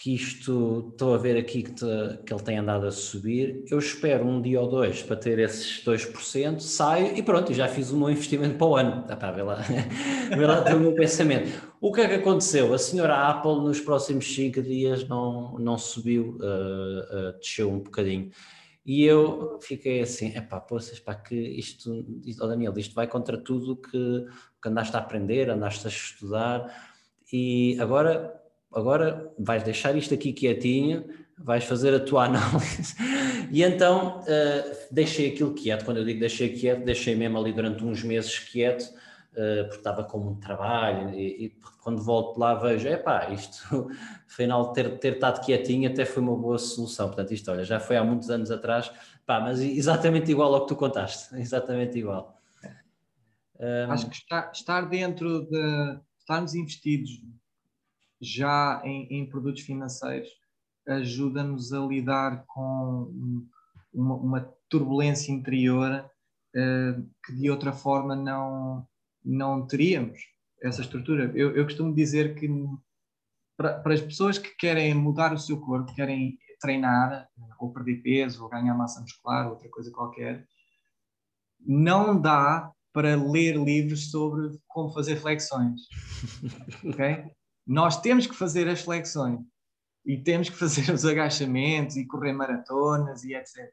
que 0.00 0.14
isto, 0.14 0.88
estou 0.92 1.14
a 1.14 1.18
ver 1.18 1.36
aqui 1.36 1.62
que, 1.62 1.72
te, 1.72 1.84
que, 2.24 2.32
ele 2.32 2.42
tem 2.42 2.56
andado 2.56 2.86
a 2.86 2.90
subir, 2.90 3.62
eu 3.70 3.78
espero 3.78 4.26
um 4.26 4.40
dia 4.40 4.58
ou 4.58 4.66
dois 4.66 5.02
para 5.02 5.14
ter 5.14 5.38
esses 5.38 5.84
2%, 5.84 6.58
saio 6.58 7.14
e 7.14 7.22
pronto, 7.22 7.52
já 7.52 7.68
fiz 7.68 7.90
o 7.90 7.98
meu 7.98 8.08
investimento 8.08 8.56
para 8.56 8.66
o 8.66 8.76
ano. 8.76 9.04
Ah, 9.10 9.16
pá, 9.16 9.30
vê 9.30 9.42
lá, 9.42 9.56
vê 10.34 10.46
lá 10.46 10.64
o 10.74 10.80
meu 10.80 10.94
pensamento. 10.94 11.52
O 11.82 11.92
que 11.92 12.00
é 12.00 12.08
que 12.08 12.14
aconteceu? 12.14 12.72
A 12.72 12.78
senhora 12.78 13.28
Apple 13.28 13.56
nos 13.56 13.78
próximos 13.78 14.34
5 14.34 14.62
dias 14.62 15.06
não, 15.06 15.58
não 15.58 15.76
subiu, 15.76 16.38
uh, 16.40 17.28
uh, 17.28 17.38
desceu 17.38 17.70
um 17.70 17.80
bocadinho. 17.80 18.30
E 18.84 19.04
eu 19.04 19.58
fiquei 19.60 20.00
assim, 20.00 20.32
é 20.34 20.40
pá, 20.40 20.60
poças, 20.60 20.98
pá, 20.98 21.14
que 21.14 21.34
isto, 21.34 22.04
oh 22.40 22.46
Daniel, 22.46 22.72
isto 22.78 22.94
vai 22.94 23.06
contra 23.06 23.36
tudo 23.36 23.76
que, 23.76 24.26
que 24.62 24.68
andaste 24.68 24.96
a 24.96 25.00
aprender, 25.00 25.50
andaste 25.50 25.86
a 25.86 25.90
estudar, 25.90 26.90
e 27.32 27.76
agora 27.78 28.40
agora 28.72 29.32
vais 29.38 29.62
deixar 29.62 29.96
isto 29.96 30.14
aqui 30.14 30.32
quietinho, 30.32 31.04
vais 31.36 31.64
fazer 31.64 31.94
a 31.94 32.00
tua 32.00 32.24
análise. 32.26 32.94
e 33.50 33.62
então 33.62 34.20
uh, 34.20 34.76
deixei 34.90 35.30
aquilo 35.32 35.54
quieto. 35.54 35.84
Quando 35.84 35.98
eu 35.98 36.04
digo 36.04 36.20
deixei 36.20 36.50
quieto, 36.50 36.84
deixei 36.84 37.14
mesmo 37.14 37.38
ali 37.38 37.52
durante 37.52 37.84
uns 37.84 38.02
meses 38.02 38.38
quieto, 38.38 38.84
porque 39.64 39.76
estava 39.76 40.04
com 40.04 40.18
muito 40.18 40.40
trabalho. 40.40 41.10
E, 41.14 41.46
e 41.46 41.50
quando 41.82 42.02
volto 42.02 42.38
lá, 42.38 42.54
vejo: 42.54 42.88
epá, 42.88 43.30
isto, 43.30 43.88
afinal, 44.26 44.72
ter, 44.72 44.98
ter 44.98 45.14
estado 45.14 45.44
quietinho 45.44 45.90
até 45.90 46.04
foi 46.04 46.22
uma 46.22 46.36
boa 46.36 46.58
solução. 46.58 47.08
Portanto, 47.08 47.32
isto, 47.32 47.50
olha, 47.50 47.64
já 47.64 47.80
foi 47.80 47.96
há 47.96 48.04
muitos 48.04 48.30
anos 48.30 48.50
atrás, 48.50 48.90
pá, 49.26 49.40
mas 49.40 49.60
exatamente 49.60 50.30
igual 50.30 50.54
ao 50.54 50.62
que 50.62 50.68
tu 50.68 50.76
contaste, 50.76 51.34
exatamente 51.40 51.98
igual. 51.98 52.36
Acho 53.90 54.08
que 54.08 54.16
está, 54.16 54.50
estar 54.54 54.82
dentro 54.88 55.46
de 55.46 56.00
estarmos 56.18 56.54
investidos 56.54 57.20
já 58.20 58.80
em, 58.84 59.06
em 59.10 59.28
produtos 59.28 59.62
financeiros 59.62 60.30
ajuda-nos 60.86 61.72
a 61.72 61.80
lidar 61.80 62.44
com 62.46 63.12
uma, 63.92 64.14
uma 64.14 64.54
turbulência 64.68 65.32
interior 65.32 66.04
uh, 66.56 67.10
que 67.24 67.32
de 67.34 67.50
outra 67.50 67.72
forma 67.72 68.14
não, 68.16 68.86
não 69.24 69.66
teríamos 69.66 70.20
essa 70.62 70.82
estrutura. 70.82 71.32
Eu, 71.34 71.56
eu 71.56 71.64
costumo 71.64 71.94
dizer 71.94 72.34
que 72.34 72.48
para, 73.56 73.80
para, 73.80 73.94
as 73.94 74.00
pessoas 74.00 74.38
que 74.38 74.50
querem 74.56 74.94
mudar 74.94 75.32
o 75.32 75.38
seu 75.38 75.60
corpo, 75.60 75.94
querem 75.94 76.38
treinar, 76.60 77.28
ou 77.58 77.72
perder 77.72 78.02
peso, 78.02 78.42
ou 78.42 78.50
ganhar 78.50 78.74
massa 78.74 79.00
muscular, 79.00 79.48
outra 79.48 79.68
coisa 79.68 79.90
qualquer, 79.90 80.46
não 81.58 82.20
dá 82.20 82.70
para 82.92 83.16
ler 83.16 83.56
livros 83.56 84.10
sobre 84.10 84.58
como 84.66 84.92
fazer 84.92 85.16
flexões. 85.16 85.80
ok? 86.84 87.30
nós 87.70 88.00
temos 88.00 88.26
que 88.26 88.34
fazer 88.34 88.68
as 88.68 88.82
flexões 88.82 89.40
e 90.04 90.16
temos 90.16 90.48
que 90.48 90.56
fazer 90.56 90.92
os 90.92 91.04
agachamentos 91.04 91.96
e 91.96 92.04
correr 92.04 92.32
maratonas 92.32 93.22
e 93.22 93.34
etc. 93.34 93.72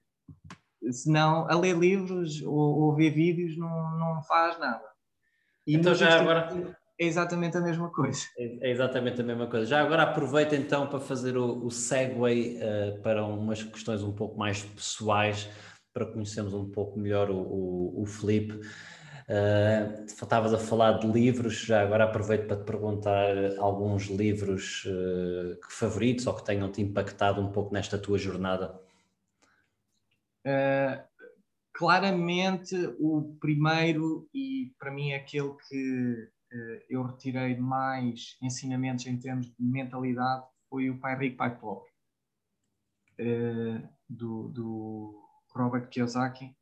Senão, 0.91 1.49
a 1.49 1.55
ler 1.57 1.75
livros 1.75 2.41
ou, 2.43 2.53
ou 2.53 2.95
ver 2.95 3.09
vídeos 3.09 3.57
não, 3.57 3.97
não 3.97 4.21
faz 4.23 4.59
nada. 4.59 4.85
E 5.67 5.75
então 5.75 5.93
já 5.93 6.19
agora... 6.19 6.77
É 6.99 7.05
exatamente 7.05 7.55
a 7.55 7.61
mesma 7.61 7.91
coisa. 7.91 8.21
É, 8.39 8.69
é 8.69 8.71
exatamente 8.71 9.21
a 9.21 9.23
mesma 9.23 9.45
coisa. 9.45 9.67
Já 9.67 9.81
agora 9.81 10.01
aproveita 10.01 10.55
então 10.55 10.87
para 10.87 10.99
fazer 10.99 11.37
o, 11.37 11.63
o 11.63 11.69
segue 11.69 12.15
uh, 12.15 12.99
para 13.03 13.23
umas 13.23 13.61
questões 13.61 14.01
um 14.01 14.11
pouco 14.11 14.35
mais 14.35 14.63
pessoais, 14.63 15.47
para 15.93 16.07
conhecermos 16.07 16.55
um 16.55 16.71
pouco 16.71 16.99
melhor 16.99 17.29
o, 17.29 17.37
o, 17.37 18.01
o 18.01 18.05
Felipe. 18.07 18.53
Uh, 19.29 20.05
estavas 20.05 20.53
a 20.53 20.57
falar 20.57 20.93
de 20.93 21.07
livros, 21.07 21.59
já 21.59 21.81
agora 21.81 22.05
aproveito 22.05 22.47
para 22.47 22.55
te 22.55 22.63
perguntar 22.63 23.35
alguns 23.59 24.05
livros 24.05 24.85
uh, 24.85 25.59
favoritos 25.69 26.25
ou 26.25 26.33
que 26.33 26.45
tenham 26.45 26.71
te 26.71 26.81
impactado 26.81 27.41
um 27.41 27.51
pouco 27.51 27.73
nesta 27.73 27.97
tua 27.97 28.17
jornada. 28.17 28.79
Uh, 30.47 31.03
claramente, 31.77 32.75
o 32.99 33.37
primeiro, 33.39 34.27
e 34.33 34.73
para 34.79 34.91
mim 34.91 35.11
é 35.11 35.17
aquele 35.17 35.53
que 35.69 36.13
uh, 36.51 36.81
eu 36.89 37.03
retirei 37.03 37.55
mais 37.55 38.35
ensinamentos 38.41 39.05
em 39.05 39.19
termos 39.19 39.45
de 39.45 39.55
mentalidade, 39.59 40.43
foi 40.67 40.89
o 40.89 40.99
Pai 40.99 41.15
Rico, 41.17 41.37
Pai 41.37 41.55
Pobre, 41.55 41.89
do, 44.09 44.49
do 44.49 45.23
Robert 45.51 45.87
Kiyosaki 45.89 46.55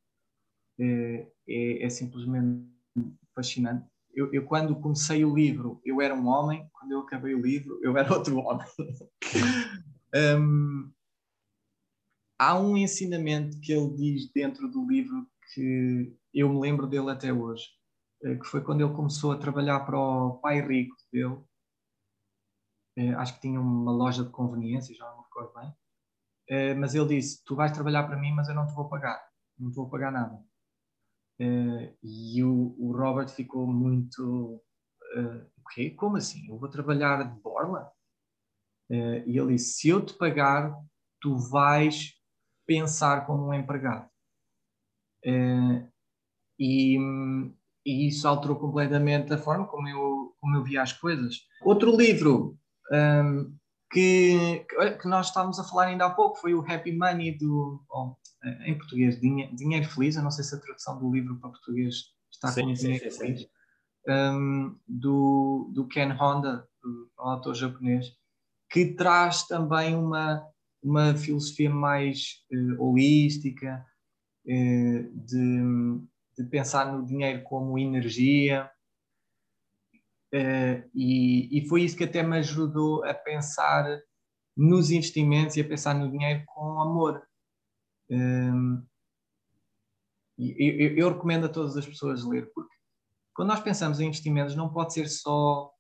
é, 0.79 1.27
é, 1.47 1.85
é 1.85 1.89
simplesmente 1.89 2.67
fascinante. 3.33 3.87
Eu, 4.13 4.31
eu, 4.33 4.45
quando 4.45 4.79
comecei 4.79 5.25
o 5.25 5.35
livro, 5.35 5.81
eu 5.83 6.01
era 6.01 6.15
um 6.15 6.27
homem, 6.27 6.69
quando 6.73 6.91
eu 6.91 6.99
acabei 6.99 7.33
o 7.33 7.41
livro, 7.41 7.79
eu 7.81 7.97
era 7.97 8.13
outro 8.13 8.37
homem. 8.37 8.65
um, 10.39 10.91
há 12.37 12.59
um 12.59 12.77
ensinamento 12.77 13.59
que 13.59 13.73
ele 13.73 13.95
diz 13.95 14.31
dentro 14.31 14.69
do 14.69 14.85
livro 14.87 15.27
que 15.53 16.17
eu 16.33 16.49
me 16.49 16.59
lembro 16.59 16.87
dele 16.87 17.11
até 17.11 17.31
hoje, 17.31 17.65
eh, 18.23 18.35
que 18.35 18.45
foi 18.45 18.61
quando 18.61 18.81
ele 18.81 18.93
começou 18.93 19.31
a 19.31 19.37
trabalhar 19.37 19.81
para 19.81 19.97
o 19.97 20.37
pai 20.39 20.61
rico 20.61 20.95
dele. 21.11 21.37
Eh, 22.97 23.13
acho 23.15 23.35
que 23.35 23.41
tinha 23.41 23.59
uma 23.59 23.91
loja 23.91 24.23
de 24.23 24.31
conveniência, 24.31 24.95
já 24.95 25.05
não 25.05 25.17
me 25.17 25.23
recordo 25.23 25.53
bem. 25.53 25.73
Eh, 26.49 26.73
mas 26.75 26.95
ele 26.95 27.07
disse: 27.07 27.43
Tu 27.45 27.55
vais 27.55 27.71
trabalhar 27.71 28.03
para 28.03 28.17
mim, 28.17 28.31
mas 28.33 28.49
eu 28.49 28.55
não 28.55 28.67
te 28.67 28.73
vou 28.73 28.89
pagar, 28.89 29.21
não 29.57 29.71
te 29.71 29.75
vou 29.75 29.89
pagar 29.89 30.11
nada. 30.11 30.43
E 32.03 32.43
o, 32.43 32.75
o, 32.79 32.93
Robert 32.93 33.29
ficou 33.29 33.67
muito. 33.67 34.61
O 35.57 35.69
quê? 35.73 35.91
Como 35.91 36.17
assim? 36.17 36.47
Eu 36.47 36.57
vou 36.57 36.69
trabalhar 36.69 37.23
de 37.23 37.41
borla? 37.41 37.91
E 38.89 39.37
ele 39.37 39.53
disse: 39.53 39.73
se 39.79 39.89
eu 39.89 40.05
te 40.05 40.13
pagar, 40.13 40.73
tu 41.19 41.37
vais 41.37 42.14
pensar 42.65 43.25
como 43.25 43.47
um 43.47 43.53
empregado. 43.53 44.09
Uh, 45.25 45.87
e, 46.59 46.97
e, 47.85 48.07
isso 48.07 48.27
alterou 48.27 48.57
completamente 48.57 49.33
a 49.33 49.37
forma 49.37 49.67
como 49.67 49.87
eu, 49.87 50.35
como 50.39 50.55
eu 50.55 50.63
via 50.63 50.81
as 50.81 50.93
coisas. 50.93 51.41
Outro 51.61 51.95
livro 51.95 52.57
um, 52.91 53.55
que, 53.91 54.65
que 55.01 55.07
nós 55.07 55.27
estávamos 55.27 55.59
a 55.59 55.63
falar 55.63 55.87
ainda 55.87 56.05
há 56.05 56.09
pouco 56.09 56.37
foi 56.37 56.53
o 56.53 56.61
Happy 56.61 56.91
Money 56.91 57.37
do. 57.37 57.83
Oh, 57.89 58.15
em 58.65 58.77
português, 58.77 59.19
Dinheiro, 59.19 59.89
Feliz, 59.89 60.15
eu 60.15 60.23
não 60.23 60.29
sei 60.29 60.43
se 60.43 60.53
a 60.53 60.59
tradução 60.59 60.99
do 60.99 61.11
livro 61.11 61.39
para 61.39 61.49
português 61.49 61.95
está 62.31 62.49
sim, 62.49 62.61
com 62.61 62.73
Dinheiro 62.73 63.11
sim, 63.11 63.17
Feliz, 63.17 63.41
sim. 63.41 63.47
Um, 64.07 64.77
do, 64.87 65.71
do 65.73 65.87
Ken 65.87 66.11
Honda, 66.11 66.67
do, 66.83 67.09
autor 67.17 67.55
japonês, 67.55 68.05
que 68.69 68.93
traz 68.93 69.47
também 69.47 69.95
uma, 69.95 70.45
uma 70.85 71.15
filosofia 71.15 71.69
mais 71.69 72.45
uh, 72.51 72.83
holística, 72.83 73.83
uh, 74.45 75.25
de, 75.25 76.03
de 76.37 76.43
pensar 76.49 76.93
no 76.93 77.03
dinheiro 77.03 77.43
como 77.43 77.79
energia. 77.79 78.69
Uh, 80.31 80.87
e, 80.93 81.57
e, 81.57 81.67
foi 81.67 81.83
isso 81.83 81.97
que 81.97 82.03
até 82.03 82.21
me 82.21 82.37
ajudou 82.37 83.03
a 83.03 83.13
pensar 83.13 83.99
nos 84.55 84.91
investimentos 84.91 85.55
e 85.55 85.61
a 85.61 85.67
pensar 85.67 85.95
no 85.95 86.11
dinheiro 86.11 86.43
com 86.45 86.79
amor. 86.79 87.25
Um, 88.09 88.85
eu, 90.37 90.97
eu, 90.97 91.09
recomendo 91.13 91.45
a 91.45 91.49
todas 91.49 91.75
as 91.77 91.85
pessoas 91.85 92.23
ler, 92.25 92.51
porque 92.53 92.75
quando 93.33 93.49
nós 93.49 93.61
pensamos 93.61 93.99
em 93.99 94.07
investimentos, 94.07 94.55
não 94.55 94.71
pode 94.71 94.93
ser 94.93 95.07
só 95.07 95.71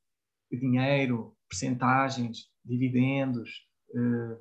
dinheiro, 0.51 1.35
percentagens, 1.49 2.49
dividendos, 2.63 3.67
uh, 3.89 4.39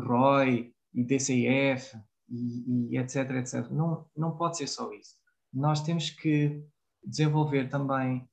ROI 0.00 0.72
e 0.94 1.04
DCF 1.04 1.96
e, 2.28 2.90
e, 2.94 2.98
etc, 2.98 3.30
etc. 3.32 3.70
Não, 3.70 4.08
não 4.16 4.36
pode 4.36 4.58
ser 4.58 4.66
só 4.66 4.92
isso. 4.92 5.16
Nós 5.52 5.82
temos 5.82 6.10
que 6.10 6.64
desenvolver 7.04 7.68
também 7.68 8.28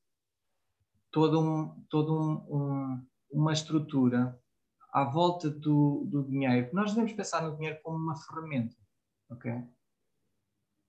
todo 1.10 1.40
um, 1.40 1.84
todo 1.88 2.12
um, 2.18 2.32
um, 2.54 3.06
uma 3.30 3.52
estrutura 3.52 4.38
à 4.92 5.04
volta 5.04 5.48
do, 5.48 6.04
do 6.10 6.24
dinheiro. 6.24 6.70
Nós 6.72 6.90
devemos 6.90 7.12
pensar 7.12 7.42
no 7.42 7.56
dinheiro 7.56 7.78
como 7.82 7.96
uma 7.96 8.16
ferramenta, 8.16 8.76
ok? 9.30 9.52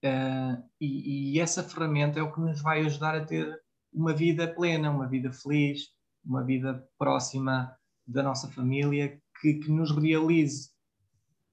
Uh, 0.04 0.62
e, 0.80 1.34
e, 1.34 1.40
essa 1.40 1.62
ferramenta 1.62 2.18
é 2.20 2.22
o 2.22 2.32
que 2.32 2.40
nos 2.40 2.60
vai 2.60 2.80
ajudar 2.84 3.16
a 3.16 3.24
ter 3.24 3.60
uma 3.92 4.12
vida 4.12 4.46
plena, 4.46 4.90
uma 4.90 5.08
vida 5.08 5.32
feliz, 5.32 5.88
uma 6.24 6.44
vida 6.44 6.86
próxima 6.98 7.74
da 8.06 8.22
nossa 8.22 8.48
família, 8.50 9.20
que, 9.40 9.54
que 9.54 9.70
nos 9.70 9.90
realize. 9.90 10.70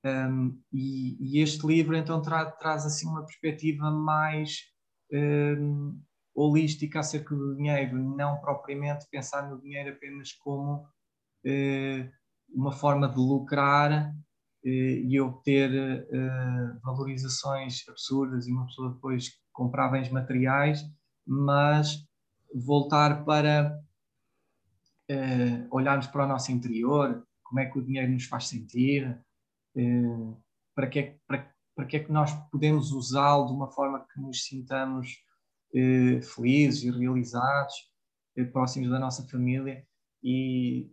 Um, 0.05 0.59
e, 0.71 1.17
e, 1.19 1.41
este 1.41 1.65
livro 1.65 1.95
então 1.95 2.21
tra, 2.21 2.51
traz 2.51 2.85
assim 2.85 3.07
uma 3.07 3.25
perspectiva 3.25 3.89
mais 3.89 4.63
um, 5.13 5.97
holística 6.35 6.99
acerca 6.99 7.33
do 7.33 7.55
dinheiro, 7.55 7.97
não 7.97 8.37
propriamente 8.41 9.07
pensar 9.09 9.49
no 9.49 9.61
dinheiro 9.61 9.91
apenas 9.91 10.33
como 10.33 10.85
uh, 11.45 12.11
uma 12.53 12.73
forma 12.73 13.07
de 13.07 13.17
lucrar 13.17 14.13
eh, 14.65 15.01
e 15.05 15.19
obter 15.19 16.05
uh, 16.05 16.79
valorizações 16.81 17.83
absurdas 17.89 18.47
e 18.47 18.51
uma 18.51 18.65
pessoa 18.65 18.93
depois 18.93 19.31
comprar 19.51 19.89
bens 19.89 20.09
materiais, 20.09 20.81
mas 21.27 22.05
voltar 22.53 23.25
para 23.25 23.77
uh, 25.11 25.67
olharmos 25.69 26.07
para 26.07 26.23
o 26.23 26.27
nosso 26.27 26.51
interior, 26.51 27.25
como 27.53 27.59
é 27.59 27.69
que 27.69 27.77
o 27.77 27.85
dinheiro 27.85 28.11
nos 28.11 28.25
faz 28.25 28.47
sentir, 28.47 29.07
uh, 29.75 30.43
para, 30.73 30.87
que 30.87 30.99
é, 30.99 31.17
para, 31.27 31.53
para 31.75 31.85
que 31.85 31.97
é 31.97 31.99
que 32.03 32.11
nós 32.11 32.33
podemos 32.49 32.91
usá-lo 32.91 33.45
de 33.45 33.53
uma 33.53 33.69
forma 33.69 34.03
que 34.11 34.19
nos 34.19 34.43
sintamos 34.43 35.23
felizes 36.35 36.83
e 36.83 36.91
realizados, 36.91 37.73
próximos 38.51 38.91
da 38.91 38.99
nossa 38.99 39.27
família 39.27 39.83
e 40.23 40.91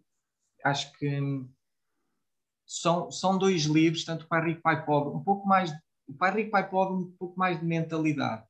acho 0.64 0.90
que 0.98 1.20
são, 2.66 3.10
são 3.10 3.38
dois 3.38 3.62
livros, 3.64 4.04
tanto 4.04 4.24
o 4.24 4.28
Pai 4.28 4.44
Rico, 4.44 4.62
Pai 4.62 4.84
Pobre, 4.84 5.14
um 5.14 5.22
pouco 5.22 5.46
mais, 5.46 5.70
o 6.06 6.14
Pai 6.14 6.34
Rico, 6.34 6.50
Pai 6.50 6.68
Pobre, 6.68 6.94
um 6.94 7.10
pouco 7.18 7.38
mais 7.38 7.58
de 7.58 7.64
mentalidade. 7.66 8.46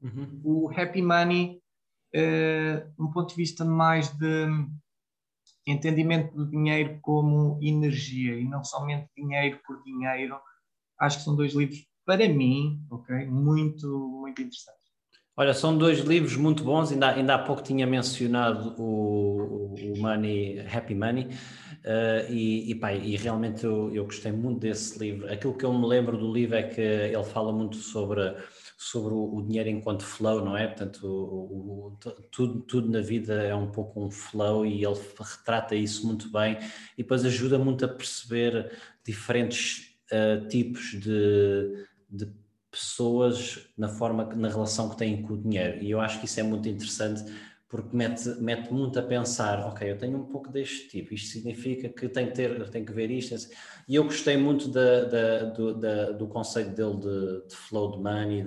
Uhum. 0.00 0.40
O 0.44 0.70
Happy 0.70 1.02
Money, 1.02 1.60
uh, 2.14 3.02
um 3.02 3.10
ponto 3.10 3.30
de 3.30 3.36
vista 3.36 3.64
mais 3.64 4.08
de 4.16 4.46
entendimento 5.70 6.34
do 6.34 6.48
dinheiro 6.48 6.98
como 7.02 7.58
energia 7.62 8.38
e 8.38 8.44
não 8.44 8.64
somente 8.64 9.08
dinheiro 9.16 9.58
por 9.66 9.82
dinheiro. 9.82 10.38
Acho 11.00 11.18
que 11.18 11.24
são 11.24 11.36
dois 11.36 11.52
livros, 11.54 11.86
para 12.04 12.28
mim, 12.28 12.80
ok, 12.90 13.26
muito, 13.26 13.86
muito 14.20 14.40
interessantes. 14.40 14.78
Olha, 15.36 15.54
são 15.54 15.78
dois 15.78 16.00
livros 16.00 16.36
muito 16.36 16.64
bons, 16.64 16.90
ainda, 16.90 17.10
ainda 17.10 17.34
há 17.36 17.38
pouco 17.38 17.62
tinha 17.62 17.86
mencionado 17.86 18.74
o, 18.76 19.74
o 19.74 19.98
Money, 19.98 20.66
Happy 20.66 20.94
Money, 20.94 21.28
Uh, 21.78 22.30
e, 22.30 22.70
e, 22.70 22.74
pá, 22.74 22.92
e 22.92 23.16
realmente 23.16 23.64
eu, 23.64 23.94
eu, 23.94 24.04
gostei 24.04 24.32
muito 24.32 24.60
desse 24.60 24.98
livro. 24.98 25.32
Aquilo 25.32 25.54
que 25.54 25.64
eu 25.64 25.72
me 25.72 25.86
lembro 25.86 26.18
do 26.18 26.30
livro 26.30 26.56
é 26.56 26.62
que 26.62 26.80
ele 26.80 27.24
fala 27.24 27.52
muito 27.52 27.76
sobre, 27.76 28.20
sobre 28.80 29.12
o, 29.12 29.34
o 29.34 29.42
dinheiro 29.42 29.68
enquanto 29.68 30.04
flow, 30.04 30.44
não 30.44 30.56
é? 30.56 30.68
Portanto, 30.68 31.04
o, 31.04 31.98
tudo, 32.30 32.60
tudo 32.60 32.88
na 32.88 33.00
vida 33.00 33.34
é 33.42 33.54
um 33.54 33.72
pouco 33.72 34.00
um 34.00 34.08
flow 34.08 34.64
e 34.64 34.84
ele 34.84 35.00
retrata 35.18 35.74
isso 35.74 36.06
muito 36.06 36.30
bem 36.30 36.56
e 36.96 37.02
depois 37.02 37.24
ajuda 37.24 37.58
muito 37.58 37.84
a 37.84 37.88
perceber 37.88 38.70
diferentes 39.04 39.98
uh, 40.12 40.46
tipos 40.46 40.92
de, 40.92 41.86
de 42.08 42.32
pessoas 42.70 43.68
na 43.76 43.88
forma, 43.88 44.24
na 44.36 44.48
relação 44.48 44.88
que 44.90 44.96
têm 44.96 45.22
com 45.22 45.34
o 45.34 45.42
dinheiro. 45.42 45.82
E 45.82 45.90
eu 45.90 46.00
acho 46.00 46.20
que 46.20 46.26
isso 46.26 46.38
é 46.38 46.44
muito 46.44 46.68
interessante 46.68 47.24
porque 47.68 47.94
mete, 47.94 48.26
mete 48.40 48.72
muito 48.72 48.98
a 48.98 49.02
pensar, 49.02 49.60
ok, 49.66 49.90
eu 49.90 49.98
tenho 49.98 50.16
um 50.16 50.24
pouco 50.24 50.50
deste 50.50 50.88
tipo, 50.88 51.12
isto 51.12 51.32
significa 51.32 51.90
que 51.90 52.08
tenho 52.08 52.28
que, 52.28 52.34
ter, 52.34 52.70
tenho 52.70 52.86
que 52.86 52.92
ver 52.92 53.10
isto. 53.10 53.34
E 53.86 53.94
eu 53.94 54.04
gostei 54.04 54.38
muito 54.38 54.68
da, 54.68 55.04
da, 55.04 55.44
do, 55.44 55.74
da, 55.74 56.10
do 56.12 56.26
conceito 56.26 56.70
dele 56.70 56.96
de, 56.96 57.48
de 57.48 57.54
flow 57.54 57.92
de 57.92 57.98
money, 57.98 58.42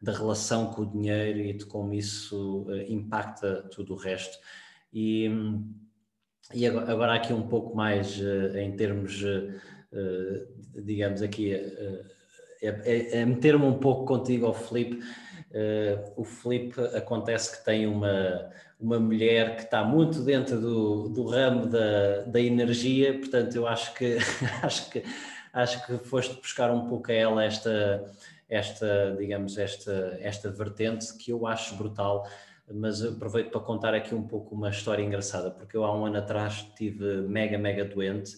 da, 0.00 0.12
relação 0.12 0.70
com 0.72 0.82
o 0.82 0.86
dinheiro 0.86 1.40
e 1.40 1.52
de 1.52 1.66
como 1.66 1.92
isso 1.92 2.62
uh, 2.68 2.82
impacta 2.88 3.62
tudo 3.74 3.94
o 3.94 3.96
resto. 3.96 4.38
E, 4.92 5.28
e 6.54 6.64
agora, 6.64 7.14
aqui 7.14 7.32
um 7.32 7.48
pouco 7.48 7.76
mais 7.76 8.20
uh, 8.20 8.56
em 8.56 8.76
termos, 8.76 9.20
uh, 9.20 10.80
digamos 10.80 11.22
aqui, 11.22 11.52
é, 11.52 12.06
é, 12.62 13.20
é 13.20 13.24
meter-me 13.24 13.64
um 13.64 13.78
pouco 13.78 14.04
contigo 14.04 14.46
ao 14.46 14.54
Felipe, 14.54 15.00
Uh, 15.50 16.12
o 16.16 16.24
Felipe 16.24 16.80
acontece 16.94 17.58
que 17.58 17.64
tem 17.64 17.84
uma, 17.86 18.50
uma 18.78 19.00
mulher 19.00 19.56
que 19.56 19.62
está 19.62 19.82
muito 19.82 20.22
dentro 20.22 20.60
do, 20.60 21.08
do 21.08 21.24
ramo 21.24 21.66
da, 21.66 22.22
da 22.22 22.40
energia, 22.40 23.18
portanto 23.18 23.56
eu 23.56 23.66
acho 23.66 23.92
que, 23.94 24.16
acho 24.62 24.88
que 24.90 25.02
acho 25.52 25.84
que 25.84 25.98
foste 25.98 26.36
buscar 26.36 26.70
um 26.70 26.86
pouco 26.86 27.10
a 27.10 27.14
ela 27.14 27.44
esta, 27.44 28.08
esta 28.48 29.16
digamos, 29.18 29.58
esta, 29.58 30.18
esta 30.20 30.50
vertente 30.50 31.16
que 31.16 31.32
eu 31.32 31.46
acho 31.46 31.74
brutal, 31.76 32.28
mas 32.72 33.02
aproveito 33.02 33.50
para 33.50 33.60
contar 33.60 33.94
aqui 33.94 34.14
um 34.14 34.26
pouco 34.26 34.54
uma 34.54 34.70
história 34.70 35.02
engraçada, 35.02 35.50
porque 35.50 35.76
eu 35.76 35.84
há 35.84 35.96
um 35.96 36.06
ano 36.06 36.18
atrás 36.18 36.66
estive 36.68 37.22
mega, 37.22 37.58
mega 37.58 37.84
doente 37.84 38.36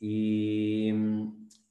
e, 0.00 0.94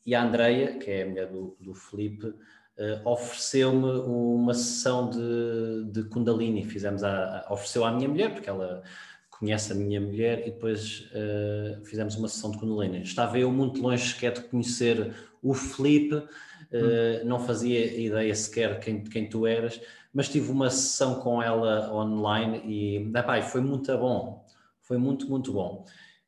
e 0.05 0.13
a 0.13 0.23
Andreia, 0.23 0.77
que 0.77 0.91
é 0.91 1.03
a 1.03 1.07
mulher 1.07 1.27
do, 1.27 1.57
do 1.59 1.73
Felipe, 1.73 2.33
uh, 2.78 3.09
ofereceu-me 3.09 3.99
uma 4.01 4.53
sessão 4.53 5.09
de, 5.09 5.86
de 5.91 6.03
Kundalini. 6.09 6.63
Fizemos 6.65 7.03
a, 7.03 7.45
a, 7.47 7.53
ofereceu 7.53 7.86
à 7.86 7.91
minha 7.91 8.07
mulher, 8.07 8.34
porque 8.34 8.49
ela 8.49 8.84
conhece 9.30 9.71
a 9.71 9.76
minha 9.76 9.99
mulher, 9.99 10.47
e 10.47 10.51
depois 10.51 11.09
uh, 11.11 11.84
fizemos 11.86 12.15
uma 12.15 12.28
sessão 12.28 12.51
de 12.51 12.57
Kundalini. 12.57 13.01
Estava 13.01 13.38
eu 13.38 13.51
muito 13.51 13.82
longe 13.82 14.13
sequer 14.13 14.34
de 14.34 14.41
conhecer 14.41 15.13
o 15.41 15.53
Felipe, 15.53 16.15
uh, 16.15 17.26
não 17.26 17.39
fazia 17.39 17.99
ideia 17.99 18.34
sequer 18.34 18.80
quem, 18.80 19.03
quem 19.03 19.30
tu 19.30 19.45
eras, 19.45 19.80
mas 20.13 20.30
tive 20.30 20.49
uma 20.51 20.69
sessão 20.69 21.15
com 21.15 21.43
ela 21.43 21.93
online 21.93 22.61
e 22.65 23.17
epá, 23.17 23.41
foi 23.41 23.61
muito 23.61 23.95
bom. 23.97 24.45
Foi 24.82 24.97
muito, 24.97 25.28
muito 25.28 25.51
bom. 25.51 25.86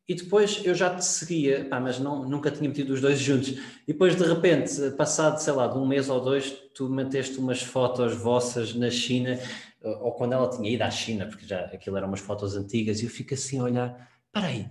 E 0.07 0.15
depois 0.15 0.61
eu 0.63 0.73
já 0.73 0.95
te 0.95 1.03
seguia, 1.03 1.65
pá, 1.65 1.81
mas 1.81 1.99
não, 1.99 2.23
nunca 2.27 2.49
tinha 2.49 2.69
metido 2.69 2.93
os 2.93 3.01
dois 3.01 3.19
juntos. 3.19 3.49
E 3.85 3.91
depois, 3.91 4.15
de 4.15 4.23
repente, 4.23 4.91
passado, 4.91 5.37
sei 5.39 5.51
lá, 5.51 5.67
de 5.67 5.77
um 5.77 5.85
mês 5.85 6.09
ou 6.09 6.21
dois, 6.21 6.49
tu 6.73 6.87
meteste 6.87 7.37
umas 7.37 7.61
fotos 7.61 8.15
vossas 8.15 8.73
na 8.73 8.89
China, 8.89 9.37
ou 9.83 10.13
quando 10.13 10.33
ela 10.33 10.49
tinha 10.49 10.71
ido 10.71 10.81
à 10.81 10.89
China, 10.89 11.25
porque 11.25 11.45
já 11.45 11.59
aquilo 11.65 11.97
eram 11.97 12.07
umas 12.07 12.21
fotos 12.21 12.55
antigas, 12.55 13.01
e 13.01 13.05
eu 13.05 13.09
fico 13.09 13.33
assim 13.33 13.59
a 13.59 13.63
olhar, 13.63 14.09
peraí, 14.31 14.69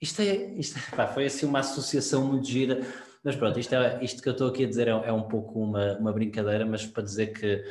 isto 0.00 0.22
é, 0.22 0.52
isto 0.54 0.78
é, 0.78 0.96
pá, 0.96 1.08
foi 1.08 1.26
assim 1.26 1.46
uma 1.46 1.60
associação 1.60 2.24
muito 2.24 2.46
gira. 2.46 2.80
Mas 3.24 3.34
pronto, 3.34 3.58
isto, 3.58 3.74
é, 3.74 3.98
isto 4.04 4.22
que 4.22 4.28
eu 4.28 4.32
estou 4.32 4.48
aqui 4.48 4.64
a 4.64 4.68
dizer 4.68 4.86
é, 4.86 4.90
é 4.90 5.12
um 5.12 5.22
pouco 5.22 5.60
uma, 5.60 5.98
uma 5.98 6.12
brincadeira, 6.12 6.64
mas 6.64 6.86
para 6.86 7.02
dizer 7.02 7.32
que 7.32 7.64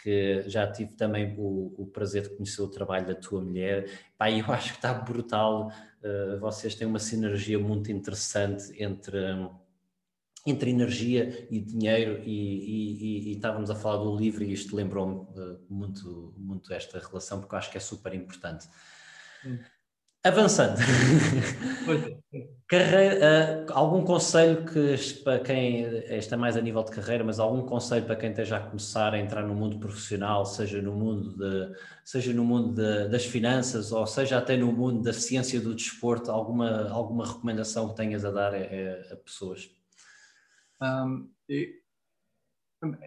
que 0.00 0.44
já 0.46 0.70
tive 0.70 0.94
também 0.94 1.34
o, 1.36 1.74
o, 1.76 1.86
prazer 1.86 2.22
de 2.22 2.30
conhecer 2.30 2.62
o 2.62 2.68
trabalho 2.68 3.04
da 3.06 3.14
tua 3.16 3.42
mulher. 3.42 3.90
Pá, 4.16 4.30
eu 4.30 4.44
acho 4.52 4.70
que 4.70 4.78
está 4.78 4.94
brutal. 4.94 5.72
Uh, 6.02 6.38
vocês 6.38 6.74
têm 6.74 6.86
uma 6.86 6.98
sinergia 6.98 7.58
muito 7.58 7.90
interessante 7.90 8.72
entre, 8.82 9.18
entre 10.46 10.70
energia 10.70 11.46
e 11.50 11.60
dinheiro, 11.60 12.22
e, 12.24 12.30
e, 12.30 13.02
e, 13.02 13.28
e 13.28 13.32
estávamos 13.32 13.70
a 13.70 13.74
falar 13.74 13.96
do 14.02 14.16
livro, 14.16 14.44
e 14.44 14.52
isto 14.52 14.76
lembrou-me 14.76 15.14
uh, 15.14 15.60
muito, 15.68 16.32
muito 16.36 16.72
esta 16.72 16.98
relação, 16.98 17.40
porque 17.40 17.54
eu 17.54 17.58
acho 17.58 17.70
que 17.70 17.76
é 17.76 17.80
super 17.80 18.14
importante. 18.14 18.68
Hum. 19.44 19.58
Avançando, 20.24 20.76
carreira, 22.68 23.64
uh, 23.66 23.72
algum 23.72 24.04
conselho 24.04 24.66
que 24.66 25.22
para 25.22 25.38
quem, 25.40 25.82
este 25.82 26.34
é 26.34 26.36
mais 26.36 26.56
a 26.56 26.60
nível 26.60 26.82
de 26.82 26.90
carreira, 26.90 27.22
mas 27.22 27.38
algum 27.38 27.64
conselho 27.64 28.04
para 28.04 28.16
quem 28.16 28.30
esteja 28.30 28.56
a 28.56 28.60
começar 28.60 29.14
a 29.14 29.18
entrar 29.18 29.42
no 29.42 29.54
mundo 29.54 29.78
profissional, 29.78 30.44
seja 30.44 30.82
no 30.82 30.92
mundo, 30.92 31.36
de, 31.36 31.74
seja 32.04 32.32
no 32.32 32.44
mundo 32.44 32.74
de, 32.74 33.08
das 33.08 33.24
finanças 33.24 33.92
ou 33.92 34.06
seja 34.06 34.38
até 34.38 34.56
no 34.56 34.72
mundo 34.72 35.02
da 35.02 35.12
ciência 35.12 35.60
do 35.60 35.74
desporto, 35.74 36.32
alguma, 36.32 36.90
alguma 36.90 37.24
recomendação 37.24 37.88
que 37.88 37.96
tenhas 37.96 38.24
a 38.24 38.30
dar 38.32 38.52
a, 38.54 39.12
a 39.12 39.16
pessoas? 39.16 39.70
Um, 40.82 41.30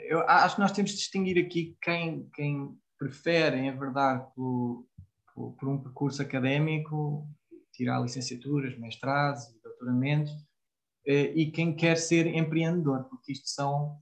eu 0.07 0.21
acho 0.27 0.55
que 0.55 0.61
nós 0.61 0.71
temos 0.71 0.91
de 0.91 0.97
distinguir 0.97 1.45
aqui 1.45 1.77
quem, 1.81 2.29
quem 2.33 2.77
prefere 2.97 3.57
enverdar 3.57 4.31
pelo 4.33 4.85
por, 5.33 5.55
por 5.57 5.69
um 5.69 5.81
percurso 5.81 6.21
académico, 6.21 7.27
tirar 7.73 8.01
licenciaturas, 8.01 8.77
mestrados, 8.77 9.47
doutoramentos, 9.63 10.31
eh, 11.05 11.33
e 11.35 11.51
quem 11.51 11.75
quer 11.75 11.97
ser 11.97 12.27
empreendedor, 12.27 13.05
porque 13.05 13.31
isto 13.31 13.49
são, 13.49 13.99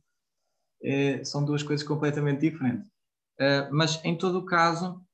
eh, 0.84 1.23
são 1.23 1.45
duas 1.45 1.64
coisas 1.64 1.85
completamente 1.85 2.41
diferentes. 2.41 2.89
Eh, 3.39 3.69
mas, 3.72 4.03
em 4.03 4.18
todo 4.18 4.39
o 4.39 4.45
caso, 4.45 5.06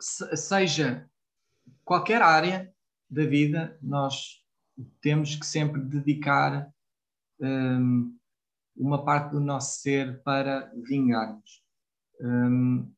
seja 0.00 1.08
qualquer 1.82 2.20
área 2.20 2.72
da 3.10 3.24
vida, 3.24 3.78
nós 3.80 4.44
temos 5.00 5.34
que 5.34 5.46
sempre 5.46 5.80
dedicar 5.80 6.70
um, 7.40 8.16
uma 8.76 9.04
parte 9.04 9.32
do 9.32 9.40
nosso 9.40 9.80
ser 9.80 10.22
para 10.22 10.70
vingarmos. 10.76 11.64
Um, 12.20 12.92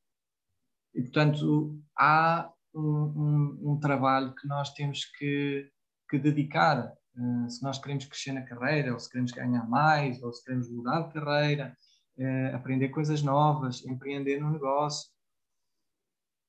e, 0.94 1.02
portanto, 1.02 1.78
há 1.96 2.52
um, 2.74 2.80
um, 2.80 3.72
um, 3.72 3.80
trabalho 3.80 4.34
que 4.34 4.46
nós 4.46 4.72
temos 4.72 5.04
que, 5.04 5.70
que 6.08 6.18
dedicar. 6.18 6.92
Uh, 7.16 7.50
se 7.50 7.62
nós 7.62 7.78
queremos 7.78 8.04
crescer 8.06 8.32
na 8.32 8.42
carreira, 8.42 8.92
ou 8.92 8.98
se 8.98 9.08
queremos 9.08 9.32
ganhar 9.32 9.68
mais, 9.68 10.22
ou 10.22 10.32
se 10.32 10.44
queremos 10.44 10.70
mudar 10.70 11.02
de 11.02 11.12
carreira, 11.12 11.76
uh, 12.18 12.56
aprender 12.56 12.88
coisas 12.88 13.22
novas, 13.22 13.84
empreender 13.84 14.40
no 14.40 14.50
negócio, 14.50 15.10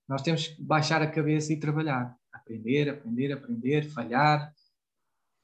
nós 0.07 0.21
temos 0.21 0.47
que 0.47 0.61
baixar 0.61 1.01
a 1.01 1.11
cabeça 1.11 1.53
e 1.53 1.59
trabalhar. 1.59 2.15
Aprender, 2.33 2.89
aprender, 2.89 3.31
aprender, 3.31 3.89
falhar, 3.91 4.53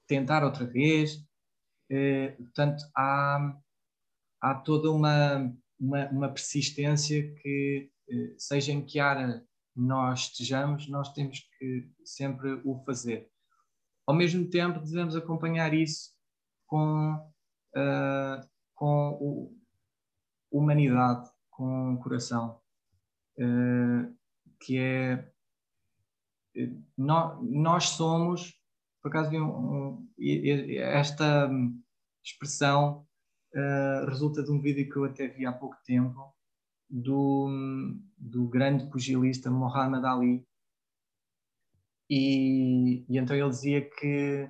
tentar 0.08 0.44
outra 0.44 0.66
vez. 0.66 1.16
Uh, 1.92 2.36
portanto, 2.38 2.84
há, 2.96 3.58
há 4.42 4.56
toda 4.56 4.92
uma, 4.92 5.54
uma, 5.80 6.10
uma 6.10 6.30
persistência 6.30 7.34
que, 7.36 7.90
seja 8.38 8.72
em 8.72 8.86
que 8.86 9.00
área 9.00 9.46
nós 9.76 10.22
estejamos, 10.22 10.88
nós 10.88 11.14
temos 11.14 11.40
que 11.40 11.90
sempre 12.04 12.60
o 12.64 12.76
fazer. 12.84 13.30
Ao 14.06 14.16
mesmo 14.16 14.50
tempo, 14.50 14.80
devemos 14.80 15.16
acompanhar 15.16 15.74
isso 15.74 16.12
com, 16.66 17.16
uh, 17.76 18.48
com 18.74 19.10
o, 19.22 19.58
humanidade, 20.50 21.30
com 21.52 21.94
o 21.94 22.00
coração, 22.00 22.60
uh, 23.38 24.16
que 24.60 24.80
é 24.80 25.32
nós, 26.98 27.40
nós 27.44 27.90
somos, 27.90 28.60
por 29.02 29.10
acaso 29.10 29.32
um, 29.36 30.10
esta 30.18 31.50
expressão 32.24 33.06
uh, 33.54 34.06
resulta 34.08 34.44
de 34.44 34.52
um 34.52 34.60
vídeo 34.60 34.90
que 34.90 34.98
eu 34.98 35.06
até 35.06 35.28
vi 35.28 35.46
há 35.46 35.52
pouco 35.52 35.78
tempo, 35.86 36.34
do, 36.90 37.48
do 38.18 38.48
grande 38.48 38.90
pugilista 38.90 39.52
Muhammad 39.52 40.04
Ali. 40.06 40.46
E, 42.10 43.06
e, 43.10 43.18
então 43.18 43.36
ele 43.36 43.50
dizia 43.50 43.82
que 43.82 44.50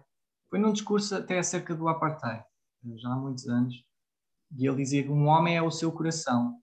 foi 0.49 0.59
num 0.59 0.71
discurso 0.71 1.15
até 1.15 1.39
acerca 1.39 1.75
do 1.75 1.87
apartheid, 1.87 2.43
já 2.97 3.09
há 3.09 3.15
muitos 3.15 3.47
anos, 3.47 3.83
e 4.55 4.67
ele 4.67 4.77
dizia 4.77 5.03
que 5.03 5.09
um 5.09 5.25
homem 5.25 5.57
é 5.57 5.61
o 5.61 5.71
seu 5.71 5.91
coração, 5.91 6.61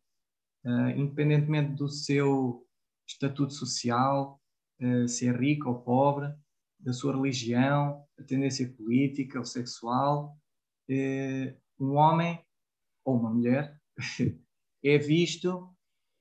uh, 0.64 0.90
independentemente 0.96 1.74
do 1.74 1.88
seu 1.88 2.66
estatuto 3.06 3.52
social, 3.52 4.40
uh, 4.80 5.08
se 5.08 5.26
é 5.26 5.32
rico 5.32 5.68
ou 5.68 5.82
pobre, 5.82 6.32
da 6.78 6.92
sua 6.92 7.14
religião, 7.14 8.06
a 8.18 8.22
tendência 8.22 8.70
política 8.72 9.38
ou 9.38 9.44
sexual, 9.44 10.38
uh, 10.88 11.84
um 11.84 11.96
homem 11.96 12.42
ou 13.04 13.18
uma 13.18 13.30
mulher 13.30 13.78
é 14.84 14.98
visto 14.98 15.74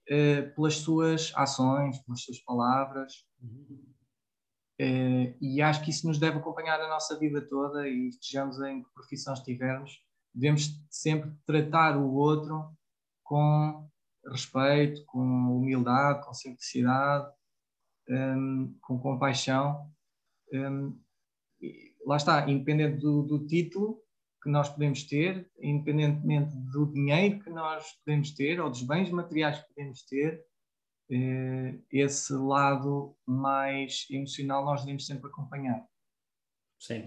uh, 0.10 0.56
pelas 0.56 0.76
suas 0.78 1.32
ações, 1.36 2.00
pelas 2.00 2.22
suas 2.22 2.40
palavras. 2.40 3.14
Uh, 4.80 5.36
e 5.40 5.62
acho 5.62 5.84
que 5.84 5.92
isso 5.92 6.08
nos 6.08 6.18
deve 6.18 6.38
acompanhar 6.38 6.80
a 6.80 6.90
nossa 6.90 7.18
vida 7.20 7.42
toda 7.48 7.88
e 7.88 8.08
estejamos 8.08 8.60
em 8.62 8.84
que 8.84 8.94
profissão 8.94 9.34
estivermos, 9.34 10.02
devemos 10.34 10.84
sempre 10.90 11.32
tratar 11.46 11.98
o 11.98 12.14
outro 12.14 12.76
com 13.24 13.88
respeito, 14.26 15.06
com 15.06 15.20
humildade, 15.20 16.26
com 16.26 16.34
simplicidade, 16.34 17.30
um, 18.10 18.16
ehm, 18.16 18.74
com 18.82 19.00
compaixão. 19.00 19.92
Um, 20.52 20.98
ehm, 21.62 21.94
lá 22.06 22.18
está, 22.18 22.50
independente 22.50 23.00
do, 23.00 23.24
do 23.24 23.46
título, 23.46 24.03
que 24.44 24.50
nós 24.50 24.68
podemos 24.70 25.04
ter, 25.04 25.50
independentemente 25.60 26.54
do 26.56 26.86
dinheiro 26.92 27.40
que 27.40 27.50
nós 27.50 27.94
podemos 28.04 28.32
ter 28.32 28.60
ou 28.60 28.70
dos 28.70 28.84
bens 28.84 29.10
materiais 29.10 29.60
que 29.60 29.74
podemos 29.74 30.04
ter, 30.04 30.46
eh, 31.10 31.80
esse 31.90 32.34
lado 32.34 33.16
mais 33.26 34.06
emocional 34.10 34.66
nós 34.66 34.82
devemos 34.82 35.06
sempre 35.06 35.28
acompanhar. 35.28 35.86
Sim, 36.78 37.06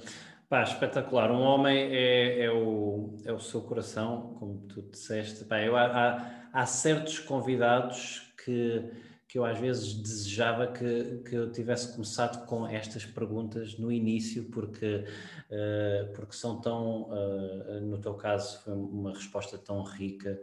Pá, 0.49 0.63
espetacular. 0.63 1.33
Um 1.33 1.41
homem 1.41 1.77
é, 1.77 2.45
é, 2.45 2.51
o, 2.51 3.19
é 3.25 3.33
o 3.33 3.41
seu 3.41 3.61
coração, 3.63 4.35
como 4.39 4.61
tu 4.69 4.81
disseste. 4.81 5.45
Pá, 5.45 5.61
eu, 5.61 5.77
há, 5.77 6.49
há 6.53 6.67
certos 6.67 7.19
convidados 7.19 8.33
que 8.45 8.89
que 9.37 9.39
eu 9.39 9.45
às 9.45 9.59
vezes 9.59 9.93
desejava 9.93 10.67
que, 10.69 11.19
que 11.29 11.35
eu 11.35 11.53
tivesse 11.53 11.93
começado 11.93 12.47
com 12.47 12.67
estas 12.67 13.05
perguntas 13.05 13.79
no 13.79 13.93
início, 13.93 14.45
porque, 14.45 15.05
uh, 15.51 16.13
porque 16.15 16.35
são 16.35 16.59
tão, 16.59 17.11
uh, 17.11 17.81
no 17.83 17.99
teu 17.99 18.15
caso, 18.15 18.63
foi 18.63 18.73
uma 18.73 19.13
resposta 19.13 19.59
tão 19.59 19.83
rica 19.83 20.41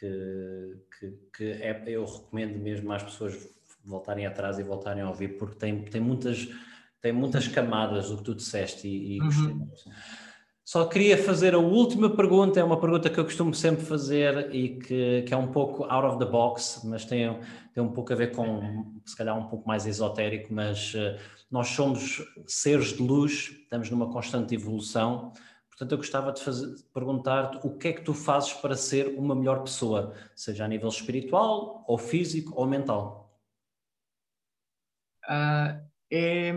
que, 0.00 0.78
que, 0.98 1.10
que 1.36 1.44
é, 1.62 1.82
eu 1.86 2.06
recomendo 2.06 2.58
mesmo 2.58 2.90
às 2.90 3.02
pessoas 3.02 3.36
voltarem 3.84 4.24
atrás 4.24 4.58
e 4.58 4.62
voltarem 4.62 5.02
a 5.02 5.10
ouvir, 5.10 5.36
porque 5.36 5.56
tem, 5.56 5.84
tem, 5.84 6.00
muitas, 6.00 6.48
tem 7.02 7.12
muitas 7.12 7.46
camadas 7.48 8.10
o 8.10 8.16
que 8.16 8.24
tu 8.24 8.34
disseste 8.34 8.88
e, 8.88 9.16
e 9.16 9.18
gostei 9.18 9.44
uhum. 9.44 9.56
muito. 9.56 9.84
Só 10.64 10.86
queria 10.86 11.18
fazer 11.18 11.54
a 11.54 11.58
última 11.58 12.14
pergunta, 12.14 12.60
é 12.60 12.64
uma 12.64 12.80
pergunta 12.80 13.10
que 13.10 13.18
eu 13.18 13.24
costumo 13.24 13.52
sempre 13.52 13.84
fazer 13.84 14.54
e 14.54 14.78
que, 14.78 15.22
que 15.22 15.34
é 15.34 15.36
um 15.36 15.50
pouco 15.50 15.84
out 15.84 16.06
of 16.06 16.18
the 16.18 16.30
box, 16.30 16.82
mas 16.84 17.04
tem, 17.04 17.36
tem 17.74 17.82
um 17.82 17.92
pouco 17.92 18.12
a 18.12 18.16
ver 18.16 18.30
com, 18.30 19.00
se 19.04 19.16
calhar, 19.16 19.36
um 19.36 19.48
pouco 19.48 19.66
mais 19.66 19.86
esotérico, 19.86 20.54
mas 20.54 20.94
uh, 20.94 21.18
nós 21.50 21.68
somos 21.68 22.22
seres 22.46 22.96
de 22.96 23.02
luz, 23.02 23.50
estamos 23.64 23.90
numa 23.90 24.08
constante 24.12 24.54
evolução, 24.54 25.32
portanto 25.68 25.92
eu 25.92 25.98
gostava 25.98 26.32
de 26.32 26.40
perguntar-te 26.94 27.66
o 27.66 27.76
que 27.76 27.88
é 27.88 27.92
que 27.92 28.02
tu 28.02 28.14
fazes 28.14 28.52
para 28.52 28.76
ser 28.76 29.08
uma 29.18 29.34
melhor 29.34 29.64
pessoa, 29.64 30.14
seja 30.32 30.64
a 30.64 30.68
nível 30.68 30.88
espiritual, 30.88 31.84
ou 31.88 31.98
físico, 31.98 32.52
ou 32.54 32.68
mental? 32.68 33.36
Uh, 35.24 35.82
é, 36.08 36.54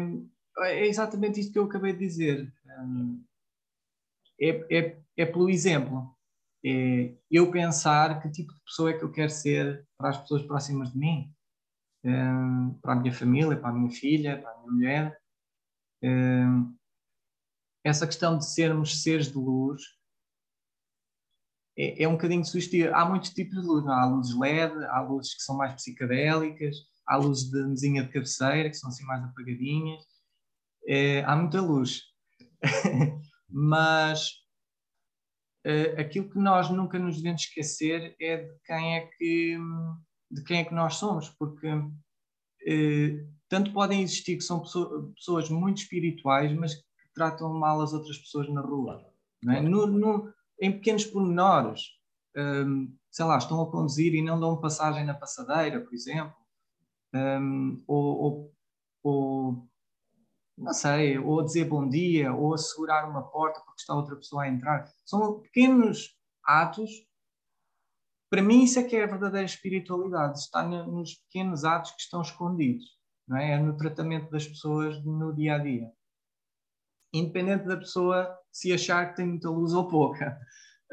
é, 0.60 0.86
exatamente 0.86 1.40
isto 1.40 1.52
que 1.52 1.57
eu 1.57 1.65
acabei 1.65 1.91
de 1.91 1.99
dizer. 1.99 2.53
Um 2.80 3.19
é, 4.40 4.78
é, 4.78 5.02
é 5.18 5.26
pelo 5.26 5.49
exemplo. 5.49 6.16
É 6.66 7.14
eu 7.30 7.52
pensar 7.52 8.22
que 8.22 8.32
tipo 8.32 8.53
de 8.53 8.64
pessoa 8.64 8.90
é 8.90 8.98
que 8.98 9.03
eu 9.03 9.12
quero 9.12 9.30
ser 9.30 9.88
para 9.98 10.10
as 10.10 10.18
pessoas 10.18 10.44
próximas 10.44 10.91
de 10.91 10.98
mim, 10.98 11.32
um, 12.03 12.74
para 12.82 12.94
a 12.94 12.95
minha 12.95 13.14
família, 13.14 13.57
para 13.57 13.70
a 13.70 13.74
minha 13.74 13.91
filha, 13.91 14.41
para 14.41 14.52
a 14.52 14.57
minha 14.60 14.72
mulher. 14.72 15.22
Um, 16.03 16.76
essa 17.84 18.07
questão 18.07 18.38
de 18.38 18.45
sermos 18.52 19.03
seres 19.03 19.32
de 19.32 19.38
luz 19.38 19.82
é, 21.78 22.03
é 22.03 22.07
um 22.07 22.14
bocadinho 22.14 22.44
sugestiva. 22.44 22.95
Há 22.95 23.06
muitos 23.06 23.30
tipos 23.32 23.62
de 23.62 23.68
luz. 23.68 23.86
Há 23.88 24.06
luzes 24.06 24.36
LED, 24.36 24.86
há 24.86 25.02
luzes 25.02 25.36
que 25.36 25.41
são 25.41 25.57
mais 25.57 25.74
psicadélicas, 25.74 26.76
há 27.06 27.18
luzes 27.18 27.49
de 27.49 27.64
mesinha 27.64 28.03
de 28.03 28.12
cabeceira, 28.12 28.70
que 28.70 28.78
são 28.78 28.90
assim 28.90 29.03
mais 29.06 29.24
apagadinhas. 29.24 30.02
É, 30.88 31.24
há 31.26 31.36
muita 31.36 31.62
luz. 31.62 32.02
mas 33.49 34.31
uh, 35.65 35.99
aquilo 35.99 36.30
que 36.30 36.39
nós 36.39 36.69
nunca 36.69 36.99
nos 36.99 37.17
devemos 37.17 37.41
esquecer 37.41 38.15
é 38.19 38.38
de 38.38 38.59
quem 38.65 38.95
é 38.95 39.01
que, 39.01 39.57
de 40.31 40.43
quem 40.43 40.59
é 40.59 40.65
que 40.65 40.73
nós 40.73 40.95
somos, 40.95 41.30
porque 41.30 41.67
uh, 41.72 43.35
tanto 43.49 43.72
podem 43.73 44.01
existir 44.01 44.38
que 44.38 44.43
são 44.43 44.63
pessoas 45.15 45.49
muito 45.49 45.77
espirituais, 45.77 46.51
mas 46.53 46.76
que 46.76 46.84
tratam 47.13 47.53
mal 47.53 47.81
as 47.81 47.93
outras 47.93 48.17
pessoas 48.17 48.49
na 48.49 48.61
rua, 48.61 49.05
é? 49.49 49.61
no, 49.61 49.88
no, 49.88 50.34
em 50.59 50.72
pequenos 50.72 51.05
pormenores. 51.05 51.81
Um, 52.38 52.93
sei 53.09 53.23
lá, 53.23 53.38
estão 53.38 53.61
a 53.61 53.72
conduzir 53.72 54.13
e 54.13 54.22
não 54.22 54.38
dão 54.38 54.59
passagem 54.59 55.05
na 55.05 55.13
passadeira, 55.13 55.80
por 55.80 55.93
exemplo, 55.93 56.35
um, 57.13 57.81
ou, 57.88 58.17
ou, 58.22 58.53
ou 59.03 59.69
não 60.57 60.73
sei, 60.73 61.18
ou 61.19 61.44
dizer 61.44 61.65
bom 61.65 61.88
dia, 61.88 62.34
ou 62.34 62.53
assegurar 62.53 63.10
uma 63.10 63.23
porta 63.23 63.60
porque 63.61 63.82
está 63.82 63.94
outra 63.94 64.15
pessoa 64.15 64.44
a 64.44 64.49
entrar. 64.49 64.90
São 65.06 65.41
pequenos 65.41 66.18
atos. 66.44 66.90
Para 68.30 68.41
mim, 68.41 68.64
isso 68.64 68.80
é 68.80 68.84
que 68.84 68.95
é 68.95 69.03
a 69.03 69.07
verdadeira 69.07 69.45
espiritualidade. 69.45 70.40
Está 70.40 70.64
nos 70.64 71.15
pequenos 71.15 71.64
atos 71.64 71.91
que 71.91 72.02
estão 72.02 72.22
escondidos. 72.22 72.86
Não 73.27 73.38
é? 73.38 73.53
é 73.53 73.60
no 73.60 73.76
tratamento 73.76 74.30
das 74.30 74.48
pessoas 74.48 75.03
no 75.03 75.34
dia 75.34 75.56
a 75.56 75.57
dia. 75.57 75.91
Independente 77.14 77.65
da 77.65 77.77
pessoa 77.77 78.38
se 78.52 78.72
achar 78.72 79.10
que 79.10 79.18
tem 79.18 79.27
muita 79.27 79.49
luz 79.49 79.73
ou 79.73 79.88
pouca. 79.88 80.40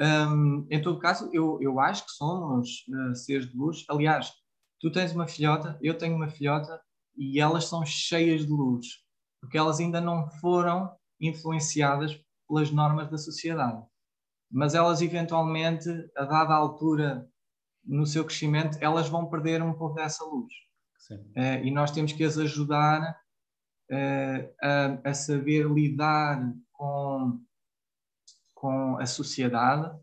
Um, 0.01 0.67
em 0.71 0.81
todo 0.81 0.99
caso, 0.99 1.29
eu, 1.33 1.59
eu 1.61 1.79
acho 1.79 2.07
que 2.07 2.13
somos 2.13 2.87
uh, 2.89 3.15
seres 3.15 3.51
de 3.51 3.57
luz. 3.57 3.85
Aliás, 3.89 4.33
tu 4.81 4.91
tens 4.91 5.13
uma 5.13 5.29
filhota, 5.29 5.79
eu 5.83 5.97
tenho 5.97 6.17
uma 6.17 6.29
filhota 6.29 6.81
e 7.17 7.39
elas 7.39 7.67
são 7.67 7.85
cheias 7.85 8.47
de 8.47 8.53
luz, 8.53 9.02
porque 9.43 9.59
elas 9.59 9.81
ainda 9.81 10.01
não 10.01 10.31
foram 10.31 10.95
influenciadas 11.21 12.19
pelas 12.49 12.71
normas 12.71 13.11
da 13.11 13.19
sociedade. 13.19 13.85
Mas 14.49 14.75
elas 14.75 15.03
eventualmente, 15.03 15.89
a 16.17 16.25
dada 16.25 16.55
altura 16.55 17.29
no 17.85 18.07
seu 18.07 18.25
crescimento, 18.25 18.79
elas 18.81 19.09
vão 19.09 19.29
perder 19.29 19.61
um 19.61 19.75
pouco 19.75 19.97
dessa 19.97 20.25
luz. 20.25 20.53
Uh, 21.11 21.65
e 21.65 21.71
nós 21.71 21.91
temos 21.91 22.13
que 22.13 22.23
as 22.23 22.39
ajudar 22.39 23.19
uh, 23.91 24.55
a, 24.63 25.11
a, 25.11 25.15
saber 25.15 25.67
lidar 25.69 26.55
com, 26.73 27.41
com 28.55 28.97
a 28.99 29.05
sociedade 29.05 29.99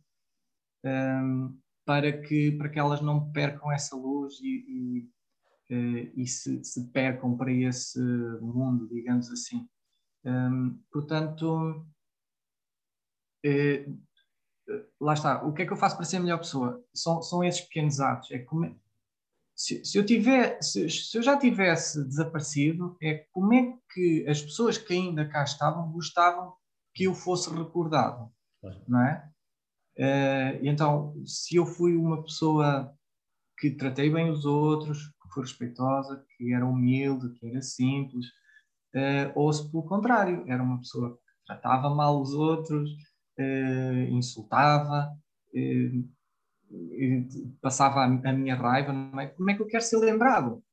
um, 0.84 1.58
para, 1.86 2.12
que, 2.22 2.52
para 2.52 2.70
que 2.70 2.78
elas 2.78 3.02
não 3.02 3.32
percam 3.32 3.72
essa 3.72 3.96
luz 3.96 4.40
e, 4.42 4.66
e, 4.68 5.10
e 5.70 6.26
se, 6.26 6.64
se, 6.64 6.88
percam 6.92 7.38
para 7.38 7.52
esse 7.52 8.00
mundo, 8.42 8.88
digamos 8.88 9.30
assim. 9.30 9.68
Um, 10.26 10.80
portanto, 10.92 11.86
lá 15.00 15.14
está. 15.14 15.44
O 15.44 15.54
que 15.54 15.62
é 15.62 15.66
que 15.66 15.74
eu 15.74 15.78
faço 15.78 15.96
para 15.96 16.06
ser 16.06 16.18
a 16.18 16.20
melhor 16.22 16.40
pessoa? 16.40 16.84
São, 16.94 17.22
são 17.22 17.44
esses 17.44 17.62
pequenos 17.62 18.00
atos. 18.00 18.32
É 18.32 18.40
como, 18.40 18.76
se, 19.60 19.84
se, 19.84 19.98
eu 19.98 20.06
tiver, 20.06 20.58
se, 20.62 20.90
se, 20.90 21.18
eu 21.18 21.22
já 21.22 21.38
tivesse 21.38 22.02
desaparecido, 22.08 22.96
é 23.02 23.26
como 23.32 23.54
é 23.54 23.78
que 23.94 24.26
as 24.26 24.42
pessoas 24.42 24.78
que 24.78 24.94
ainda 24.94 25.28
cá 25.28 25.44
estavam 25.44 25.92
gostavam 25.92 26.54
que 26.96 27.04
eu 27.04 27.14
fosse 27.14 27.54
recordado, 27.54 28.32
não 28.88 29.02
é? 29.02 29.30
Uh, 29.98 30.64
então, 30.64 31.14
se 31.26 31.58
eu 31.58 31.66
fui 31.66 31.94
uma 31.98 32.24
pessoa 32.24 32.96
que 33.58 33.72
tratei 33.72 34.10
bem 34.10 34.30
os 34.30 34.46
outros, 34.46 35.12
que 35.30 35.34
foi 35.36 35.44
respeitosa, 35.44 36.26
que 36.36 36.54
era 36.54 36.66
humilde, 36.66 37.34
que 37.40 37.48
era 37.48 37.62
simples, 37.62 38.26
uh, 38.96 39.32
ou 39.36 39.52
se 39.54 39.70
pelo 39.70 39.84
contrário, 39.84 40.44
era 40.48 40.62
uma 40.62 40.80
pessoa 40.80 41.12
que 41.16 41.46
tratava 41.46 41.90
mal 41.90 42.22
os 42.22 42.34
outros, 42.34 42.90
uh, 43.40 44.12
insultava, 44.12 45.16
passava 47.62 48.02
a, 48.02 48.06
a, 48.06 48.34
minha 48.34 48.56
raiva, 48.56 48.92
é? 49.22 49.28
como 49.28 49.50
é 49.50 49.56
que 49.56 49.62
eu 49.62 49.68
quero 49.68 49.84
ser 49.84 49.98
lembrado? 49.98 50.64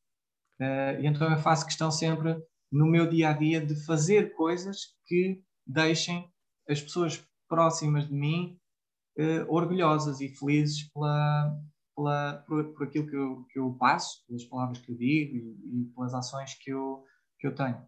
e 1.00 1.06
então 1.06 1.30
eu 1.30 1.38
faço 1.38 1.66
questão 1.66 1.90
sempre, 1.90 2.36
no 2.72 2.86
meu 2.86 3.08
dia 3.08 3.30
a 3.30 3.32
dia, 3.32 3.64
de 3.64 3.74
fazer 3.84 4.34
coisas 4.34 4.94
que 5.06 5.42
deixem 5.66 6.30
as 6.68 6.80
pessoas 6.80 7.22
próximas 7.48 8.08
de 8.08 8.14
mim 8.14 8.58
uh, 9.18 9.46
orgulhosas 9.48 10.20
e 10.20 10.28
felizes 10.28 10.90
pela, 10.92 11.58
pela, 11.96 12.44
por, 12.46 12.74
por 12.74 12.86
aquilo 12.86 13.06
que 13.06 13.16
eu, 13.16 13.46
que 13.50 13.58
eu 13.58 13.74
passo, 13.80 14.24
pelas 14.26 14.44
palavras 14.44 14.78
que 14.78 14.92
eu 14.92 14.96
digo 14.96 15.36
e, 15.36 15.80
e 15.80 15.84
pelas 15.94 16.14
ações 16.14 16.54
que 16.54 16.70
eu, 16.70 17.02
que 17.40 17.46
eu 17.46 17.54
tenho. 17.54 17.82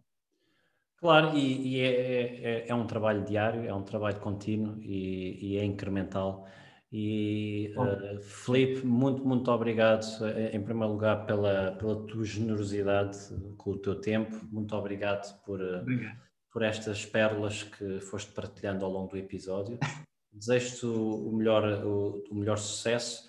Claro, 0.96 1.36
e, 1.36 1.76
e 1.76 1.80
é, 1.80 2.64
é, 2.64 2.68
é, 2.68 2.74
um 2.74 2.86
trabalho 2.86 3.24
diário, 3.24 3.64
é 3.64 3.72
um 3.72 3.84
trabalho 3.84 4.18
contínuo 4.18 4.80
e, 4.80 5.52
e 5.52 5.56
é 5.58 5.64
incremental. 5.64 6.48
E 6.90 7.72
uh, 7.76 8.20
Felipe, 8.20 8.84
muito, 8.84 9.24
muito 9.24 9.50
obrigado 9.50 10.06
eh, 10.24 10.56
em 10.56 10.62
primeiro 10.62 10.94
lugar 10.94 11.26
pela, 11.26 11.72
pela 11.72 12.06
tua 12.06 12.24
generosidade 12.24 13.18
com 13.58 13.72
o 13.72 13.78
teu 13.78 14.00
tempo. 14.00 14.34
Muito 14.50 14.74
obrigado 14.74 15.38
por, 15.44 15.60
obrigado. 15.60 16.18
por 16.50 16.62
estas 16.62 17.04
pérolas 17.04 17.62
que 17.62 18.00
foste 18.00 18.32
partilhando 18.32 18.86
ao 18.86 18.90
longo 18.90 19.10
do 19.10 19.18
episódio. 19.18 19.78
Desejo-te 20.32 20.86
o 20.86 21.30
melhor, 21.32 21.84
o, 21.84 22.24
o, 22.30 22.34
melhor 22.34 22.56
sucesso 22.56 23.28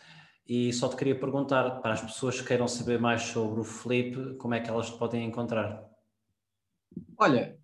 e 0.49 0.73
só 0.73 0.89
te 0.89 0.95
queria 0.95 1.17
perguntar 1.17 1.79
para 1.79 1.93
as 1.93 2.01
pessoas 2.01 2.41
que 2.41 2.47
queiram 2.47 2.67
saber 2.67 2.99
mais 2.99 3.21
sobre 3.21 3.61
o 3.61 3.63
Felipe, 3.63 4.35
como 4.37 4.55
é 4.55 4.59
que 4.59 4.67
elas 4.67 4.89
te 4.89 4.97
podem 4.97 5.23
encontrar? 5.23 5.87
Olha, 7.19 7.55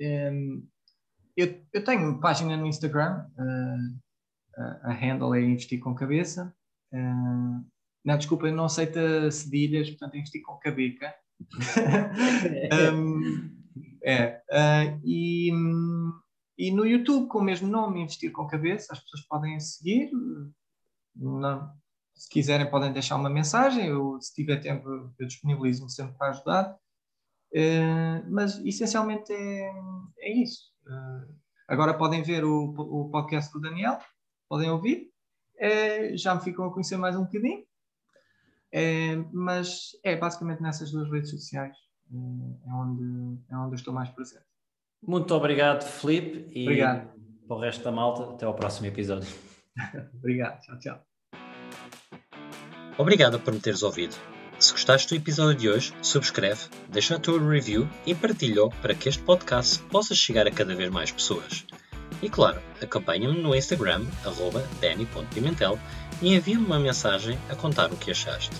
eu, 1.35 1.65
eu, 1.73 1.83
tenho 1.83 2.19
página 2.19 2.55
no 2.55 2.67
Instagram, 2.67 3.25
uh, 3.39 4.61
a 4.83 4.93
handle 4.93 5.33
é 5.33 5.41
Investir 5.41 5.79
com 5.79 5.95
Cabeça. 5.95 6.55
Uh, 6.93 7.65
não, 8.05 8.17
desculpa, 8.19 8.45
eu 8.45 8.55
não 8.55 8.65
aceito 8.65 8.99
cedilhas, 9.31 9.89
portanto 9.89 10.17
Investir 10.17 10.43
com 10.43 10.59
Cabeca. 10.59 11.11
um, 12.93 13.49
é, 14.03 14.43
uh, 14.51 15.01
e, 15.03 15.49
e 16.55 16.71
no 16.71 16.85
YouTube, 16.85 17.27
com 17.29 17.39
o 17.39 17.43
mesmo 17.43 17.67
nome, 17.67 18.01
Investir 18.01 18.31
com 18.31 18.45
Cabeça, 18.45 18.93
as 18.93 18.99
pessoas 18.99 19.23
podem 19.23 19.59
seguir. 19.59 20.11
Não, 21.15 21.73
se 22.15 22.29
quiserem, 22.29 22.69
podem 22.69 22.93
deixar 22.93 23.17
uma 23.17 23.29
mensagem. 23.29 23.87
Eu, 23.87 24.19
se 24.21 24.33
tiver 24.33 24.61
tempo, 24.61 25.13
eu 25.19 25.27
disponibilizo-me 25.27 25.91
sempre 25.91 26.17
para 26.17 26.29
ajudar. 26.29 26.77
Uh, 27.53 28.25
mas 28.29 28.57
essencialmente 28.65 29.31
é, 29.31 29.71
é 30.19 30.33
isso. 30.41 30.71
Uh, 30.85 31.35
agora 31.67 31.93
podem 31.93 32.23
ver 32.23 32.43
o, 32.43 32.73
o 32.77 33.09
podcast 33.09 33.51
do 33.51 33.61
Daniel, 33.61 33.99
podem 34.49 34.69
ouvir. 34.69 35.11
Uh, 35.57 36.17
já 36.17 36.33
me 36.35 36.41
ficam 36.41 36.65
a 36.65 36.71
conhecer 36.73 36.97
mais 36.97 37.15
um 37.15 37.25
bocadinho. 37.25 37.65
mas 39.31 39.91
é 40.03 40.15
basicamente 40.15 40.61
nessas 40.61 40.91
duas 40.91 41.09
redes 41.09 41.29
sociais 41.29 41.75
é, 42.13 42.73
onde, 42.73 43.39
é 43.49 43.57
onde 43.57 43.71
eu 43.71 43.75
estou 43.75 43.93
mais 43.93 44.09
presente. 44.09 44.45
Muito 45.01 45.33
obrigado, 45.33 45.83
Felipe. 45.83 46.49
E 46.51 46.63
obrigado. 46.63 47.09
para 47.47 47.55
o 47.55 47.59
resto 47.59 47.83
da 47.83 47.91
malta, 47.91 48.33
até 48.33 48.45
ao 48.45 48.53
próximo 48.53 48.87
episódio. 48.87 49.29
obrigado. 50.15 50.59
Tchau, 50.61 50.79
tchau. 50.79 51.14
Obrigado 52.97 53.39
por 53.39 53.53
me 53.53 53.59
teres 53.59 53.83
ouvido. 53.83 54.15
Se 54.57 54.71
gostaste 54.71 55.09
do 55.09 55.15
episódio 55.15 55.59
de 55.59 55.69
hoje, 55.69 55.93
subscreve, 56.01 56.61
deixa 56.87 57.15
a 57.15 57.19
tua 57.19 57.37
review 57.37 57.89
e 58.05 58.15
partilha 58.15 58.69
para 58.81 58.95
que 58.95 59.09
este 59.09 59.21
podcast 59.21 59.79
possa 59.89 60.15
chegar 60.15 60.47
a 60.47 60.51
cada 60.51 60.73
vez 60.73 60.89
mais 60.89 61.11
pessoas. 61.11 61.65
E 62.21 62.29
claro, 62.29 62.61
acompanha-me 62.81 63.41
no 63.41 63.53
Instagram, 63.53 64.05
danny.pimentel 64.79 65.77
e 66.21 66.33
envia-me 66.33 66.65
uma 66.65 66.79
mensagem 66.79 67.37
a 67.49 67.55
contar 67.55 67.91
o 67.91 67.97
que 67.97 68.11
achaste. 68.11 68.55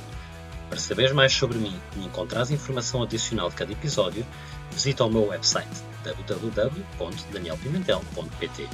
Para 0.70 0.80
saberes 0.80 1.14
mais 1.14 1.32
sobre 1.32 1.58
mim 1.58 1.80
e 1.96 2.04
encontrares 2.06 2.52
informação 2.52 3.04
adicional 3.04 3.50
de 3.50 3.56
cada 3.56 3.72
episódio, 3.72 4.28
visita 4.72 5.06
o 5.06 5.10
meu 5.10 5.28
website 5.28 5.70
www.danielpimentel.pt. 6.04 8.68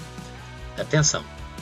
Atenção! 0.79 1.40